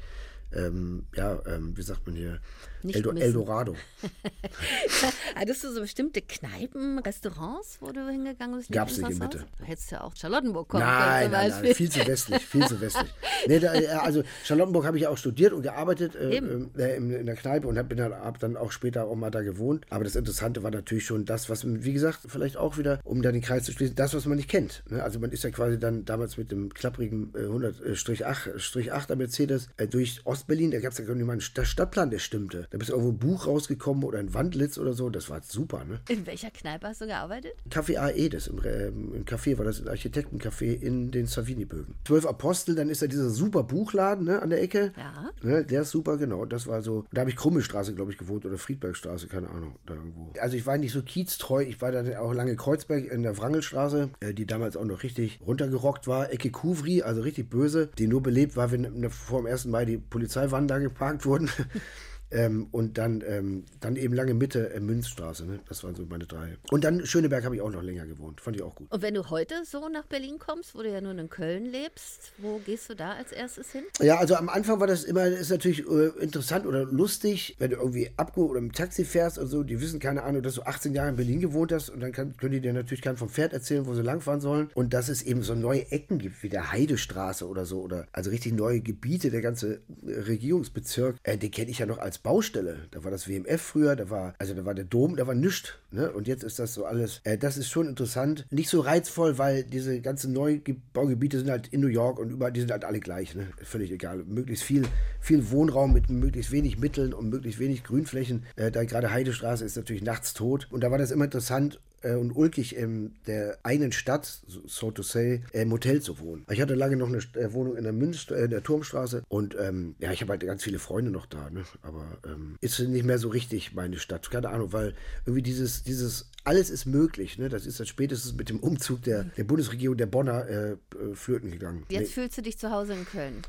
ähm, 0.52 1.06
ja, 1.14 1.38
ähm, 1.46 1.76
wie 1.76 1.82
sagt 1.82 2.06
man 2.06 2.16
hier, 2.16 2.40
Eldo 2.84 3.10
Eldorado. 3.12 3.74
Hattest 5.34 5.64
du 5.64 5.72
so 5.72 5.80
bestimmte 5.80 6.22
Kneipen, 6.22 6.98
Restaurants, 7.00 7.78
wo 7.80 7.90
du 7.90 8.08
hingegangen 8.08 8.56
bist? 8.56 8.70
Gab 8.70 8.88
es 8.88 8.98
nicht 8.98 9.10
in 9.10 9.18
Mitte. 9.18 9.44
Du 9.58 9.64
hättest 9.64 9.90
ja 9.90 10.02
auch 10.02 10.14
Charlottenburg 10.14 10.68
kommen 10.68 10.84
nein, 10.84 11.30
können. 11.30 11.32
Nein, 11.32 11.62
nein, 11.62 11.74
viel 11.74 11.90
zu 11.90 12.06
westlich, 12.06 12.46
viel 12.46 12.66
zu 12.66 12.80
westlich. 12.80 13.12
Nee, 13.46 13.58
da, 13.58 13.74
äh, 13.74 13.86
also 13.88 14.22
Charlottenburg 14.44 14.86
habe 14.86 14.96
ich 14.98 15.06
auch 15.06 15.18
studiert 15.18 15.52
und 15.52 15.62
gearbeitet 15.62 16.14
äh, 16.14 16.36
ähm, 16.36 16.70
äh, 16.76 16.96
in, 16.96 17.10
in, 17.10 17.26
der 17.26 17.36
Kneipe 17.36 17.66
und 17.66 17.78
habe 17.78 17.94
dann, 17.94 18.12
hab 18.12 18.38
dann 18.38 18.56
auch 18.56 18.72
später 18.72 19.06
auch 19.06 19.16
mal 19.16 19.30
da 19.30 19.42
gewohnt. 19.42 19.84
Aber 19.90 20.04
das 20.04 20.16
Interessante 20.16 20.62
war 20.62 20.70
natürlich 20.70 21.04
schon 21.04 21.24
das, 21.24 21.50
was, 21.50 21.64
wie 21.66 21.92
gesagt, 21.92 22.20
vielleicht 22.28 22.56
auch 22.56 22.78
wieder, 22.78 23.00
um 23.04 23.22
da 23.22 23.32
den 23.32 23.42
Kreis 23.42 23.64
zu 23.64 23.72
schließen, 23.72 23.96
das, 23.96 24.14
was 24.14 24.26
man 24.26 24.36
nicht 24.36 24.48
kennt. 24.48 24.82
Ne? 24.88 25.02
Also 25.02 25.18
man 25.18 25.32
ist 25.32 25.44
ja 25.44 25.50
quasi 25.50 25.78
dann 25.78 26.04
damals 26.04 26.36
mit 26.36 26.50
dem 26.52 26.72
klapprigen 26.72 27.32
äh, 27.34 27.38
100-8er 27.38 29.16
Mercedes 29.16 29.68
äh, 29.76 29.86
durch 29.86 30.20
Ostberlin, 30.38 30.70
da 30.70 30.78
gab 30.78 30.92
es 30.92 30.98
ja 30.98 31.04
gar 31.04 31.16
nicht 31.16 31.26
mal 31.26 31.32
einen 31.32 31.40
Stadtplan, 31.40 32.10
der 32.10 32.20
stimmte. 32.20 32.68
Da 32.70 32.78
bist 32.78 32.90
du 32.90 32.94
irgendwo 32.94 33.12
ein 33.12 33.18
Buch 33.18 33.48
rausgekommen 33.48 34.04
oder 34.04 34.20
ein 34.20 34.34
Wandlitz 34.34 34.78
oder 34.78 34.92
so. 34.92 35.10
Das 35.10 35.28
war 35.30 35.42
super, 35.42 35.84
ne? 35.84 36.00
In 36.08 36.26
welcher 36.26 36.52
Kneipe 36.52 36.86
hast 36.86 37.00
du 37.00 37.06
gearbeitet? 37.06 37.54
Café 37.68 37.98
AE, 37.98 38.28
das 38.28 38.46
im, 38.46 38.62
äh, 38.62 38.86
im 38.86 39.24
Café 39.24 39.58
war 39.58 39.64
das 39.64 39.80
ein 39.80 39.88
Architektencafé 39.88 40.72
in 40.80 41.10
den 41.10 41.26
Savini-Bögen. 41.26 41.96
Zwölf 42.04 42.24
Apostel, 42.24 42.76
dann 42.76 42.88
ist 42.88 43.02
da 43.02 43.08
dieser 43.08 43.30
super 43.30 43.64
Buchladen 43.64 44.26
ne, 44.26 44.40
an 44.40 44.50
der 44.50 44.62
Ecke. 44.62 44.92
Ja. 44.96 45.30
Ne, 45.42 45.64
der 45.64 45.82
ist 45.82 45.90
super, 45.90 46.18
genau. 46.18 46.44
Das 46.44 46.68
war 46.68 46.82
so. 46.82 47.04
Da 47.12 47.22
habe 47.22 47.30
ich 47.30 47.36
Krummelstraße, 47.36 47.94
glaube 47.94 48.12
ich, 48.12 48.18
gewohnt 48.18 48.46
oder 48.46 48.58
Friedbergstraße, 48.58 49.26
keine 49.26 49.50
Ahnung, 49.50 49.74
da 49.86 49.94
irgendwo. 49.94 50.32
Also 50.40 50.56
ich 50.56 50.66
war 50.66 50.78
nicht 50.78 50.92
so 50.92 51.02
kieztreu. 51.02 51.62
Ich 51.62 51.80
war 51.80 51.90
dann 51.90 52.14
auch 52.14 52.32
lange 52.32 52.54
Kreuzberg 52.54 53.10
in 53.10 53.24
der 53.24 53.36
Wrangelstraße, 53.38 54.10
äh, 54.20 54.34
die 54.34 54.46
damals 54.46 54.76
auch 54.76 54.84
noch 54.84 55.02
richtig 55.02 55.40
runtergerockt 55.44 56.06
war. 56.06 56.32
Ecke 56.32 56.50
Kuvri, 56.50 57.02
also 57.02 57.22
richtig 57.22 57.50
böse, 57.50 57.88
die 57.98 58.06
nur 58.06 58.22
belebt 58.22 58.56
war, 58.56 58.70
wenn 58.70 59.10
vor 59.10 59.42
dem 59.42 59.46
1. 59.46 59.64
Mai 59.66 59.84
die 59.84 59.98
Polizeiwagen 60.28 60.68
da 60.68 60.78
geparkt 60.78 61.24
wurden. 61.24 61.50
Ähm, 62.30 62.68
und 62.72 62.98
dann, 62.98 63.24
ähm, 63.26 63.64
dann 63.80 63.96
eben 63.96 64.14
lange 64.14 64.34
Mitte 64.34 64.72
äh, 64.72 64.80
Münzstraße. 64.80 65.46
Ne? 65.46 65.60
Das 65.68 65.82
waren 65.84 65.94
so 65.94 66.04
meine 66.06 66.26
drei. 66.26 66.56
Und 66.70 66.84
dann 66.84 67.06
Schöneberg 67.06 67.44
habe 67.44 67.56
ich 67.56 67.62
auch 67.62 67.70
noch 67.70 67.82
länger 67.82 68.06
gewohnt. 68.06 68.40
Fand 68.40 68.56
ich 68.56 68.62
auch 68.62 68.74
gut. 68.74 68.90
Und 68.90 69.02
wenn 69.02 69.14
du 69.14 69.30
heute 69.30 69.54
so 69.64 69.88
nach 69.88 70.06
Berlin 70.06 70.38
kommst, 70.38 70.74
wo 70.74 70.82
du 70.82 70.90
ja 70.90 71.00
nun 71.00 71.18
in 71.18 71.30
Köln 71.30 71.64
lebst, 71.64 72.32
wo 72.38 72.58
gehst 72.58 72.90
du 72.90 72.94
da 72.94 73.12
als 73.12 73.32
erstes 73.32 73.72
hin? 73.72 73.84
Ja, 74.00 74.18
also 74.18 74.34
am 74.34 74.48
Anfang 74.48 74.80
war 74.80 74.86
das 74.86 75.04
immer, 75.04 75.26
ist 75.26 75.50
natürlich 75.50 75.86
äh, 75.88 76.08
interessant 76.20 76.66
oder 76.66 76.84
lustig, 76.84 77.56
wenn 77.58 77.70
du 77.70 77.76
irgendwie 77.76 78.10
abgeholt 78.16 78.50
oder 78.50 78.58
im 78.58 78.72
Taxi 78.72 79.04
fährst 79.04 79.38
und 79.38 79.46
so, 79.46 79.62
die 79.62 79.80
wissen 79.80 79.98
keine 79.98 80.22
Ahnung, 80.22 80.42
dass 80.42 80.54
du 80.54 80.62
18 80.62 80.94
Jahre 80.94 81.10
in 81.10 81.16
Berlin 81.16 81.40
gewohnt 81.40 81.72
hast 81.72 81.88
und 81.88 82.00
dann 82.00 82.12
kann, 82.12 82.36
können 82.36 82.52
die 82.52 82.60
dir 82.60 82.72
natürlich 82.72 83.02
keinen 83.02 83.16
vom 83.16 83.28
Pferd 83.28 83.52
erzählen, 83.52 83.86
wo 83.86 83.94
sie 83.94 84.02
langfahren 84.02 84.40
sollen. 84.40 84.70
Und 84.74 84.92
dass 84.92 85.08
es 85.08 85.22
eben 85.22 85.42
so 85.42 85.54
neue 85.54 85.90
Ecken 85.90 86.18
gibt, 86.18 86.42
wie 86.42 86.48
der 86.48 86.72
Heidestraße 86.72 87.48
oder 87.48 87.64
so, 87.64 87.80
oder 87.80 88.06
also 88.12 88.30
richtig 88.30 88.52
neue 88.52 88.80
Gebiete, 88.80 89.30
der 89.30 89.40
ganze 89.40 89.80
Regierungsbezirk, 90.04 91.16
äh, 91.22 91.38
den 91.38 91.50
kenne 91.50 91.70
ich 91.70 91.78
ja 91.78 91.86
noch 91.86 91.98
als 91.98 92.17
Baustelle. 92.18 92.86
Da 92.90 93.04
war 93.04 93.10
das 93.10 93.28
WMF 93.28 93.60
früher, 93.60 93.96
da 93.96 94.10
war, 94.10 94.34
also 94.38 94.54
da 94.54 94.64
war 94.64 94.74
der 94.74 94.84
Dom, 94.84 95.16
da 95.16 95.26
war 95.26 95.34
nichts. 95.34 95.74
Ne? 95.90 96.10
Und 96.12 96.28
jetzt 96.28 96.44
ist 96.44 96.58
das 96.58 96.74
so 96.74 96.84
alles. 96.84 97.20
Äh, 97.24 97.38
das 97.38 97.56
ist 97.56 97.70
schon 97.70 97.88
interessant. 97.88 98.46
Nicht 98.50 98.68
so 98.68 98.80
reizvoll, 98.80 99.38
weil 99.38 99.64
diese 99.64 100.00
ganzen 100.00 100.32
Neubaugebiete 100.32 101.38
sind 101.38 101.50
halt 101.50 101.68
in 101.68 101.80
New 101.80 101.88
York 101.88 102.18
und 102.18 102.30
überall, 102.30 102.52
die 102.52 102.60
sind 102.60 102.70
halt 102.70 102.84
alle 102.84 103.00
gleich. 103.00 103.34
Ne? 103.34 103.48
Völlig 103.62 103.90
egal. 103.90 104.24
Möglichst 104.24 104.64
viel, 104.64 104.86
viel 105.20 105.50
Wohnraum 105.50 105.92
mit 105.92 106.10
möglichst 106.10 106.52
wenig 106.52 106.78
Mitteln 106.78 107.14
und 107.14 107.30
möglichst 107.30 107.60
wenig 107.60 107.84
Grünflächen. 107.84 108.44
Äh, 108.56 108.70
da 108.70 108.84
gerade 108.84 109.10
Heidestraße 109.10 109.64
ist 109.64 109.76
natürlich 109.76 110.02
nachts 110.02 110.34
tot. 110.34 110.68
Und 110.70 110.82
da 110.82 110.90
war 110.90 110.98
das 110.98 111.10
immer 111.10 111.24
interessant, 111.24 111.80
äh, 112.02 112.14
und 112.14 112.32
ulkig 112.32 112.76
in 112.76 113.14
der 113.26 113.58
einen 113.62 113.92
Stadt, 113.92 114.42
so 114.46 114.90
to 114.90 115.02
say, 115.02 115.42
im 115.52 115.72
Hotel 115.72 116.00
zu 116.00 116.18
wohnen. 116.18 116.44
Ich 116.50 116.60
hatte 116.60 116.74
lange 116.74 116.96
noch 116.96 117.08
eine 117.08 117.18
äh, 117.18 117.52
Wohnung 117.52 117.76
in 117.76 117.84
der, 117.84 117.92
Münz, 117.92 118.30
äh, 118.30 118.44
in 118.44 118.50
der 118.50 118.62
Turmstraße 118.62 119.22
und 119.28 119.56
ähm, 119.58 119.94
ja, 119.98 120.12
ich 120.12 120.20
habe 120.20 120.32
halt 120.32 120.42
ganz 120.42 120.62
viele 120.62 120.78
Freunde 120.78 121.10
noch 121.10 121.26
da, 121.26 121.50
ne? 121.50 121.64
aber 121.82 122.18
ähm, 122.26 122.56
ist 122.60 122.78
nicht 122.78 123.04
mehr 123.04 123.18
so 123.18 123.28
richtig 123.28 123.74
meine 123.74 123.98
Stadt. 123.98 124.30
Keine 124.30 124.48
Ahnung, 124.50 124.72
weil 124.72 124.94
irgendwie 125.24 125.42
dieses, 125.42 125.82
dieses 125.82 126.30
alles 126.44 126.70
ist 126.70 126.86
möglich. 126.86 127.38
Ne? 127.38 127.48
Das 127.48 127.66
ist 127.66 127.78
dann 127.78 127.86
spätestens 127.86 128.34
mit 128.34 128.48
dem 128.48 128.60
Umzug 128.60 129.02
der, 129.02 129.24
der 129.24 129.44
Bundesregierung 129.44 129.96
der 129.96 130.06
Bonner 130.06 130.48
äh, 130.48 130.76
flöten 131.14 131.50
gegangen. 131.50 131.84
Jetzt 131.90 132.00
nee. 132.00 132.06
fühlst 132.06 132.38
du 132.38 132.42
dich 132.42 132.58
zu 132.58 132.70
Hause 132.70 132.94
in 132.94 133.04
Köln? 133.04 133.42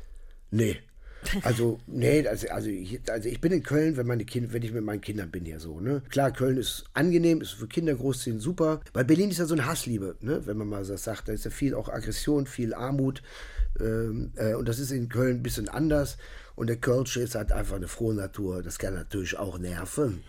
Nee, 0.50 0.80
Also, 1.42 1.78
nee, 1.86 2.26
also, 2.26 2.48
also, 2.48 2.68
ich, 2.68 3.00
also 3.10 3.28
ich 3.28 3.40
bin 3.40 3.52
in 3.52 3.62
Köln, 3.62 3.96
wenn, 3.96 4.06
meine 4.06 4.24
kind, 4.24 4.52
wenn 4.52 4.62
ich 4.62 4.72
mit 4.72 4.84
meinen 4.84 5.00
Kindern 5.00 5.30
bin 5.30 5.44
hier 5.44 5.60
so. 5.60 5.80
Ne? 5.80 6.02
Klar, 6.10 6.32
Köln 6.32 6.56
ist 6.56 6.84
angenehm, 6.94 7.40
ist 7.40 7.52
für 7.52 7.68
Kinder 7.68 7.94
großziehen 7.94 8.40
super. 8.40 8.80
Bei 8.92 9.04
Berlin 9.04 9.30
ist 9.30 9.38
ja 9.38 9.46
so 9.46 9.54
eine 9.54 9.66
Hassliebe, 9.66 10.16
ne? 10.20 10.46
wenn 10.46 10.56
man 10.56 10.68
mal 10.68 10.84
so 10.84 10.96
sagt. 10.96 11.28
Da 11.28 11.32
ist 11.32 11.44
ja 11.44 11.50
viel 11.50 11.74
auch 11.74 11.88
Aggression, 11.88 12.46
viel 12.46 12.74
Armut. 12.74 13.22
Ähm, 13.78 14.32
äh, 14.36 14.54
und 14.54 14.68
das 14.68 14.78
ist 14.78 14.90
in 14.90 15.08
Köln 15.08 15.38
ein 15.38 15.42
bisschen 15.42 15.68
anders. 15.68 16.16
Und 16.56 16.66
der 16.68 16.76
Kölsche 16.76 17.20
ist 17.22 17.34
halt 17.34 17.52
einfach 17.52 17.76
eine 17.76 17.88
frohe 17.88 18.14
Natur. 18.14 18.62
Das 18.62 18.78
kann 18.78 18.94
natürlich 18.94 19.36
auch 19.38 19.58
nerven. 19.58 20.22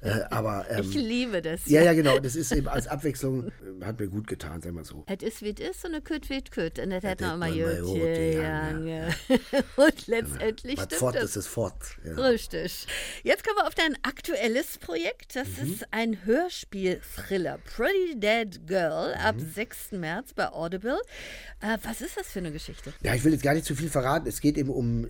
Äh, 0.00 0.20
aber, 0.30 0.66
ähm, 0.70 0.80
ich 0.88 0.94
liebe 0.94 1.40
das. 1.42 1.66
Ja, 1.66 1.82
ja, 1.82 1.92
genau. 1.94 2.18
Das 2.18 2.36
ist 2.36 2.52
eben 2.52 2.68
als 2.68 2.86
Abwechslung, 2.88 3.48
äh, 3.80 3.84
hat 3.84 3.98
mir 3.98 4.08
gut 4.08 4.26
getan, 4.26 4.60
sagen 4.60 4.76
wir 4.76 4.84
so. 4.84 5.04
Es 5.06 5.22
ist 5.22 5.42
wie 5.42 5.54
es 5.58 5.60
ist 5.76 5.84
und 5.84 5.92
eine 5.94 6.02
Küt 6.02 6.28
wie 6.30 6.42
Küt. 6.42 6.78
Und 6.78 6.90
das 6.90 7.04
hat 7.04 7.20
noch 7.20 7.34
immer 7.34 7.48
mal 7.48 7.52
gegangen, 7.52 9.14
Und 9.76 10.06
letztendlich 10.06 10.76
Was 10.78 10.84
stimmt 10.86 10.98
fort 11.00 11.16
ist 11.16 11.36
es 11.36 11.46
fort. 11.46 11.74
Ja. 12.04 12.14
Richtig. 12.14 12.86
Jetzt 13.22 13.44
kommen 13.44 13.56
wir 13.58 13.66
auf 13.66 13.74
dein 13.74 13.96
aktuelles 14.02 14.78
Projekt. 14.78 15.36
Das 15.36 15.48
Mhm. 15.62 15.72
ist 15.72 15.86
ein 15.90 16.24
Hörspiel-Thriller. 16.24 17.58
Pretty 17.76 18.18
Dead 18.18 18.66
Girl 18.66 19.14
ab 19.14 19.36
Mhm. 19.36 19.50
6. 19.54 19.92
März 19.92 20.32
bei 20.34 20.48
Audible. 20.52 20.98
Äh, 21.60 21.78
was 21.82 22.00
ist 22.00 22.16
das 22.16 22.28
für 22.28 22.38
eine 22.40 22.52
Geschichte? 22.52 22.92
Ja, 23.02 23.14
ich 23.14 23.24
will 23.24 23.32
jetzt 23.32 23.42
gar 23.42 23.54
nicht 23.54 23.66
zu 23.66 23.74
viel 23.74 23.88
verraten. 23.88 24.28
Es 24.28 24.40
geht 24.40 24.58
eben 24.58 24.70
um 24.70 25.08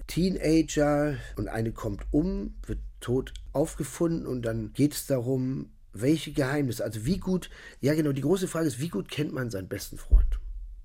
Teenager 0.69 1.17
und 1.37 1.49
eine 1.49 1.73
kommt 1.73 2.07
um, 2.11 2.55
wird 2.67 2.81
tot 3.01 3.35
aufgefunden 3.53 4.27
und 4.27 4.43
dann 4.43 4.73
geht 4.73 4.95
es 4.95 5.07
darum, 5.07 5.71
welche 5.93 6.33
Geheimnisse, 6.33 6.85
also 6.85 7.05
wie 7.05 7.19
gut, 7.19 7.51
ja 7.81 7.95
genau, 7.95 8.13
die 8.13 8.21
große 8.21 8.49
Frage 8.49 8.67
ist, 8.67 8.79
wie 8.79 8.89
gut 8.89 9.11
kennt 9.11 9.33
man 9.33 9.51
seinen 9.51 9.69
besten 9.69 9.99
Freund 9.99 10.39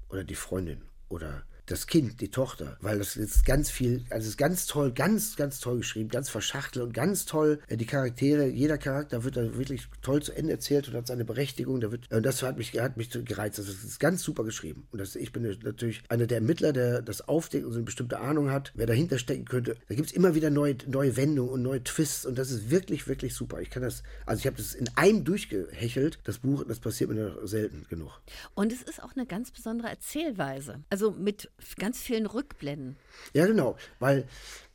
oder 0.10 0.24
die 0.24 0.36
Freundin 0.36 0.82
oder 1.10 1.43
das 1.65 1.88
Kind, 1.88 2.19
die 2.19 2.30
Tochter, 2.30 2.78
weil 2.82 2.97
das 2.97 3.15
ist 3.15 3.45
ganz 3.45 3.69
viel, 3.69 4.04
also 4.10 4.28
ist 4.28 4.38
ganz 4.38 4.65
toll, 4.65 4.91
ganz, 4.91 5.36
ganz 5.36 5.60
toll 5.60 5.78
geschrieben, 5.78 6.10
ganz 6.10 6.30
verschachtelt 6.30 6.86
und 6.86 6.93
ganz 6.93 7.26
toll. 7.26 7.60
Äh, 7.67 7.78
die 7.78 7.86
Charaktere, 7.86 8.47
jeder 8.47 8.78
Charakter 8.78 9.23
wird 9.23 9.38
da 9.38 9.56
wirklich 9.58 9.88
toll 10.02 10.21
zu 10.21 10.34
Ende 10.34 10.52
erzählt 10.52 10.88
und 10.88 10.95
hat 10.95 11.08
seine 11.08 11.26
Berechtigung, 11.26 11.80
da 11.80 11.91
wird, 11.91 12.12
und 12.12 12.26
das 12.26 12.43
hat 12.43 12.58
mich, 12.58 12.78
hat 12.80 12.97
mich 12.97 13.10
gereizt, 13.10 13.60
also 13.60 13.71
es 13.71 13.84
ist 13.84 13.99
ganz 13.99 14.23
super 14.23 14.43
geschrieben. 14.43 14.88
Und 14.91 14.99
das, 14.99 15.15
ich 15.15 15.32
bin 15.32 15.43
natürlich 15.63 16.04
einer 16.10 16.28
der 16.28 16.39
Ermittler, 16.39 16.73
der 16.73 17.02
das 17.02 17.28
aufdeckt 17.28 17.65
und 17.65 17.71
so 17.71 17.78
eine 17.78 17.86
bestimmte 17.86 18.19
Ahnung 18.19 18.52
hat, 18.52 18.71
wer 18.76 18.86
dahinter 18.86 19.17
stecken 19.17 19.45
könnte, 19.45 19.76
da 19.88 19.95
gibt 19.95 20.10
es 20.10 20.13
immer 20.13 20.36
wieder 20.36 20.49
neue, 20.49 20.76
neue 20.88 21.15
Wendungen 21.15 21.52
und 21.52 21.62
neue 21.62 21.84
Twists 21.84 22.26
und 22.26 22.38
das 22.38 22.52
ist 22.52 22.69
wirklich, 22.69 23.08
wirklich 23.08 23.34
super, 23.34 23.62
ich 23.62 23.69
kann 23.69 23.84
das, 23.84 24.04
also 24.26 24.39
ich 24.39 24.47
habe 24.47 24.58
das 24.58 24.73
in 24.73 24.89
einem 24.95 25.23
durchgehechelt, 25.23 26.19
das 26.26 26.39
Buch, 26.39 26.65
das 26.67 26.80
passiert 26.80 27.10
mir 27.10 27.15
noch 27.15 27.47
selten 27.47 27.86
genug. 27.89 28.21
Und 28.54 28.73
es 28.73 28.82
ist 28.82 29.02
auch 29.02 29.15
eine 29.15 29.26
ganz 29.26 29.52
besondere 29.52 29.89
Erzählweise. 29.89 30.84
Also 30.89 31.12
mit 31.12 31.49
ganz 31.78 31.99
vielen 31.99 32.26
Rückblenden. 32.26 32.97
Ja, 33.34 33.45
genau, 33.45 33.78
weil 33.99 34.28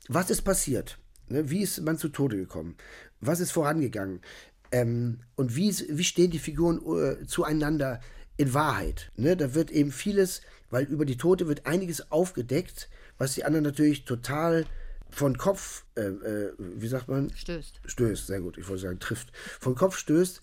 was 0.09 0.31
ist 0.31 0.42
passiert? 0.42 0.98
Ne? 1.29 1.51
Wie 1.51 1.62
ist 1.62 1.81
man 1.81 1.98
zu 1.98 2.09
Tode 2.09 2.37
gekommen? 2.37 2.77
Was 3.20 3.40
ist 3.40 3.53
vorangegangen? 3.53 4.20
Ähm, 4.70 5.20
und 5.37 5.57
wie, 5.57 5.70
wie 5.90 6.05
stehen 6.05 6.31
die 6.31 6.38
Figuren 6.38 6.81
äh, 6.96 7.27
zueinander 7.27 8.01
in 8.37 8.55
Wahrheit? 8.55 9.11
Ne? 9.16 9.37
Da 9.37 9.55
wird 9.55 9.70
eben 9.70 9.92
vieles, 9.92 10.42
weil 10.70 10.85
über 10.85 11.05
die 11.05 11.16
Tote 11.16 11.48
wird 11.48 11.66
einiges 11.66 12.11
aufgedeckt, 12.12 12.88
was 13.16 13.35
die 13.35 13.44
anderen 13.44 13.64
natürlich 13.64 14.05
total 14.05 14.66
von 15.11 15.38
Kopf, 15.38 15.85
äh, 15.96 16.03
äh, 16.03 16.53
wie 16.59 16.88
sagt 16.88 17.09
man? 17.09 17.31
Stößt. 17.35 17.81
Stößt, 17.87 18.27
sehr 18.27 18.40
gut, 18.40 18.59
ich 18.59 18.68
wollte 18.68 18.83
sagen 18.83 19.01
trifft. 19.01 19.33
Von 19.59 19.74
Kopf 19.74 19.96
stößt, 19.96 20.42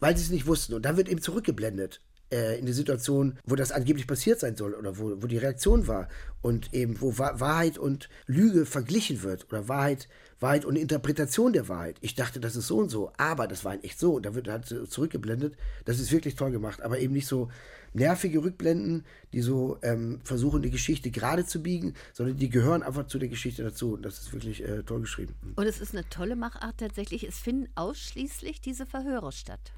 weil 0.00 0.16
sie 0.16 0.24
es 0.24 0.30
nicht 0.30 0.46
wussten. 0.46 0.74
Und 0.74 0.82
dann 0.82 0.96
wird 0.96 1.08
eben 1.08 1.22
zurückgeblendet 1.22 2.00
äh, 2.32 2.58
in 2.58 2.66
die 2.66 2.72
Situation, 2.72 3.38
wo 3.44 3.54
das 3.54 3.70
angeblich 3.70 4.06
passiert 4.06 4.40
sein 4.40 4.56
soll 4.56 4.74
oder 4.74 4.98
wo, 4.98 5.22
wo 5.22 5.26
die 5.26 5.38
Reaktion 5.38 5.86
war. 5.86 6.08
Und 6.40 6.74
eben, 6.74 7.00
wo 7.00 7.18
Wa 7.18 7.38
Wahrheit 7.38 7.78
und 7.78 8.08
Lüge 8.26 8.66
verglichen 8.66 9.22
wird 9.22 9.46
oder 9.52 9.68
Wahrheit, 9.68 10.08
Wahrheit 10.40 10.64
und 10.64 10.74
Interpretation 10.74 11.52
der 11.52 11.68
Wahrheit. 11.68 11.96
Ich 12.00 12.16
dachte, 12.16 12.40
das 12.40 12.56
ist 12.56 12.66
so 12.66 12.78
und 12.78 12.88
so, 12.88 13.12
aber 13.16 13.46
das 13.46 13.64
war 13.64 13.74
in 13.74 13.84
echt 13.84 14.00
so. 14.00 14.14
Und 14.14 14.26
da 14.26 14.34
wird 14.34 14.48
halt 14.48 14.66
zurückgeblendet. 14.66 15.54
Das 15.84 16.00
ist 16.00 16.10
wirklich 16.10 16.34
toll 16.34 16.50
gemacht, 16.50 16.82
aber 16.82 16.98
eben 16.98 17.12
nicht 17.12 17.28
so 17.28 17.48
nervige 17.94 18.42
Rückblenden, 18.42 19.04
die 19.32 19.42
so 19.42 19.78
ähm, 19.82 20.20
versuchen, 20.24 20.62
die 20.62 20.70
Geschichte 20.70 21.10
gerade 21.10 21.46
zu 21.46 21.62
biegen, 21.62 21.94
sondern 22.12 22.36
die 22.36 22.48
gehören 22.48 22.82
einfach 22.82 23.06
zu 23.06 23.18
der 23.18 23.28
Geschichte 23.28 23.62
dazu. 23.62 23.94
Und 23.94 24.02
das 24.02 24.18
ist 24.18 24.32
wirklich 24.32 24.64
äh, 24.64 24.82
toll 24.82 25.00
geschrieben. 25.00 25.34
Und 25.56 25.66
es 25.66 25.80
ist 25.80 25.94
eine 25.94 26.08
tolle 26.08 26.36
Machart 26.36 26.78
tatsächlich. 26.78 27.24
Es 27.24 27.38
finden 27.38 27.68
ausschließlich 27.74 28.60
diese 28.60 28.86
Verhöre 28.86 29.32
statt. 29.32 29.72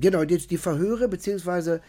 Genau, 0.00 0.24
die, 0.24 0.38
die 0.38 0.58
Verhöre, 0.58 1.08
beziehungsweise 1.08 1.80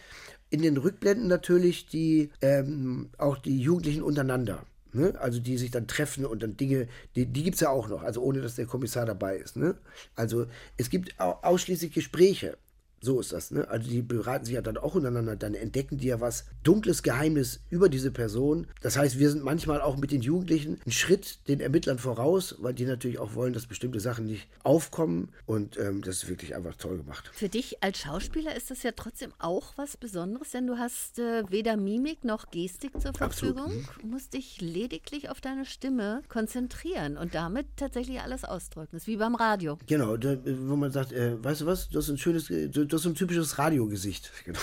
in 0.50 0.62
den 0.62 0.76
Rückblenden 0.76 1.28
natürlich 1.28 1.86
die, 1.86 2.30
ähm, 2.42 3.10
auch 3.18 3.38
die 3.38 3.58
Jugendlichen 3.60 4.02
untereinander. 4.02 4.64
Ne? 4.92 5.14
Also 5.20 5.38
die 5.38 5.56
sich 5.56 5.70
dann 5.70 5.86
treffen 5.86 6.26
und 6.26 6.42
dann 6.42 6.56
Dinge, 6.56 6.88
die, 7.14 7.26
die 7.26 7.44
gibt 7.44 7.54
es 7.54 7.60
ja 7.60 7.70
auch 7.70 7.88
noch, 7.88 8.02
also 8.02 8.20
ohne 8.22 8.40
dass 8.40 8.56
der 8.56 8.66
Kommissar 8.66 9.06
dabei 9.06 9.36
ist. 9.36 9.56
Ne? 9.56 9.76
Also 10.16 10.46
es 10.76 10.90
gibt 10.90 11.18
au 11.20 11.38
ausschließlich 11.42 11.92
Gespräche. 11.92 12.58
So 13.02 13.18
ist 13.18 13.32
das, 13.32 13.50
ne? 13.50 13.66
Also 13.68 13.88
die 13.88 14.02
beraten 14.02 14.44
sich 14.44 14.54
ja 14.54 14.60
dann 14.60 14.76
auch 14.76 14.94
untereinander, 14.94 15.34
dann 15.34 15.54
entdecken 15.54 15.96
die 15.96 16.08
ja 16.08 16.20
was 16.20 16.44
dunkles 16.62 17.02
Geheimnis 17.02 17.60
über 17.70 17.88
diese 17.88 18.10
Person. 18.10 18.66
Das 18.82 18.98
heißt, 18.98 19.18
wir 19.18 19.30
sind 19.30 19.42
manchmal 19.42 19.80
auch 19.80 19.96
mit 19.96 20.12
den 20.12 20.20
Jugendlichen 20.20 20.78
einen 20.84 20.92
Schritt 20.92 21.48
den 21.48 21.60
Ermittlern 21.60 21.98
voraus, 21.98 22.56
weil 22.58 22.74
die 22.74 22.84
natürlich 22.84 23.18
auch 23.18 23.34
wollen, 23.34 23.54
dass 23.54 23.66
bestimmte 23.66 24.00
Sachen 24.00 24.26
nicht 24.26 24.48
aufkommen. 24.64 25.30
Und 25.46 25.78
ähm, 25.78 26.02
das 26.02 26.16
ist 26.16 26.28
wirklich 26.28 26.54
einfach 26.54 26.76
toll 26.76 26.98
gemacht. 26.98 27.30
Für 27.32 27.48
dich 27.48 27.82
als 27.82 28.00
Schauspieler 28.00 28.54
ist 28.54 28.70
das 28.70 28.82
ja 28.82 28.92
trotzdem 28.94 29.32
auch 29.38 29.72
was 29.76 29.96
Besonderes, 29.96 30.50
denn 30.50 30.66
du 30.66 30.76
hast 30.76 31.18
äh, 31.18 31.44
weder 31.48 31.78
Mimik 31.78 32.24
noch 32.24 32.50
Gestik 32.50 32.92
zur 33.00 33.18
Absolut, 33.18 33.56
Verfügung. 33.56 33.88
Du 34.00 34.08
musst 34.08 34.34
dich 34.34 34.60
lediglich 34.60 35.30
auf 35.30 35.40
deine 35.40 35.64
Stimme 35.64 36.22
konzentrieren 36.28 37.16
und 37.16 37.34
damit 37.34 37.66
tatsächlich 37.76 38.20
alles 38.20 38.44
ausdrücken. 38.44 38.90
Das 38.92 39.02
ist 39.02 39.08
wie 39.08 39.16
beim 39.16 39.34
Radio. 39.34 39.78
Genau, 39.86 40.18
da, 40.18 40.36
wo 40.44 40.76
man 40.76 40.90
sagt, 40.90 41.12
äh, 41.12 41.42
weißt 41.42 41.62
du 41.62 41.66
was, 41.66 41.88
das 41.88 42.04
ist 42.04 42.10
ein 42.10 42.18
schönes, 42.18 42.50
äh, 42.90 42.92
das 42.92 43.02
ist 43.02 43.06
ein 43.06 43.14
typisches 43.14 43.58
Radiogesicht. 43.58 44.30
Genau. 44.44 44.58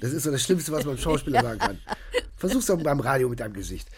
Das 0.00 0.12
ist 0.12 0.22
so 0.22 0.30
das 0.30 0.42
Schlimmste, 0.42 0.72
was 0.72 0.84
man 0.84 0.94
einem 0.94 1.02
Schauspieler 1.02 1.42
sagen 1.42 1.58
kann. 1.58 1.78
Versuch's 2.36 2.66
doch 2.66 2.82
beim 2.82 3.00
Radio 3.00 3.28
mit 3.28 3.40
deinem 3.40 3.54
Gesicht. 3.54 3.88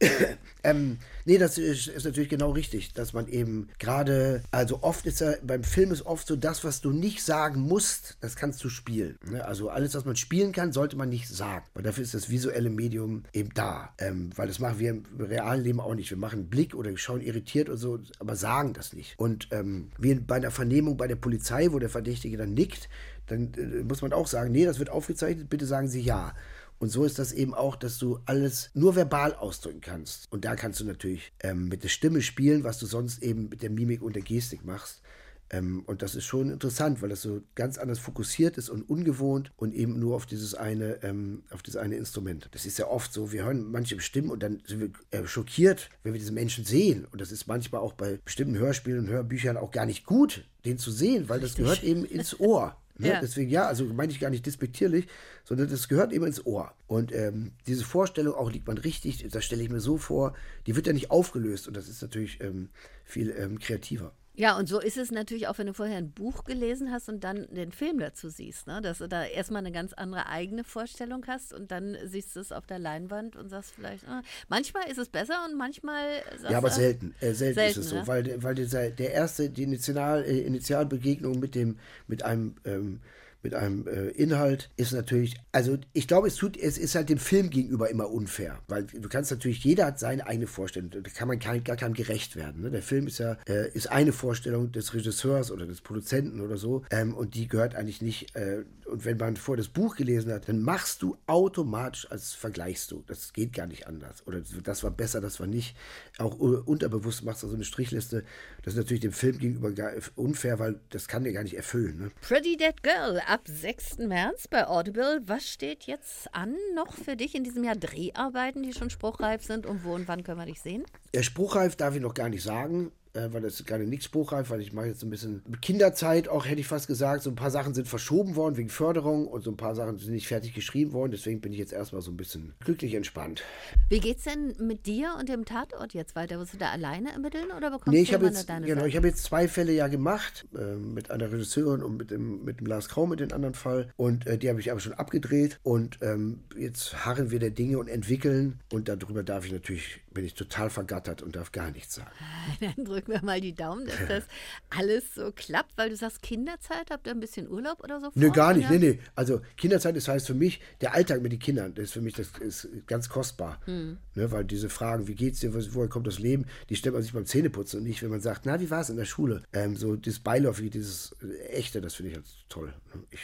ähm, 0.64 0.98
nee, 1.28 1.36
das 1.36 1.58
ist, 1.58 1.88
ist 1.88 2.04
natürlich 2.04 2.30
genau 2.30 2.50
richtig, 2.52 2.94
dass 2.94 3.12
man 3.12 3.28
eben 3.28 3.68
gerade, 3.78 4.42
also 4.50 4.82
oft 4.82 5.04
ist 5.04 5.20
ja, 5.20 5.34
beim 5.42 5.62
Film 5.62 5.92
ist 5.92 6.06
oft 6.06 6.26
so, 6.26 6.36
das, 6.36 6.64
was 6.64 6.80
du 6.80 6.90
nicht 6.90 7.22
sagen 7.22 7.60
musst, 7.60 8.16
das 8.20 8.34
kannst 8.34 8.64
du 8.64 8.70
spielen. 8.70 9.18
Ne? 9.30 9.44
Also 9.44 9.68
alles, 9.68 9.94
was 9.94 10.06
man 10.06 10.16
spielen 10.16 10.52
kann, 10.52 10.72
sollte 10.72 10.96
man 10.96 11.10
nicht 11.10 11.28
sagen. 11.28 11.66
Weil 11.74 11.82
dafür 11.82 12.02
ist 12.02 12.14
das 12.14 12.30
visuelle 12.30 12.70
Medium 12.70 13.24
eben 13.34 13.50
da. 13.52 13.92
Ähm, 13.98 14.30
weil 14.36 14.48
das 14.48 14.58
machen 14.58 14.78
wir 14.78 14.90
im 14.90 15.04
realen 15.18 15.62
Leben 15.62 15.80
auch 15.80 15.94
nicht. 15.94 16.10
Wir 16.10 16.16
machen 16.16 16.40
einen 16.40 16.48
Blick 16.48 16.74
oder 16.74 16.96
schauen 16.96 17.20
irritiert 17.20 17.68
und 17.68 17.76
so, 17.76 17.98
aber 18.18 18.34
sagen 18.34 18.72
das 18.72 18.94
nicht. 18.94 19.18
Und 19.18 19.48
ähm, 19.50 19.90
wie 19.98 20.14
bei 20.14 20.36
einer 20.36 20.50
Vernehmung 20.50 20.96
bei 20.96 21.08
der 21.08 21.16
Polizei, 21.16 21.72
wo 21.72 21.78
der 21.78 21.90
Verdächtige 21.90 22.38
dann 22.38 22.54
nickt, 22.54 22.88
dann 23.26 23.52
äh, 23.54 23.82
muss 23.84 24.00
man 24.00 24.14
auch 24.14 24.26
sagen, 24.26 24.50
nee, 24.50 24.64
das 24.64 24.78
wird 24.78 24.88
aufgezeichnet, 24.88 25.50
bitte 25.50 25.66
sagen 25.66 25.88
Sie 25.88 26.00
ja. 26.00 26.32
Und 26.78 26.90
so 26.90 27.04
ist 27.04 27.18
das 27.18 27.32
eben 27.32 27.54
auch, 27.54 27.76
dass 27.76 27.98
du 27.98 28.20
alles 28.24 28.70
nur 28.74 28.94
verbal 28.94 29.34
ausdrücken 29.34 29.80
kannst. 29.80 30.30
Und 30.30 30.44
da 30.44 30.54
kannst 30.54 30.80
du 30.80 30.84
natürlich 30.84 31.32
ähm, 31.40 31.68
mit 31.68 31.82
der 31.82 31.88
Stimme 31.88 32.22
spielen, 32.22 32.64
was 32.64 32.78
du 32.78 32.86
sonst 32.86 33.22
eben 33.22 33.48
mit 33.48 33.62
der 33.62 33.70
Mimik 33.70 34.02
und 34.02 34.14
der 34.14 34.22
Gestik 34.22 34.64
machst. 34.64 35.02
Ähm, 35.50 35.82
und 35.86 36.02
das 36.02 36.14
ist 36.14 36.24
schon 36.24 36.50
interessant, 36.50 37.00
weil 37.00 37.08
das 37.08 37.22
so 37.22 37.42
ganz 37.54 37.78
anders 37.78 37.98
fokussiert 37.98 38.58
ist 38.58 38.68
und 38.68 38.82
ungewohnt 38.82 39.50
und 39.56 39.74
eben 39.74 39.98
nur 39.98 40.16
auf 40.16 40.26
dieses 40.26 40.54
eine, 40.54 41.02
ähm, 41.02 41.42
auf 41.50 41.62
dieses 41.62 41.80
eine 41.80 41.96
Instrument. 41.96 42.48
Das 42.52 42.66
ist 42.66 42.78
ja 42.78 42.86
oft 42.86 43.12
so, 43.12 43.32
wir 43.32 43.44
hören 43.44 43.70
manche 43.70 43.98
Stimmen 44.00 44.30
und 44.30 44.42
dann 44.42 44.62
sind 44.66 44.80
wir 44.80 44.90
äh, 45.10 45.26
schockiert, 45.26 45.90
wenn 46.02 46.12
wir 46.12 46.20
diese 46.20 46.32
Menschen 46.32 46.64
sehen. 46.64 47.06
Und 47.10 47.20
das 47.20 47.32
ist 47.32 47.46
manchmal 47.46 47.80
auch 47.80 47.94
bei 47.94 48.18
bestimmten 48.24 48.58
Hörspielen 48.58 49.00
und 49.00 49.08
Hörbüchern 49.08 49.56
auch 49.56 49.70
gar 49.70 49.86
nicht 49.86 50.04
gut, 50.04 50.44
den 50.64 50.78
zu 50.78 50.90
sehen, 50.90 51.28
weil 51.28 51.40
das 51.40 51.54
gehört 51.54 51.82
eben 51.82 52.04
ins 52.04 52.38
Ohr. 52.38 52.76
Ne? 52.98 53.08
Ja. 53.08 53.20
Deswegen 53.20 53.50
ja, 53.50 53.66
also 53.66 53.84
meine 53.84 54.12
ich 54.12 54.20
gar 54.20 54.30
nicht 54.30 54.44
despektierlich, 54.44 55.06
sondern 55.44 55.70
das 55.70 55.88
gehört 55.88 56.12
eben 56.12 56.26
ins 56.26 56.44
Ohr. 56.44 56.74
Und 56.86 57.12
ähm, 57.12 57.52
diese 57.66 57.84
Vorstellung 57.84 58.34
auch 58.34 58.50
liegt 58.50 58.66
man 58.66 58.76
richtig, 58.78 59.26
das 59.28 59.44
stelle 59.44 59.62
ich 59.62 59.70
mir 59.70 59.80
so 59.80 59.98
vor, 59.98 60.34
die 60.66 60.74
wird 60.74 60.86
ja 60.86 60.92
nicht 60.92 61.10
aufgelöst 61.10 61.68
und 61.68 61.76
das 61.76 61.88
ist 61.88 62.02
natürlich 62.02 62.40
ähm, 62.40 62.70
viel 63.04 63.30
ähm, 63.30 63.58
kreativer. 63.58 64.12
Ja, 64.38 64.56
und 64.56 64.68
so 64.68 64.78
ist 64.78 64.96
es 64.96 65.10
natürlich 65.10 65.48
auch, 65.48 65.58
wenn 65.58 65.66
du 65.66 65.74
vorher 65.74 65.98
ein 65.98 66.12
Buch 66.12 66.44
gelesen 66.44 66.92
hast 66.92 67.08
und 67.08 67.24
dann 67.24 67.48
den 67.50 67.72
Film 67.72 67.98
dazu 67.98 68.28
siehst, 68.28 68.68
ne? 68.68 68.80
dass 68.80 68.98
du 68.98 69.08
da 69.08 69.24
erstmal 69.24 69.58
eine 69.58 69.72
ganz 69.72 69.92
andere 69.94 70.28
eigene 70.28 70.62
Vorstellung 70.62 71.24
hast 71.26 71.52
und 71.52 71.72
dann 71.72 71.96
siehst 72.04 72.36
du 72.36 72.40
es 72.40 72.52
auf 72.52 72.64
der 72.64 72.78
Leinwand 72.78 73.34
und 73.34 73.48
sagst 73.48 73.72
vielleicht, 73.74 74.06
ah, 74.06 74.22
manchmal 74.48 74.88
ist 74.88 74.98
es 74.98 75.08
besser 75.08 75.44
und 75.44 75.58
manchmal 75.58 76.22
Ja, 76.48 76.58
aber 76.58 76.68
du, 76.68 76.74
selten. 76.76 77.14
Äh, 77.20 77.32
selten, 77.32 77.54
Selten, 77.54 77.70
ist 77.70 77.76
es 77.78 77.88
so, 77.90 77.96
ne? 77.96 78.06
weil, 78.06 78.40
weil 78.40 78.54
dieser, 78.54 78.90
der 78.90 79.12
erste, 79.12 79.50
die 79.50 79.64
Initial, 79.64 80.22
äh, 80.22 80.38
Initialbegegnung 80.42 81.40
mit 81.40 81.56
dem, 81.56 81.76
mit 82.06 82.24
einem, 82.24 82.54
ähm, 82.64 83.00
mit 83.42 83.54
einem 83.54 83.86
äh, 83.86 84.08
Inhalt 84.08 84.70
ist 84.76 84.92
natürlich, 84.92 85.36
also 85.52 85.78
ich 85.92 86.08
glaube, 86.08 86.28
es 86.28 86.34
tut, 86.34 86.56
es 86.56 86.76
ist 86.78 86.94
halt 86.94 87.08
dem 87.08 87.18
Film 87.18 87.50
gegenüber 87.50 87.88
immer 87.88 88.10
unfair, 88.10 88.60
weil 88.68 88.84
du 88.84 89.08
kannst 89.08 89.30
natürlich, 89.30 89.62
jeder 89.64 89.86
hat 89.86 89.98
seine 89.98 90.26
eigene 90.26 90.46
Vorstellung, 90.46 90.90
da 90.90 91.00
kann 91.00 91.28
man 91.28 91.38
kein, 91.38 91.62
gar 91.62 91.76
keinem 91.76 91.94
gerecht 91.94 92.36
werden. 92.36 92.62
Ne? 92.62 92.70
Der 92.70 92.82
Film 92.82 93.06
ist 93.06 93.18
ja, 93.18 93.36
äh, 93.48 93.70
ist 93.72 93.90
eine 93.90 94.12
Vorstellung 94.12 94.72
des 94.72 94.94
Regisseurs 94.94 95.50
oder 95.52 95.66
des 95.66 95.80
Produzenten 95.80 96.40
oder 96.40 96.56
so 96.56 96.84
ähm, 96.90 97.14
und 97.14 97.34
die 97.34 97.48
gehört 97.48 97.74
eigentlich 97.74 98.02
nicht 98.02 98.34
äh, 98.34 98.64
und 98.88 99.04
wenn 99.04 99.16
man 99.16 99.36
vorher 99.36 99.62
das 99.62 99.68
Buch 99.68 99.96
gelesen 99.96 100.32
hat, 100.32 100.48
dann 100.48 100.60
machst 100.62 101.02
du 101.02 101.16
automatisch, 101.26 102.10
als 102.10 102.34
vergleichst 102.34 102.90
du. 102.90 103.04
Das 103.06 103.32
geht 103.32 103.52
gar 103.52 103.66
nicht 103.66 103.86
anders. 103.86 104.26
Oder 104.26 104.42
das 104.62 104.82
war 104.82 104.90
besser, 104.90 105.20
das 105.20 105.40
war 105.40 105.46
nicht. 105.46 105.76
Auch 106.18 106.38
unterbewusst 106.38 107.24
machst 107.24 107.42
du 107.42 107.48
so 107.48 107.54
eine 107.54 107.64
Strichliste. 107.64 108.24
Das 108.62 108.74
ist 108.74 108.78
natürlich 108.78 109.00
dem 109.00 109.12
Film 109.12 109.38
gegenüber 109.38 109.72
unfair, 110.16 110.58
weil 110.58 110.80
das 110.90 111.08
kann 111.08 111.24
dir 111.24 111.32
gar 111.32 111.42
nicht 111.42 111.56
erfüllen. 111.56 111.98
Ne? 111.98 112.10
Pretty 112.20 112.56
Dead 112.56 112.82
Girl 112.82 113.20
ab 113.26 113.42
6. 113.44 113.98
März 113.98 114.48
bei 114.48 114.66
Audible. 114.66 115.20
Was 115.26 115.48
steht 115.48 115.84
jetzt 115.84 116.34
an 116.34 116.54
noch 116.74 116.92
für 116.92 117.16
dich 117.16 117.34
in 117.34 117.44
diesem 117.44 117.64
Jahr? 117.64 117.76
Dreharbeiten, 117.76 118.62
die 118.62 118.72
schon 118.72 118.90
spruchreif 118.90 119.44
sind 119.44 119.66
und 119.66 119.84
wo 119.84 119.94
und 119.94 120.08
wann 120.08 120.24
können 120.24 120.38
wir 120.38 120.46
dich 120.46 120.60
sehen? 120.60 120.84
Ja, 121.14 121.22
spruchreif 121.22 121.76
darf 121.76 121.94
ich 121.94 122.00
noch 122.00 122.14
gar 122.14 122.28
nicht 122.28 122.42
sagen 122.42 122.92
äh, 123.18 123.32
weil 123.32 123.42
das 123.42 123.54
ist 123.54 123.66
gerade 123.66 123.84
nichts 123.84 124.04
spruchreif, 124.06 124.50
weil 124.50 124.60
ich 124.60 124.72
mache 124.72 124.86
jetzt 124.86 125.02
ein 125.02 125.10
bisschen 125.10 125.42
Kinderzeit, 125.60 126.28
auch 126.28 126.46
hätte 126.46 126.60
ich 126.60 126.66
fast 126.66 126.86
gesagt. 126.86 127.22
So 127.22 127.30
ein 127.30 127.36
paar 127.36 127.50
Sachen 127.50 127.74
sind 127.74 127.88
verschoben 127.88 128.36
worden 128.36 128.56
wegen 128.56 128.68
Förderung 128.68 129.26
und 129.26 129.42
so 129.42 129.50
ein 129.50 129.56
paar 129.56 129.74
Sachen 129.74 129.98
sind 129.98 130.12
nicht 130.12 130.28
fertig 130.28 130.54
geschrieben 130.54 130.92
worden. 130.92 131.10
Deswegen 131.10 131.40
bin 131.40 131.52
ich 131.52 131.58
jetzt 131.58 131.72
erstmal 131.72 132.02
so 132.02 132.10
ein 132.10 132.16
bisschen 132.16 132.54
glücklich 132.60 132.94
entspannt. 132.94 133.42
Wie 133.88 134.00
geht's 134.00 134.24
denn 134.24 134.54
mit 134.58 134.86
dir 134.86 135.14
und 135.18 135.28
dem 135.28 135.44
Tatort 135.44 135.94
jetzt 135.94 136.14
weiter? 136.16 136.38
Wirst 136.38 136.54
du 136.54 136.58
da 136.58 136.70
alleine 136.70 137.12
ermitteln 137.12 137.50
oder 137.56 137.70
bekommst 137.70 137.88
nee, 137.88 138.02
ich 138.02 138.10
du 138.10 138.24
jetzt, 138.24 138.48
deine 138.48 138.66
Genau, 138.66 138.80
Seite? 138.80 138.88
ich 138.88 138.96
habe 138.96 139.08
jetzt 139.08 139.24
zwei 139.24 139.48
Fälle 139.48 139.72
ja 139.72 139.88
gemacht, 139.88 140.46
äh, 140.56 140.76
mit 140.76 141.10
einer 141.10 141.30
Regisseurin 141.30 141.82
und 141.82 141.96
mit 141.96 142.10
dem, 142.10 142.44
mit 142.44 142.60
dem 142.60 142.66
Lars 142.66 142.88
Krau 142.88 143.06
mit 143.06 143.20
dem 143.20 143.32
anderen 143.32 143.54
Fall. 143.54 143.92
Und 143.96 144.26
äh, 144.26 144.38
die 144.38 144.48
habe 144.48 144.60
ich 144.60 144.70
aber 144.70 144.80
schon 144.80 144.92
abgedreht. 144.92 145.58
Und 145.62 145.98
ähm, 146.02 146.40
jetzt 146.56 147.04
harren 147.04 147.30
wir 147.30 147.38
der 147.38 147.50
Dinge 147.50 147.78
und 147.78 147.88
entwickeln. 147.88 148.60
Und 148.72 148.88
darüber 148.88 149.22
darf 149.22 149.44
ich 149.44 149.52
natürlich, 149.52 150.00
bin 150.18 150.24
ich 150.24 150.34
total 150.34 150.68
vergattert 150.68 151.22
und 151.22 151.36
darf 151.36 151.52
gar 151.52 151.70
nichts 151.70 151.94
sagen. 151.94 152.10
Dann 152.60 152.84
drücken 152.84 153.12
wir 153.12 153.22
mal 153.22 153.40
die 153.40 153.54
Daumen, 153.54 153.86
dass 153.86 154.08
das 154.08 154.24
alles 154.76 155.14
so 155.14 155.30
klappt, 155.30 155.78
weil 155.78 155.90
du 155.90 155.96
sagst, 155.96 156.22
Kinderzeit, 156.22 156.90
habt 156.90 157.06
ihr 157.06 157.12
ein 157.12 157.20
bisschen 157.20 157.48
Urlaub 157.48 157.84
oder 157.84 158.00
so? 158.00 158.10
Nö, 158.16 158.32
gar 158.32 158.52
nicht. 158.52 158.68
Nee, 158.68 158.78
nee. 158.78 158.98
Also 159.14 159.42
Kinderzeit, 159.56 159.94
das 159.94 160.08
heißt 160.08 160.26
für 160.26 160.34
mich, 160.34 160.60
der 160.80 160.92
Alltag 160.94 161.22
mit 161.22 161.30
den 161.30 161.38
Kindern, 161.38 161.72
das 161.72 161.84
ist 161.84 161.92
für 161.92 162.00
mich 162.00 162.14
das 162.14 162.30
ist 162.40 162.68
ganz 162.88 163.08
kostbar. 163.08 163.60
Hm. 163.66 163.98
Ne, 164.16 164.32
weil 164.32 164.44
diese 164.44 164.68
Fragen, 164.68 165.06
wie 165.06 165.14
geht's 165.14 165.38
dir, 165.38 165.54
woher 165.54 165.88
kommt 165.88 166.08
das 166.08 166.18
Leben, 166.18 166.46
die 166.68 166.74
stellt 166.74 166.94
man 166.94 167.04
sich 167.04 167.12
beim 167.12 167.24
Zähneputzen 167.24 167.78
und 167.78 167.86
nicht, 167.86 168.02
wenn 168.02 168.10
man 168.10 168.20
sagt, 168.20 168.44
na, 168.44 168.58
wie 168.58 168.70
war 168.70 168.80
es 168.80 168.90
in 168.90 168.96
der 168.96 169.04
Schule? 169.04 169.44
Ähm, 169.52 169.76
so 169.76 169.94
dieses 169.94 170.18
Beiläufige, 170.18 170.70
dieses 170.70 171.14
Echte, 171.50 171.80
das 171.80 171.94
finde 171.94 172.10
ich 172.10 172.16
halt 172.16 172.26
toll. 172.48 172.74
Ich. 173.12 173.20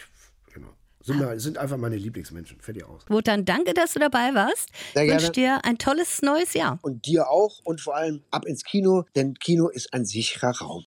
Sind, 1.05 1.19
mal, 1.19 1.39
sind 1.39 1.59
einfach 1.59 1.77
meine 1.77 1.97
Lieblingsmenschen. 1.97 2.59
Fertig 2.63 2.83
aus. 2.85 3.03
Wotan, 3.09 3.45
danke, 3.45 3.75
dass 3.75 3.93
du 3.93 3.99
dabei 3.99 4.35
warst. 4.35 4.71
Ich 4.95 5.03
wünsche 5.03 5.33
dir 5.33 5.63
ein 5.63 5.77
tolles 5.77 6.23
neues 6.23 6.55
Jahr. 6.55 6.79
Und 6.81 7.05
dir 7.05 7.29
auch 7.29 7.61
und 7.63 7.83
vor 7.83 7.95
allem 7.95 8.23
ab 8.31 8.47
ins 8.47 8.65
Kino, 8.65 9.05
denn 9.15 9.35
Kino 9.35 9.69
ist 9.69 9.93
ein 9.93 10.07
sicherer 10.07 10.57
Raum. 10.59 10.83